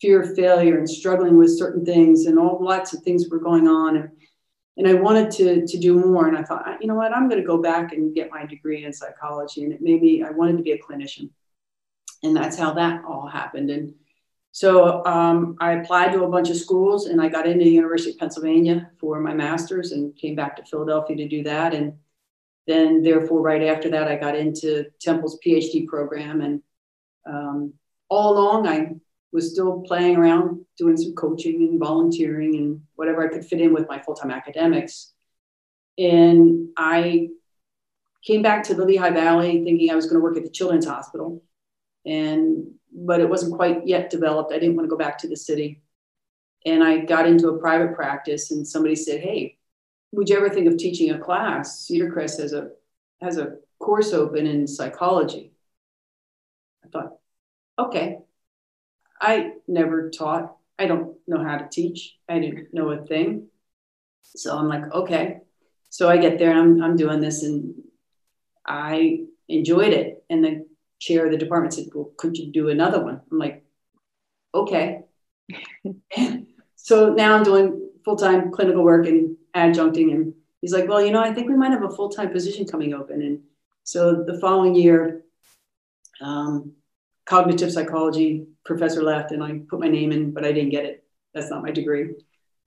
fear 0.00 0.22
of 0.22 0.36
failure 0.36 0.78
and 0.78 0.88
struggling 0.88 1.36
with 1.36 1.58
certain 1.58 1.84
things 1.84 2.26
and 2.26 2.38
all 2.38 2.64
lots 2.64 2.94
of 2.94 3.02
things 3.02 3.28
were 3.28 3.40
going 3.40 3.66
on. 3.66 3.96
And, 3.96 4.10
and 4.76 4.86
I 4.86 4.94
wanted 4.94 5.32
to, 5.32 5.66
to 5.66 5.78
do 5.78 5.98
more. 5.98 6.28
And 6.28 6.38
I 6.38 6.44
thought, 6.44 6.80
you 6.80 6.86
know 6.86 6.94
what, 6.94 7.12
I'm 7.12 7.28
going 7.28 7.40
to 7.40 7.46
go 7.46 7.60
back 7.60 7.92
and 7.92 8.14
get 8.14 8.30
my 8.30 8.46
degree 8.46 8.84
in 8.84 8.92
psychology. 8.92 9.64
And 9.64 9.72
it 9.72 9.82
made 9.82 10.00
me, 10.00 10.22
I 10.22 10.30
wanted 10.30 10.58
to 10.58 10.62
be 10.62 10.70
a 10.70 10.78
clinician 10.78 11.30
and 12.22 12.36
that's 12.36 12.58
how 12.58 12.74
that 12.74 13.04
all 13.04 13.26
happened. 13.26 13.70
And 13.70 13.94
so 14.52 15.04
um, 15.04 15.56
I 15.60 15.72
applied 15.74 16.12
to 16.12 16.24
a 16.24 16.28
bunch 16.28 16.50
of 16.50 16.56
schools 16.56 17.06
and 17.06 17.20
I 17.20 17.28
got 17.28 17.46
into 17.46 17.64
the 17.64 17.70
University 17.70 18.10
of 18.10 18.18
Pennsylvania 18.18 18.90
for 18.98 19.20
my 19.20 19.34
master's 19.34 19.92
and 19.92 20.16
came 20.16 20.34
back 20.34 20.56
to 20.56 20.64
Philadelphia 20.64 21.16
to 21.16 21.28
do 21.28 21.42
that. 21.44 21.74
And 21.74 21.94
then, 22.66 23.02
therefore, 23.02 23.40
right 23.40 23.62
after 23.62 23.88
that, 23.90 24.08
I 24.08 24.16
got 24.16 24.36
into 24.36 24.86
Temple's 25.00 25.38
PhD 25.46 25.86
program. 25.86 26.40
And 26.40 26.62
um, 27.26 27.74
all 28.08 28.32
along, 28.36 28.66
I 28.66 28.96
was 29.32 29.52
still 29.52 29.80
playing 29.82 30.16
around, 30.16 30.64
doing 30.76 30.96
some 30.96 31.14
coaching 31.14 31.68
and 31.68 31.78
volunteering 31.78 32.56
and 32.56 32.82
whatever 32.96 33.24
I 33.24 33.32
could 33.32 33.44
fit 33.44 33.60
in 33.60 33.72
with 33.72 33.88
my 33.88 34.00
full 34.00 34.14
time 34.14 34.30
academics. 34.30 35.12
And 35.98 36.70
I 36.76 37.28
came 38.24 38.42
back 38.42 38.64
to 38.64 38.74
the 38.74 38.84
Lehigh 38.84 39.10
Valley 39.10 39.62
thinking 39.64 39.90
I 39.90 39.94
was 39.94 40.06
going 40.06 40.16
to 40.16 40.20
work 40.20 40.36
at 40.36 40.44
the 40.44 40.50
Children's 40.50 40.86
Hospital 40.86 41.42
and 42.06 42.66
but 42.92 43.20
it 43.20 43.28
wasn't 43.28 43.54
quite 43.54 43.86
yet 43.86 44.10
developed. 44.10 44.52
I 44.52 44.58
didn't 44.58 44.76
want 44.76 44.86
to 44.86 44.90
go 44.90 44.96
back 44.96 45.18
to 45.18 45.28
the 45.28 45.36
city. 45.36 45.82
And 46.64 46.82
I 46.82 46.98
got 46.98 47.26
into 47.26 47.48
a 47.48 47.58
private 47.58 47.94
practice 47.94 48.50
and 48.50 48.66
somebody 48.66 48.96
said, 48.96 49.20
Hey, 49.20 49.58
would 50.12 50.28
you 50.28 50.36
ever 50.36 50.48
think 50.48 50.66
of 50.66 50.76
teaching 50.76 51.10
a 51.10 51.18
class? 51.18 51.80
Cedar 51.80 52.10
Crest 52.10 52.40
has 52.40 52.52
a 52.52 52.70
has 53.20 53.38
a 53.38 53.56
course 53.78 54.12
open 54.12 54.46
in 54.46 54.66
psychology. 54.66 55.52
I 56.84 56.88
thought, 56.88 57.16
okay. 57.78 58.18
I 59.20 59.52
never 59.66 60.10
taught. 60.10 60.56
I 60.78 60.86
don't 60.86 61.16
know 61.26 61.42
how 61.42 61.58
to 61.58 61.68
teach. 61.68 62.16
I 62.28 62.38
didn't 62.38 62.72
know 62.72 62.90
a 62.90 63.04
thing. 63.04 63.48
So 64.22 64.56
I'm 64.56 64.68
like, 64.68 64.92
okay. 64.92 65.38
So 65.90 66.08
I 66.08 66.18
get 66.18 66.38
there 66.38 66.50
and 66.50 66.58
I'm, 66.58 66.82
I'm 66.82 66.96
doing 66.96 67.20
this 67.20 67.42
and 67.42 67.74
I 68.64 69.24
enjoyed 69.48 69.92
it. 69.92 70.24
And 70.30 70.44
the 70.44 70.66
chair 70.98 71.26
of 71.26 71.32
the 71.32 71.38
department 71.38 71.74
said, 71.74 71.86
Well, 71.94 72.10
could 72.16 72.36
you 72.36 72.50
do 72.52 72.68
another 72.68 73.02
one? 73.02 73.20
I'm 73.30 73.38
like, 73.38 73.64
Okay. 74.54 75.02
so 76.76 77.12
now 77.14 77.36
I'm 77.36 77.42
doing 77.42 77.90
full 78.04 78.16
time 78.16 78.50
clinical 78.50 78.82
work 78.82 79.06
and 79.06 79.36
adjuncting. 79.54 80.12
And 80.12 80.34
he's 80.60 80.72
like, 80.72 80.88
Well, 80.88 81.04
you 81.04 81.12
know, 81.12 81.22
I 81.22 81.32
think 81.32 81.48
we 81.48 81.56
might 81.56 81.72
have 81.72 81.84
a 81.84 81.90
full 81.90 82.08
time 82.08 82.30
position 82.30 82.66
coming 82.66 82.94
open. 82.94 83.22
And 83.22 83.40
So 83.84 84.24
the 84.24 84.40
following 84.40 84.74
year, 84.74 85.22
um, 86.20 86.72
cognitive 87.26 87.72
psychology 87.72 88.46
professor 88.64 89.02
left, 89.02 89.32
and 89.32 89.42
I 89.42 89.60
put 89.68 89.80
my 89.80 89.88
name 89.88 90.12
in, 90.12 90.32
but 90.32 90.44
I 90.44 90.52
didn't 90.52 90.70
get 90.70 90.84
it. 90.84 91.04
That's 91.34 91.50
not 91.50 91.62
my 91.62 91.70
degree. 91.70 92.14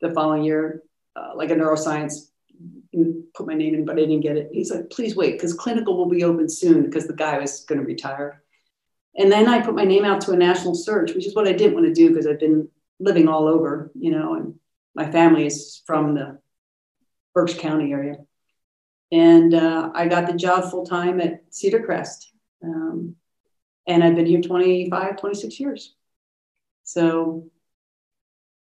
The 0.02 0.14
following 0.14 0.44
year, 0.44 0.84
uh, 1.16 1.32
like 1.36 1.52
a 1.52 1.56
neuroscience, 1.56 2.31
put 3.34 3.48
my 3.48 3.54
name 3.54 3.74
in, 3.74 3.86
but 3.86 3.98
I 3.98 4.02
didn't 4.02 4.22
get 4.22 4.38
it. 4.38 4.50
He's 4.52 4.72
like, 4.72 4.89
please 4.89 5.16
wait, 5.16 5.34
because 5.34 5.54
clinical 5.54 5.98
will 5.98 6.10
be 6.10 6.24
open 6.24 6.50
soon 6.50 6.84
because 6.84 7.08
the 7.08 7.14
guy 7.14 7.39
was 7.39 7.62
going 7.62 7.80
to 7.80 7.86
retire. 7.86 8.44
And 9.16 9.32
then 9.32 9.48
I 9.48 9.62
put 9.62 9.76
my 9.76 9.84
name 9.84 10.06
out 10.06 10.22
to 10.22 10.32
a 10.32 10.38
national 10.38 10.76
search, 10.76 11.14
which 11.14 11.26
is 11.26 11.36
what 11.36 11.48
I 11.48 11.54
didn't 11.54 11.74
want 11.74 11.86
to 11.86 11.94
do 11.94 12.10
because 12.10 12.28
I've 12.28 12.39
been 12.39 12.70
living 13.00 13.28
all 13.28 13.48
over, 13.48 13.92
you 13.96 14.12
know, 14.12 14.36
and 14.36 14.56
my 14.96 15.12
family 15.12 15.46
is 15.46 15.82
from 15.86 16.16
the 16.16 16.39
Berks 17.34 17.54
County 17.54 17.92
area. 17.92 18.18
And 19.12 19.54
uh, 19.54 19.92
I 19.94 20.08
got 20.08 20.28
the 20.28 20.34
job 20.34 20.70
full 20.72 20.86
time 20.86 21.20
at 21.20 21.42
Cedar 21.50 21.84
Crest. 21.84 22.32
Um, 22.64 23.16
and 23.88 24.04
I've 24.04 24.16
been 24.16 24.26
here 24.26 24.42
25, 24.42 25.18
26 25.18 25.60
years. 25.60 25.96
So. 26.84 27.50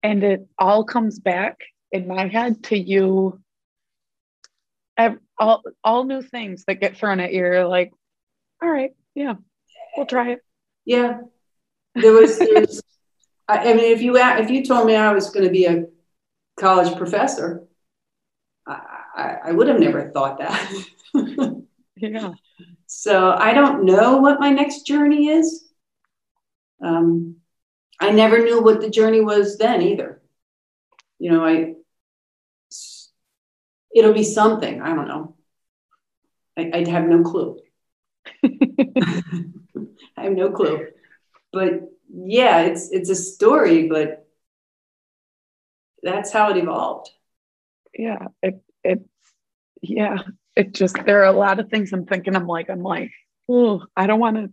And 0.03 0.24
it 0.24 0.49
all 0.59 0.85
comes 0.85 1.18
back 1.18 1.59
in 1.93 2.09
my 2.09 2.26
head 2.26 2.64
to 2.64 2.78
you. 2.78 3.41
All, 5.38 5.62
all 5.82 6.05
new 6.05 6.22
things 6.22 6.64
that 6.66 6.80
get 6.80 6.96
thrown 6.96 7.20
at 7.20 7.32
you. 7.32 7.38
You're 7.40 7.66
like, 7.66 7.92
all 8.62 8.68
right, 8.68 8.90
yeah, 9.14 9.34
we'll 9.96 10.07
try 10.07 10.32
it. 10.32 10.40
Yeah. 10.84 11.20
There 11.94 12.12
was, 12.12 12.38
there's, 12.38 12.82
I, 13.48 13.70
I 13.70 13.74
mean, 13.74 13.92
if 13.92 14.03
you, 14.03 14.16
if 14.16 14.51
you 14.51 14.64
told 14.64 14.86
me 14.86 14.96
I 14.96 15.12
was 15.12 15.30
going 15.30 15.46
to 15.46 15.53
be 15.53 15.66
a 15.66 15.86
college 16.59 16.96
professor, 16.96 17.64
I, 18.66 18.80
I, 19.16 19.36
I 19.46 19.53
would 19.53 19.68
have 19.68 19.80
never 19.80 20.11
thought 20.11 20.38
that. 20.38 20.84
yeah. 21.96 22.32
So 22.86 23.32
I 23.32 23.53
don't 23.53 23.84
know 23.84 24.18
what 24.18 24.40
my 24.40 24.51
next 24.51 24.82
journey 24.82 25.28
is. 25.28 25.68
Um, 26.82 27.36
I 28.01 28.11
never 28.11 28.38
knew 28.38 28.62
what 28.62 28.80
the 28.80 28.90
journey 28.90 29.20
was 29.20 29.59
then 29.59 29.82
either. 29.82 30.22
You 31.18 31.32
know, 31.32 31.44
I 31.44 31.74
it'll 33.95 34.12
be 34.12 34.24
something. 34.24 34.80
I 34.80 34.95
don't 34.95 35.09
know. 35.09 35.36
I, 36.57 36.70
I'd 36.74 36.88
have 36.88 37.07
no 37.07 37.22
clue. 37.22 37.61
I 38.45 39.12
have 40.16 40.32
no 40.32 40.51
clue. 40.51 40.88
But 41.53 41.91
yeah, 42.12 42.61
it's 42.62 42.91
it's 42.91 43.11
a 43.11 43.14
story, 43.14 43.88
but 43.88 44.26
that's 46.03 46.32
how 46.32 46.51
it 46.51 46.57
evolved. 46.57 47.11
Yeah, 47.95 48.28
it 48.43 48.62
it 48.84 49.01
yeah, 49.82 50.18
it 50.57 50.74
just 50.74 50.97
there 51.05 51.20
are 51.20 51.32
a 51.32 51.32
lot 51.32 51.61
of 51.61 51.68
things 51.68 51.93
I'm 51.93 52.07
thinking. 52.07 52.36
I'm 52.36 52.47
like, 52.47 52.70
I'm 52.70 52.82
like, 52.82 53.11
oh, 53.49 53.82
I 53.97 54.07
don't 54.07 54.20
want 54.20 54.36
to. 54.36 54.51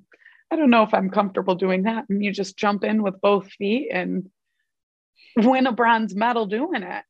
I 0.50 0.56
don't 0.56 0.70
know 0.70 0.84
if 0.84 0.94
I'm 0.94 1.10
comfortable 1.10 1.56
doing 1.56 1.84
that. 1.84 2.06
And 2.10 2.24
you 2.24 2.32
just 2.32 2.58
jump 2.58 2.86
in 2.86 3.04
with 3.04 3.20
both 3.20 3.52
feet 3.52 3.90
and 3.92 4.30
win 5.36 5.68
a 5.68 5.74
bronze 5.74 6.16
medal 6.16 6.46
doing 6.46 6.84
it. 6.84 7.04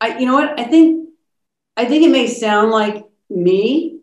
I, 0.00 0.18
you 0.18 0.26
know 0.26 0.34
what? 0.34 0.60
I 0.60 0.64
think, 0.64 1.08
I 1.78 1.84
think 1.84 2.04
it 2.04 2.10
may 2.10 2.26
sound 2.26 2.70
like 2.70 3.04
me, 3.30 4.00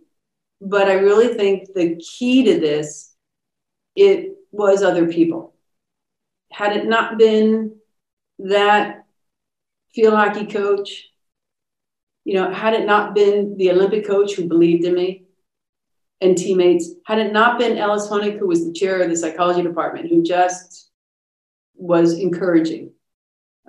but 0.61 0.87
I 0.87 0.93
really 0.93 1.33
think 1.33 1.73
the 1.73 1.97
key 1.97 2.45
to 2.45 2.59
this, 2.59 3.13
it 3.95 4.35
was 4.51 4.81
other 4.81 5.07
people. 5.07 5.53
Had 6.51 6.75
it 6.77 6.85
not 6.85 7.17
been 7.17 7.75
that 8.39 9.03
field 9.93 10.13
hockey 10.13 10.45
coach 10.45 11.09
you 12.25 12.33
know, 12.33 12.51
had 12.51 12.73
it 12.73 12.85
not 12.85 13.13
been 13.13 13.55
the 13.57 13.71
Olympic 13.71 14.05
coach 14.05 14.33
who 14.33 14.47
believed 14.47 14.83
in 14.83 14.95
me 14.95 15.25
and 16.21 16.35
teammates, 16.35 16.89
had 17.05 17.19
it 17.19 17.31
not 17.31 17.59
been 17.59 17.77
Ellis 17.77 18.07
Honig, 18.07 18.39
who 18.39 18.47
was 18.47 18.65
the 18.65 18.73
chair 18.73 19.01
of 19.01 19.09
the 19.09 19.15
psychology 19.15 19.61
department, 19.61 20.09
who 20.09 20.23
just 20.23 20.89
was 21.75 22.17
encouraging. 22.17 22.91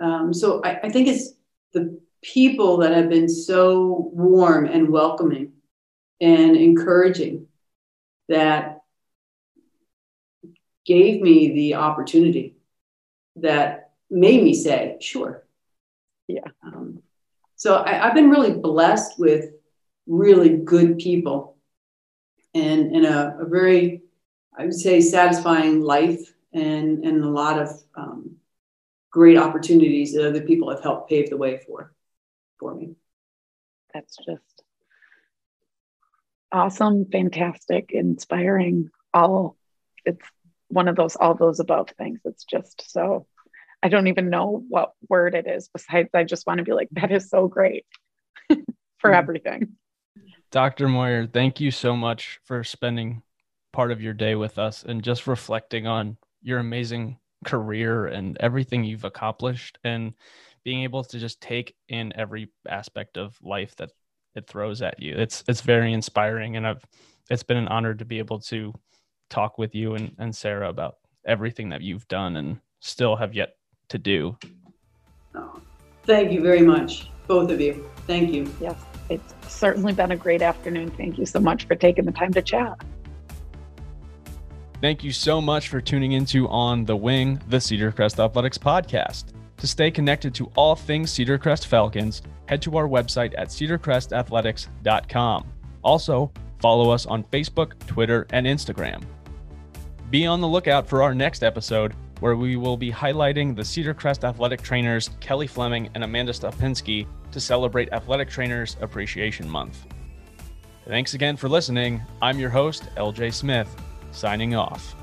Um, 0.00 0.32
so 0.32 0.62
I, 0.64 0.80
I 0.84 0.88
think 0.88 1.08
it's 1.08 1.34
the 1.74 2.00
people 2.32 2.78
that 2.78 2.92
have 2.92 3.08
been 3.08 3.28
so 3.28 4.10
warm 4.12 4.66
and 4.66 4.88
welcoming 4.88 5.52
and 6.20 6.56
encouraging 6.56 7.46
that 8.28 8.80
gave 10.84 11.20
me 11.20 11.54
the 11.54 11.74
opportunity 11.74 12.56
that 13.36 13.90
made 14.10 14.42
me 14.42 14.54
say, 14.54 14.96
sure. 15.00 15.44
Yeah. 16.26 16.48
Um, 16.64 17.02
so 17.54 17.82
I, 17.84 17.92
have 17.92 18.14
been 18.14 18.30
really 18.30 18.52
blessed 18.52 19.18
with 19.18 19.52
really 20.06 20.56
good 20.56 20.98
people 20.98 21.56
and, 22.54 22.94
and 22.94 23.06
a, 23.06 23.38
a, 23.40 23.46
very, 23.46 24.02
I 24.56 24.64
would 24.64 24.74
say, 24.74 25.00
satisfying 25.00 25.80
life 25.80 26.34
and, 26.52 27.04
and 27.04 27.22
a 27.22 27.28
lot 27.28 27.60
of 27.60 27.70
um, 27.94 28.36
great 29.10 29.36
opportunities 29.36 30.14
that 30.14 30.26
other 30.26 30.40
people 30.40 30.70
have 30.70 30.82
helped 30.82 31.08
pave 31.08 31.30
the 31.30 31.36
way 31.36 31.58
for, 31.66 31.92
for 32.58 32.74
me. 32.74 32.96
That's 33.94 34.16
just 34.16 34.62
awesome, 36.52 37.06
fantastic, 37.10 37.90
inspiring. 37.90 38.90
All 39.14 39.56
it's 40.04 40.26
one 40.68 40.88
of 40.88 40.96
those 40.96 41.16
all 41.16 41.34
those 41.34 41.60
above 41.60 41.90
things. 41.98 42.20
It's 42.24 42.44
just 42.44 42.90
so 42.90 43.26
I 43.82 43.88
don't 43.88 44.08
even 44.08 44.30
know 44.30 44.64
what 44.68 44.92
word 45.08 45.34
it 45.34 45.46
is 45.46 45.68
besides 45.72 46.10
I 46.14 46.24
just 46.24 46.46
want 46.46 46.58
to 46.58 46.64
be 46.64 46.72
like, 46.72 46.88
that 46.92 47.12
is 47.12 47.28
so 47.28 47.48
great 47.48 47.84
for 48.48 48.56
mm-hmm. 48.56 49.14
everything. 49.14 49.76
Dr. 50.50 50.88
Moyer, 50.88 51.26
thank 51.26 51.60
you 51.60 51.70
so 51.70 51.94
much 51.96 52.40
for 52.44 52.64
spending 52.64 53.22
part 53.72 53.92
of 53.92 54.00
your 54.00 54.14
day 54.14 54.34
with 54.34 54.58
us 54.58 54.84
and 54.84 55.02
just 55.02 55.26
reflecting 55.26 55.86
on 55.86 56.16
your 56.42 56.58
amazing 56.58 57.18
career 57.44 58.06
and 58.06 58.36
everything 58.40 58.82
you've 58.82 59.04
accomplished 59.04 59.78
and 59.84 60.14
being 60.66 60.82
able 60.82 61.04
to 61.04 61.20
just 61.20 61.40
take 61.40 61.76
in 61.88 62.12
every 62.16 62.48
aspect 62.68 63.16
of 63.16 63.38
life 63.40 63.76
that 63.76 63.92
it 64.34 64.48
throws 64.48 64.82
at 64.82 65.00
you. 65.00 65.14
It's 65.16 65.44
it's 65.46 65.60
very 65.60 65.92
inspiring 65.92 66.56
and 66.56 66.66
I've 66.66 66.84
it's 67.30 67.44
been 67.44 67.56
an 67.56 67.68
honor 67.68 67.94
to 67.94 68.04
be 68.04 68.18
able 68.18 68.40
to 68.40 68.74
talk 69.30 69.58
with 69.58 69.76
you 69.76 69.94
and, 69.94 70.12
and 70.18 70.34
Sarah 70.34 70.68
about 70.68 70.96
everything 71.24 71.68
that 71.68 71.82
you've 71.82 72.08
done 72.08 72.36
and 72.36 72.58
still 72.80 73.14
have 73.14 73.32
yet 73.32 73.50
to 73.90 73.98
do. 73.98 74.36
Oh, 75.36 75.60
thank 76.02 76.32
you 76.32 76.42
very 76.42 76.62
much, 76.62 77.10
both 77.28 77.48
of 77.48 77.60
you. 77.60 77.88
Thank 78.08 78.32
you. 78.32 78.52
Yes, 78.60 78.74
it's 79.08 79.34
certainly 79.46 79.92
been 79.92 80.10
a 80.10 80.16
great 80.16 80.42
afternoon. 80.42 80.90
Thank 80.90 81.16
you 81.16 81.26
so 81.26 81.38
much 81.38 81.66
for 81.68 81.76
taking 81.76 82.06
the 82.06 82.12
time 82.12 82.32
to 82.32 82.42
chat. 82.42 82.84
Thank 84.80 85.04
you 85.04 85.12
so 85.12 85.40
much 85.40 85.68
for 85.68 85.80
tuning 85.80 86.10
into 86.10 86.48
On 86.48 86.84
the 86.84 86.96
Wing, 86.96 87.40
the 87.48 87.60
Cedar 87.60 87.92
Crest 87.92 88.18
Athletics 88.18 88.58
podcast. 88.58 89.26
To 89.58 89.66
stay 89.66 89.90
connected 89.90 90.34
to 90.34 90.50
all 90.54 90.76
things 90.76 91.10
Cedar 91.10 91.38
Crest 91.38 91.66
Falcons, 91.66 92.22
head 92.46 92.60
to 92.62 92.76
our 92.76 92.88
website 92.88 93.34
at 93.38 93.48
cedarcrestathletics.com. 93.48 95.46
Also, 95.82 96.32
follow 96.60 96.90
us 96.90 97.06
on 97.06 97.24
Facebook, 97.24 97.78
Twitter, 97.86 98.26
and 98.30 98.46
Instagram. 98.46 99.02
Be 100.10 100.26
on 100.26 100.40
the 100.40 100.48
lookout 100.48 100.86
for 100.86 101.02
our 101.02 101.14
next 101.14 101.42
episode 101.42 101.94
where 102.20 102.36
we 102.36 102.56
will 102.56 102.76
be 102.76 102.90
highlighting 102.90 103.54
the 103.54 103.64
Cedar 103.64 103.94
Crest 103.94 104.24
athletic 104.24 104.62
trainers 104.62 105.10
Kelly 105.20 105.46
Fleming 105.46 105.90
and 105.94 106.04
Amanda 106.04 106.32
Stopinski 106.32 107.06
to 107.32 107.40
celebrate 107.40 107.92
Athletic 107.92 108.30
Trainers 108.30 108.76
Appreciation 108.80 109.48
Month. 109.48 109.86
Thanks 110.86 111.14
again 111.14 111.36
for 111.36 111.48
listening. 111.48 112.00
I'm 112.22 112.38
your 112.38 112.50
host, 112.50 112.88
LJ 112.96 113.34
Smith, 113.34 113.68
signing 114.12 114.54
off. 114.54 114.94